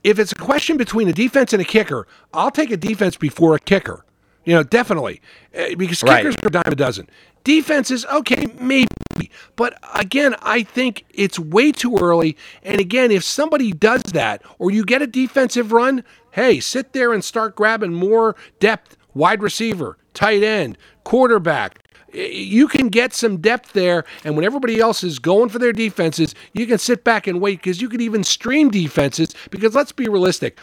if 0.04 0.18
it's 0.18 0.32
a 0.32 0.36
question 0.36 0.76
between 0.76 1.08
a 1.08 1.12
defense 1.12 1.52
and 1.52 1.60
a 1.60 1.64
kicker, 1.64 2.06
I'll 2.32 2.50
take 2.50 2.70
a 2.70 2.76
defense 2.76 3.16
before 3.16 3.54
a 3.54 3.58
kicker. 3.58 4.04
You 4.44 4.54
know, 4.54 4.62
definitely, 4.62 5.20
uh, 5.56 5.74
because 5.76 6.02
right. 6.02 6.18
kickers 6.18 6.36
are 6.42 6.48
a 6.48 6.50
dime 6.50 6.72
a 6.72 6.74
dozen. 6.74 7.08
Defenses, 7.44 8.06
okay, 8.06 8.46
maybe, 8.58 9.30
but 9.56 9.78
again, 9.94 10.34
I 10.42 10.62
think 10.62 11.04
it's 11.10 11.38
way 11.38 11.72
too 11.72 11.96
early. 11.98 12.36
And 12.62 12.80
again, 12.80 13.10
if 13.10 13.22
somebody 13.22 13.72
does 13.72 14.02
that, 14.12 14.42
or 14.58 14.70
you 14.70 14.84
get 14.84 15.02
a 15.02 15.06
defensive 15.06 15.72
run, 15.72 16.04
hey, 16.32 16.60
sit 16.60 16.92
there 16.92 17.12
and 17.12 17.22
start 17.22 17.54
grabbing 17.54 17.92
more 17.94 18.34
depth, 18.58 18.96
wide 19.14 19.42
receiver, 19.42 19.98
tight 20.14 20.42
end, 20.42 20.78
quarterback, 21.04 21.79
you 22.12 22.68
can 22.68 22.88
get 22.88 23.14
some 23.14 23.38
depth 23.38 23.72
there. 23.72 24.04
And 24.24 24.36
when 24.36 24.44
everybody 24.44 24.80
else 24.80 25.02
is 25.02 25.18
going 25.18 25.48
for 25.48 25.58
their 25.58 25.72
defenses, 25.72 26.34
you 26.52 26.66
can 26.66 26.78
sit 26.78 27.04
back 27.04 27.26
and 27.26 27.40
wait 27.40 27.58
because 27.58 27.80
you 27.80 27.88
can 27.88 28.00
even 28.00 28.24
stream 28.24 28.70
defenses. 28.70 29.34
Because 29.50 29.74
let's 29.74 29.92
be 29.92 30.08
realistic. 30.08 30.58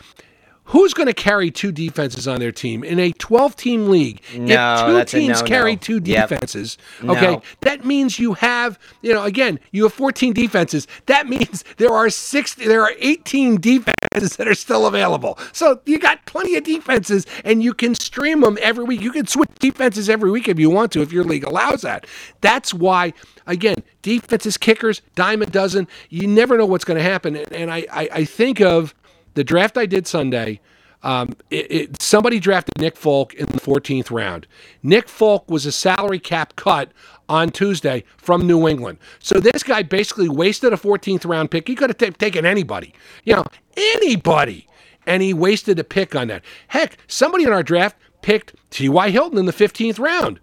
Who's 0.67 0.93
going 0.93 1.07
to 1.07 1.13
carry 1.13 1.49
two 1.49 1.71
defenses 1.71 2.27
on 2.27 2.41
their 2.41 2.51
team 2.51 2.83
in 2.83 2.99
a 2.99 3.13
12 3.13 3.55
team 3.55 3.89
league? 3.89 4.21
No, 4.35 4.97
if 4.97 5.07
two 5.07 5.19
teams 5.19 5.41
no, 5.41 5.47
carry 5.47 5.73
no. 5.73 5.79
two 5.79 5.99
defenses, 6.01 6.77
yep. 7.01 7.11
okay, 7.11 7.41
that 7.61 7.85
means 7.85 8.19
you 8.19 8.33
have, 8.33 8.77
you 9.01 9.13
know, 9.13 9.23
again, 9.23 9.59
you 9.71 9.83
have 9.83 9.93
14 9.93 10.33
defenses. 10.33 10.85
That 11.05 11.27
means 11.29 11.63
there 11.77 11.93
are 11.93 12.09
six, 12.09 12.53
there 12.55 12.83
are 12.83 12.91
18 12.99 13.61
defenses 13.61 14.35
that 14.35 14.45
are 14.45 14.55
still 14.55 14.87
available. 14.87 15.39
So 15.53 15.79
you 15.85 15.99
got 15.99 16.25
plenty 16.25 16.55
of 16.55 16.65
defenses 16.65 17.25
and 17.45 17.63
you 17.63 17.73
can 17.73 17.95
stream 17.95 18.41
them 18.41 18.57
every 18.61 18.83
week. 18.83 18.99
You 18.99 19.13
can 19.13 19.25
switch 19.25 19.49
defenses 19.59 20.09
every 20.09 20.31
week 20.31 20.49
if 20.49 20.59
you 20.59 20.69
want 20.69 20.91
to, 20.91 21.01
if 21.01 21.13
your 21.13 21.23
league 21.23 21.45
allows 21.45 21.81
that. 21.83 22.05
That's 22.41 22.73
why, 22.73 23.13
again, 23.45 23.83
defenses, 24.01 24.57
kickers, 24.57 25.01
dime 25.15 25.41
a 25.41 25.45
dozen. 25.45 25.87
You 26.09 26.27
never 26.27 26.57
know 26.57 26.65
what's 26.65 26.83
going 26.83 26.97
to 26.97 27.03
happen. 27.03 27.37
And 27.37 27.71
I, 27.71 27.85
I, 27.89 28.09
I 28.11 28.25
think 28.25 28.59
of, 28.59 28.93
the 29.37 29.43
draft 29.43 29.77
I 29.77 29.85
did 29.85 30.07
Sunday, 30.07 30.59
um, 31.03 31.35
it, 31.51 31.71
it, 31.71 32.01
somebody 32.01 32.39
drafted 32.39 32.73
Nick 32.79 32.97
Folk 32.97 33.35
in 33.35 33.45
the 33.45 33.59
14th 33.59 34.09
round. 34.09 34.47
Nick 34.81 35.07
Folk 35.07 35.49
was 35.49 35.67
a 35.67 35.71
salary 35.71 36.17
cap 36.17 36.55
cut 36.55 36.91
on 37.29 37.51
Tuesday 37.51 38.03
from 38.17 38.47
New 38.47 38.67
England. 38.67 38.97
So 39.19 39.39
this 39.39 39.61
guy 39.61 39.83
basically 39.83 40.27
wasted 40.27 40.73
a 40.73 40.75
14th 40.75 41.23
round 41.23 41.51
pick. 41.51 41.67
He 41.67 41.75
could 41.75 41.91
have 41.91 41.99
t- 41.99 42.09
taken 42.09 42.47
anybody, 42.47 42.95
you 43.25 43.35
know, 43.35 43.45
anybody. 43.75 44.67
And 45.05 45.21
he 45.21 45.35
wasted 45.35 45.77
a 45.77 45.83
pick 45.83 46.15
on 46.15 46.29
that. 46.29 46.43
Heck, 46.69 46.97
somebody 47.07 47.43
in 47.43 47.53
our 47.53 47.63
draft 47.63 47.95
picked 48.23 48.55
T.Y. 48.71 49.11
Hilton 49.11 49.37
in 49.37 49.45
the 49.45 49.53
15th 49.53 49.99
round. 49.99 50.39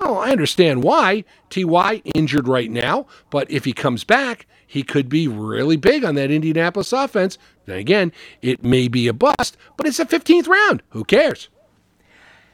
Oh, 0.00 0.16
I 0.18 0.30
understand 0.30 0.82
why. 0.82 1.24
T.Y. 1.50 2.02
injured 2.14 2.46
right 2.48 2.70
now, 2.70 3.06
but 3.30 3.50
if 3.50 3.64
he 3.64 3.72
comes 3.72 4.04
back, 4.04 4.46
he 4.66 4.82
could 4.82 5.08
be 5.08 5.26
really 5.26 5.76
big 5.76 6.04
on 6.04 6.14
that 6.16 6.30
Indianapolis 6.30 6.92
offense. 6.92 7.38
Then 7.66 7.78
again, 7.78 8.12
it 8.42 8.62
may 8.62 8.88
be 8.88 9.08
a 9.08 9.12
bust, 9.12 9.56
but 9.76 9.86
it's 9.86 9.98
a 9.98 10.04
15th 10.06 10.46
round. 10.46 10.82
Who 10.90 11.04
cares? 11.04 11.48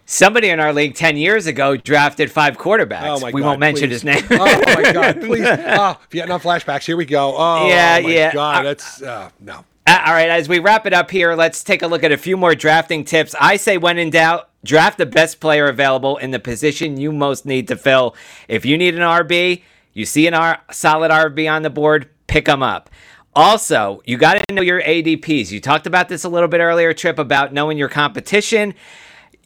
Somebody 0.07 0.51
in 0.51 0.61
our 0.61 0.72
league 0.72 0.95
10 0.95 1.16
years 1.16 1.47
ago 1.47 1.76
drafted 1.76 2.30
five 2.30 2.59
quarterbacks. 2.59 3.05
Oh 3.16 3.20
my 3.20 3.30
we 3.30 3.40
God, 3.40 3.47
won't 3.49 3.61
mention 3.61 3.88
please. 3.88 4.03
his 4.03 4.05
name. 4.05 4.22
oh 4.32 4.62
my 4.74 4.92
God! 4.92 5.20
Please, 5.22 5.47
oh, 5.49 5.99
Vietnam 6.11 6.40
flashbacks. 6.40 6.84
Here 6.84 6.97
we 6.97 7.07
go. 7.07 7.34
Oh 7.34 7.68
Yeah, 7.68 8.01
my 8.03 8.09
yeah. 8.11 8.32
God, 8.34 8.57
Uh, 8.59 8.62
that's 8.64 9.03
uh, 9.03 9.30
no. 9.40 9.64
All 10.07 10.13
right, 10.13 10.29
as 10.29 10.51
we 10.51 10.59
wrap 10.59 10.85
it 10.85 10.93
up 10.93 11.11
here, 11.11 11.35
let's 11.35 11.65
take 11.65 11.81
a 11.81 11.87
look 11.87 12.05
at 12.05 12.13
a 12.13 12.19
few 12.19 12.37
more 12.37 12.55
drafting 12.55 13.07
tips. 13.07 13.35
I 13.41 13.57
say, 13.57 13.79
when 13.79 13.97
in 13.97 14.11
doubt, 14.11 14.51
draft 14.63 14.99
the 14.99 15.07
best 15.07 15.41
player 15.41 15.67
available 15.67 16.19
in 16.19 16.31
the 16.31 16.39
position 16.39 17.01
you 17.01 17.11
most 17.11 17.47
need 17.47 17.69
to 17.69 17.77
fill. 17.77 18.15
If 18.47 18.67
you 18.67 18.77
need 18.77 18.95
an 18.95 19.01
RB, 19.01 19.63
you 19.95 20.05
see 20.05 20.27
an 20.27 20.35
R- 20.35 20.61
solid 20.71 21.11
RB 21.11 21.51
on 21.51 21.63
the 21.63 21.71
board, 21.71 22.11
pick 22.27 22.45
them 22.45 22.63
up. 22.63 22.91
Also, 23.35 24.03
you 24.05 24.19
got 24.19 24.35
to 24.47 24.55
know 24.55 24.61
your 24.61 24.83
ADPs. 24.83 25.51
You 25.51 25.59
talked 25.59 25.87
about 25.87 26.11
this 26.11 26.23
a 26.23 26.29
little 26.29 26.49
bit 26.49 26.61
earlier, 26.61 26.93
Tripp, 26.93 27.19
about 27.19 27.55
knowing 27.55 27.79
your 27.79 27.89
competition 27.89 28.75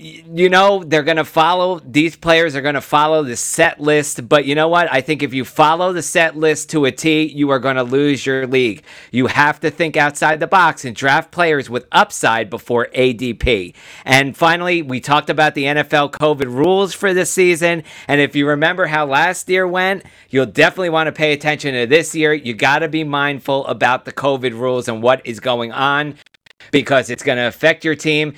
you 0.00 0.48
know 0.48 0.84
they're 0.84 1.02
going 1.02 1.16
to 1.16 1.24
follow 1.24 1.80
these 1.80 2.14
players 2.14 2.54
are 2.54 2.60
going 2.60 2.76
to 2.76 2.80
follow 2.80 3.24
the 3.24 3.34
set 3.36 3.80
list 3.80 4.28
but 4.28 4.44
you 4.44 4.54
know 4.54 4.68
what? 4.68 4.90
I 4.92 5.00
think 5.00 5.24
if 5.24 5.34
you 5.34 5.44
follow 5.44 5.92
the 5.92 6.02
set 6.02 6.36
list 6.36 6.70
to 6.70 6.84
a 6.84 6.92
t 6.92 7.24
you 7.24 7.50
are 7.50 7.58
going 7.58 7.76
to 7.76 7.82
lose 7.82 8.24
your 8.24 8.46
league. 8.46 8.84
You 9.10 9.26
have 9.26 9.58
to 9.60 9.70
think 9.70 9.96
outside 9.96 10.38
the 10.38 10.46
box 10.46 10.84
and 10.84 10.94
draft 10.94 11.32
players 11.32 11.68
with 11.68 11.86
upside 11.90 12.48
before 12.48 12.88
adp 12.94 13.74
and 14.04 14.36
finally 14.36 14.82
we 14.82 15.00
talked 15.00 15.30
about 15.30 15.54
the 15.54 15.64
nfl 15.64 16.10
covid 16.12 16.46
rules 16.46 16.94
for 16.94 17.12
this 17.12 17.32
season 17.32 17.82
and 18.06 18.20
if 18.20 18.36
you 18.36 18.46
remember 18.46 18.86
how 18.86 19.04
last 19.04 19.48
year 19.48 19.66
went 19.66 20.04
you'll 20.30 20.46
definitely 20.46 20.90
want 20.90 21.08
to 21.08 21.12
pay 21.12 21.32
attention 21.32 21.74
to 21.74 21.86
this 21.86 22.14
year. 22.14 22.32
You 22.32 22.54
got 22.54 22.80
to 22.80 22.88
be 22.88 23.02
mindful 23.02 23.66
about 23.66 24.04
the 24.04 24.12
covid 24.12 24.52
rules 24.52 24.86
and 24.88 25.02
what 25.02 25.26
is 25.26 25.40
going 25.40 25.72
on 25.72 26.14
because 26.70 27.10
it's 27.10 27.22
going 27.22 27.38
to 27.38 27.48
affect 27.48 27.84
your 27.84 27.94
team. 27.94 28.34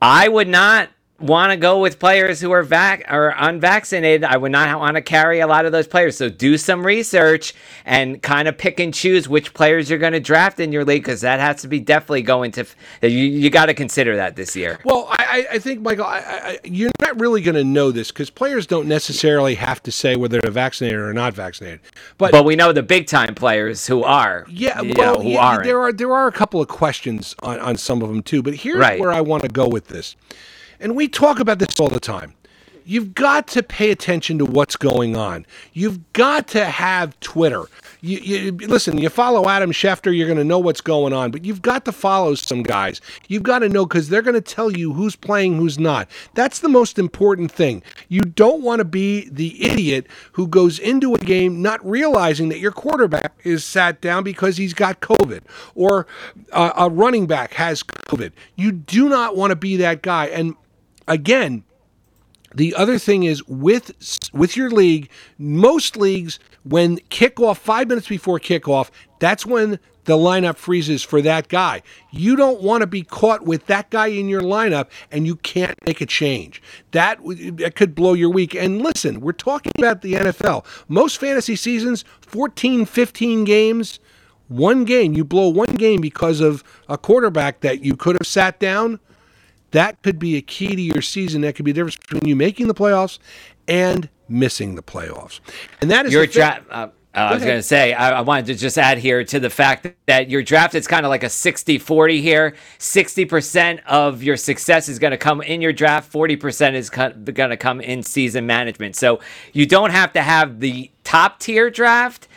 I 0.00 0.28
would 0.28 0.48
not 0.48 0.90
want 1.18 1.50
to 1.50 1.56
go 1.56 1.80
with 1.80 1.98
players 1.98 2.40
who 2.40 2.50
are 2.52 2.62
vac 2.62 3.06
or 3.10 3.34
unvaccinated. 3.38 4.24
I 4.24 4.36
would 4.36 4.52
not 4.52 4.78
want 4.78 4.96
to 4.96 5.02
carry 5.02 5.40
a 5.40 5.46
lot 5.46 5.64
of 5.64 5.72
those 5.72 5.86
players. 5.86 6.16
So 6.16 6.28
do 6.28 6.58
some 6.58 6.84
research 6.84 7.54
and 7.84 8.22
kind 8.22 8.48
of 8.48 8.58
pick 8.58 8.80
and 8.80 8.92
choose 8.92 9.28
which 9.28 9.54
players 9.54 9.88
you're 9.88 9.98
going 9.98 10.12
to 10.12 10.20
draft 10.20 10.60
in 10.60 10.72
your 10.72 10.84
league 10.84 11.02
because 11.02 11.22
that 11.22 11.40
has 11.40 11.62
to 11.62 11.68
be 11.68 11.80
definitely 11.80 12.22
going 12.22 12.52
to. 12.52 12.66
You, 13.02 13.08
you 13.08 13.50
got 13.50 13.66
to 13.66 13.74
consider 13.74 14.16
that 14.16 14.36
this 14.36 14.54
year. 14.54 14.78
Well, 14.84 15.06
I, 15.10 15.46
I 15.52 15.58
think, 15.58 15.80
Michael, 15.80 16.04
I, 16.04 16.18
I, 16.18 16.58
you're 16.64 16.90
not 17.00 17.18
really 17.20 17.40
going 17.40 17.54
to 17.56 17.64
know 17.64 17.90
this 17.90 18.10
because 18.10 18.28
players 18.30 18.66
don't 18.66 18.86
necessarily 18.88 19.54
have 19.54 19.82
to 19.84 19.92
say 19.92 20.16
whether 20.16 20.40
they're 20.40 20.50
vaccinated 20.50 20.98
or 20.98 21.12
not 21.12 21.32
vaccinated. 21.34 21.80
But, 22.18 22.32
But 22.32 22.44
we 22.44 22.56
know 22.56 22.72
the 22.72 22.82
big 22.82 23.06
time 23.06 23.34
players 23.34 23.86
who 23.86 24.02
are. 24.02 24.44
yeah, 24.48 24.80
well, 24.82 25.16
know, 25.16 25.22
who 25.22 25.30
yeah, 25.30 25.40
aren't. 25.46 25.64
there 25.64 25.80
are 25.80 25.92
there 25.92 26.12
are 26.12 26.26
a 26.26 26.32
couple 26.32 26.60
of 26.60 26.68
questions 26.68 27.34
on, 27.42 27.58
on 27.60 27.76
some 27.76 28.02
of 28.02 28.08
them 28.08 28.22
too. 28.22 28.42
But 28.42 28.54
here's 28.54 28.76
Right. 28.78 29.00
where 29.00 29.12
I 29.12 29.20
want 29.22 29.42
to 29.42 29.48
go 29.48 29.66
with 29.68 29.88
this, 29.88 30.16
and 30.80 30.96
we 30.96 31.08
talk 31.08 31.40
about 31.40 31.58
this 31.58 31.78
all 31.80 31.88
the 31.88 32.00
time. 32.00 32.34
You've 32.88 33.14
got 33.14 33.48
to 33.48 33.64
pay 33.64 33.90
attention 33.90 34.38
to 34.38 34.44
what's 34.44 34.76
going 34.76 35.16
on. 35.16 35.44
You've 35.72 36.12
got 36.12 36.46
to 36.48 36.64
have 36.64 37.18
Twitter. 37.18 37.64
You, 38.00 38.18
you 38.18 38.52
listen. 38.52 38.96
You 38.98 39.08
follow 39.08 39.48
Adam 39.48 39.72
Schefter, 39.72 40.16
you're 40.16 40.28
going 40.28 40.38
to 40.38 40.44
know 40.44 40.60
what's 40.60 40.80
going 40.80 41.12
on. 41.12 41.32
But 41.32 41.44
you've 41.44 41.62
got 41.62 41.84
to 41.86 41.92
follow 41.92 42.36
some 42.36 42.62
guys. 42.62 43.00
You've 43.26 43.42
got 43.42 43.58
to 43.60 43.68
know 43.68 43.86
because 43.86 44.08
they're 44.08 44.22
going 44.22 44.34
to 44.34 44.40
tell 44.40 44.70
you 44.70 44.92
who's 44.92 45.16
playing, 45.16 45.56
who's 45.56 45.80
not. 45.80 46.08
That's 46.34 46.60
the 46.60 46.68
most 46.68 46.96
important 46.96 47.50
thing. 47.50 47.82
You 48.08 48.20
don't 48.20 48.62
want 48.62 48.78
to 48.78 48.84
be 48.84 49.28
the 49.30 49.64
idiot 49.64 50.06
who 50.32 50.46
goes 50.46 50.78
into 50.78 51.12
a 51.12 51.18
game 51.18 51.60
not 51.60 51.84
realizing 51.84 52.50
that 52.50 52.60
your 52.60 52.70
quarterback 52.72 53.36
is 53.42 53.64
sat 53.64 54.00
down 54.00 54.22
because 54.22 54.58
he's 54.58 54.74
got 54.74 55.00
COVID 55.00 55.42
or 55.74 56.06
uh, 56.52 56.72
a 56.76 56.88
running 56.88 57.26
back 57.26 57.54
has 57.54 57.82
COVID. 57.82 58.30
You 58.54 58.70
do 58.70 59.08
not 59.08 59.36
want 59.36 59.50
to 59.50 59.56
be 59.56 59.76
that 59.78 60.02
guy. 60.02 60.26
And 60.26 60.54
again, 61.08 61.64
the 62.54 62.74
other 62.74 62.98
thing 62.98 63.24
is 63.24 63.46
with 63.46 63.92
with 64.32 64.56
your 64.56 64.70
league, 64.70 65.10
most 65.38 65.96
leagues 65.96 66.38
when 66.62 66.98
kickoff 67.10 67.58
5 67.58 67.88
minutes 67.88 68.08
before 68.08 68.40
kickoff, 68.40 68.90
that's 69.20 69.44
when 69.44 69.78
the 70.06 70.16
lineup 70.16 70.56
freezes 70.56 71.02
for 71.02 71.20
that 71.20 71.48
guy. 71.48 71.82
You 72.10 72.34
don't 72.36 72.62
want 72.62 72.80
to 72.80 72.86
be 72.86 73.02
caught 73.02 73.44
with 73.44 73.66
that 73.66 73.90
guy 73.90 74.06
in 74.06 74.28
your 74.28 74.40
lineup 74.40 74.88
and 75.10 75.26
you 75.26 75.36
can't 75.36 75.76
make 75.84 76.00
a 76.00 76.06
change. 76.06 76.62
That, 76.92 77.18
that 77.56 77.74
could 77.74 77.94
blow 77.94 78.14
your 78.14 78.30
week. 78.30 78.54
And 78.54 78.80
listen, 78.80 79.20
we're 79.20 79.32
talking 79.32 79.72
about 79.76 80.02
the 80.02 80.14
NFL. 80.14 80.64
Most 80.88 81.18
fantasy 81.18 81.56
seasons, 81.56 82.04
14, 82.22 82.86
15 82.86 83.44
games, 83.44 83.98
one 84.48 84.84
game, 84.84 85.12
you 85.12 85.24
blow 85.24 85.48
one 85.48 85.74
game 85.74 86.00
because 86.00 86.40
of 86.40 86.62
a 86.88 86.96
quarterback 86.96 87.60
that 87.60 87.82
you 87.84 87.96
could 87.96 88.16
have 88.20 88.26
sat 88.26 88.60
down 88.60 89.00
that 89.72 90.02
could 90.02 90.18
be 90.18 90.36
a 90.36 90.42
key 90.42 90.74
to 90.76 90.82
your 90.82 91.02
season. 91.02 91.42
That 91.42 91.54
could 91.54 91.64
be 91.64 91.72
the 91.72 91.80
difference 91.80 91.96
between 91.96 92.28
you 92.28 92.36
making 92.36 92.68
the 92.68 92.74
playoffs 92.74 93.18
and 93.68 94.08
missing 94.28 94.74
the 94.74 94.82
playoffs. 94.82 95.40
And 95.80 95.90
that 95.90 96.06
is 96.06 96.12
your 96.12 96.26
fi- 96.26 96.32
draft. 96.32 96.66
Uh, 96.70 96.88
I 97.16 97.32
was 97.32 97.42
going 97.42 97.56
to 97.56 97.62
say, 97.62 97.94
I, 97.94 98.18
I 98.18 98.20
wanted 98.20 98.46
to 98.46 98.54
just 98.56 98.76
add 98.76 98.98
here 98.98 99.24
to 99.24 99.40
the 99.40 99.48
fact 99.48 99.88
that 100.04 100.28
your 100.28 100.42
draft 100.42 100.74
is 100.74 100.86
kind 100.86 101.06
of 101.06 101.10
like 101.10 101.22
a 101.22 101.30
60 101.30 101.78
40 101.78 102.20
here. 102.20 102.54
60% 102.78 103.80
of 103.86 104.22
your 104.22 104.36
success 104.36 104.90
is 104.90 104.98
going 104.98 105.12
to 105.12 105.16
come 105.16 105.40
in 105.40 105.62
your 105.62 105.72
draft, 105.72 106.12
40% 106.12 106.74
is 106.74 106.90
going 106.90 107.50
to 107.50 107.56
come 107.56 107.80
in 107.80 108.02
season 108.02 108.46
management. 108.46 108.96
So 108.96 109.20
you 109.54 109.64
don't 109.64 109.90
have 109.90 110.12
to 110.12 110.22
have 110.22 110.60
the 110.60 110.90
top 111.04 111.40
tier 111.40 111.70
draft. 111.70 112.28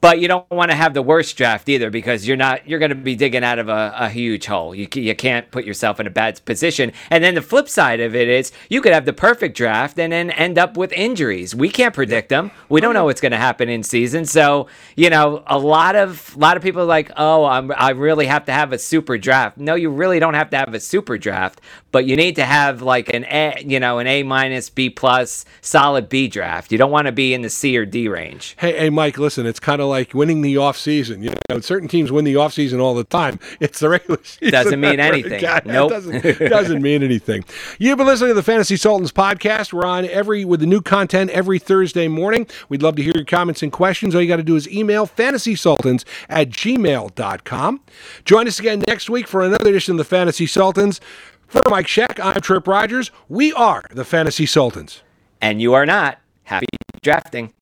But 0.00 0.20
you 0.20 0.28
don't 0.28 0.48
want 0.50 0.70
to 0.70 0.76
have 0.76 0.94
the 0.94 1.02
worst 1.02 1.36
draft 1.36 1.68
either 1.68 1.90
because 1.90 2.26
you're 2.26 2.36
not 2.36 2.68
you're 2.68 2.78
going 2.78 2.90
to 2.90 2.94
be 2.94 3.16
digging 3.16 3.42
out 3.42 3.58
of 3.58 3.68
a, 3.68 3.92
a 3.96 4.08
huge 4.08 4.46
hole. 4.46 4.72
You, 4.72 4.86
you 4.94 5.14
can't 5.16 5.50
put 5.50 5.64
yourself 5.64 5.98
in 5.98 6.06
a 6.06 6.10
bad 6.10 6.40
position. 6.44 6.92
And 7.10 7.24
then 7.24 7.34
the 7.34 7.42
flip 7.42 7.68
side 7.68 7.98
of 7.98 8.14
it 8.14 8.28
is 8.28 8.52
you 8.68 8.80
could 8.80 8.92
have 8.92 9.06
the 9.06 9.12
perfect 9.12 9.56
draft 9.56 9.98
and 9.98 10.12
then 10.12 10.30
end 10.30 10.56
up 10.56 10.76
with 10.76 10.92
injuries. 10.92 11.52
We 11.54 11.68
can't 11.68 11.94
predict 11.94 12.28
them. 12.28 12.52
We 12.68 12.80
don't 12.80 12.94
know 12.94 13.06
what's 13.06 13.20
going 13.20 13.32
to 13.32 13.38
happen 13.38 13.68
in 13.68 13.82
season. 13.82 14.24
So 14.24 14.68
you 14.94 15.10
know 15.10 15.42
a 15.46 15.58
lot 15.58 15.96
of 15.96 16.34
a 16.36 16.38
lot 16.38 16.56
of 16.56 16.62
people 16.62 16.82
are 16.82 16.84
like, 16.86 17.10
oh, 17.16 17.44
I'm, 17.44 17.72
I 17.76 17.90
really 17.90 18.26
have 18.26 18.44
to 18.44 18.52
have 18.52 18.72
a 18.72 18.78
super 18.78 19.18
draft. 19.18 19.58
No, 19.58 19.74
you 19.74 19.90
really 19.90 20.20
don't 20.20 20.34
have 20.34 20.50
to 20.50 20.58
have 20.58 20.74
a 20.74 20.80
super 20.80 21.18
draft, 21.18 21.60
but 21.90 22.04
you 22.06 22.14
need 22.14 22.36
to 22.36 22.44
have 22.44 22.82
like 22.82 23.12
an 23.12 23.24
A, 23.24 23.64
you 23.66 23.80
know, 23.80 23.98
an 23.98 24.06
A 24.06 24.22
minus, 24.22 24.70
B 24.70 24.90
plus, 24.90 25.44
solid 25.60 26.08
B 26.08 26.28
draft. 26.28 26.70
You 26.70 26.78
don't 26.78 26.92
want 26.92 27.06
to 27.06 27.12
be 27.12 27.34
in 27.34 27.42
the 27.42 27.50
C 27.50 27.76
or 27.76 27.84
D 27.84 28.08
range. 28.08 28.54
Hey, 28.58 28.78
hey, 28.78 28.90
Mike, 28.90 29.18
listen, 29.18 29.44
it's 29.44 29.58
kind 29.58 29.80
of 29.80 29.87
like 29.88 30.14
winning 30.14 30.42
the 30.42 30.56
off 30.56 30.76
season. 30.76 31.22
You 31.22 31.32
know, 31.48 31.60
certain 31.60 31.88
teams 31.88 32.12
win 32.12 32.24
the 32.24 32.36
off 32.36 32.52
season 32.52 32.80
all 32.80 32.94
the 32.94 33.04
time. 33.04 33.38
It's 33.60 33.80
the 33.80 33.88
regular 33.88 34.20
season. 34.22 34.52
Doesn't 34.52 34.80
mean 34.80 35.00
anything. 35.00 35.42
Yeah, 35.42 35.60
Nope. 35.64 35.90
Doesn't, 35.90 36.38
doesn't 36.38 36.80
mean 36.82 37.02
anything. 37.02 37.44
You've 37.78 37.98
been 37.98 38.06
listening 38.06 38.30
to 38.30 38.34
the 38.34 38.42
Fantasy 38.42 38.76
Sultans 38.76 39.10
podcast. 39.10 39.72
We're 39.72 39.84
on 39.86 40.04
every 40.06 40.44
with 40.44 40.60
the 40.60 40.66
new 40.66 40.80
content 40.80 41.30
every 41.30 41.58
Thursday 41.58 42.06
morning. 42.08 42.46
We'd 42.68 42.82
love 42.82 42.96
to 42.96 43.02
hear 43.02 43.12
your 43.14 43.24
comments 43.24 43.62
and 43.62 43.72
questions. 43.72 44.14
All 44.14 44.22
you 44.22 44.28
got 44.28 44.36
to 44.36 44.42
do 44.42 44.54
is 44.56 44.68
email 44.68 45.06
fantasysultans 45.06 46.04
at 46.28 46.50
gmail.com. 46.50 47.80
Join 48.24 48.46
us 48.48 48.58
again 48.60 48.84
next 48.86 49.10
week 49.10 49.26
for 49.26 49.42
another 49.42 49.68
edition 49.70 49.92
of 49.92 49.98
the 49.98 50.04
Fantasy 50.04 50.46
Sultans. 50.46 51.00
For 51.46 51.62
Mike 51.70 51.86
Scheck, 51.86 52.20
I'm 52.22 52.40
Tripp 52.40 52.68
Rogers. 52.68 53.10
We 53.28 53.52
are 53.54 53.82
the 53.90 54.04
Fantasy 54.04 54.46
Sultans. 54.46 55.02
And 55.40 55.60
you 55.62 55.72
are 55.74 55.86
not. 55.86 56.18
Happy 56.44 56.66
drafting. 57.02 57.54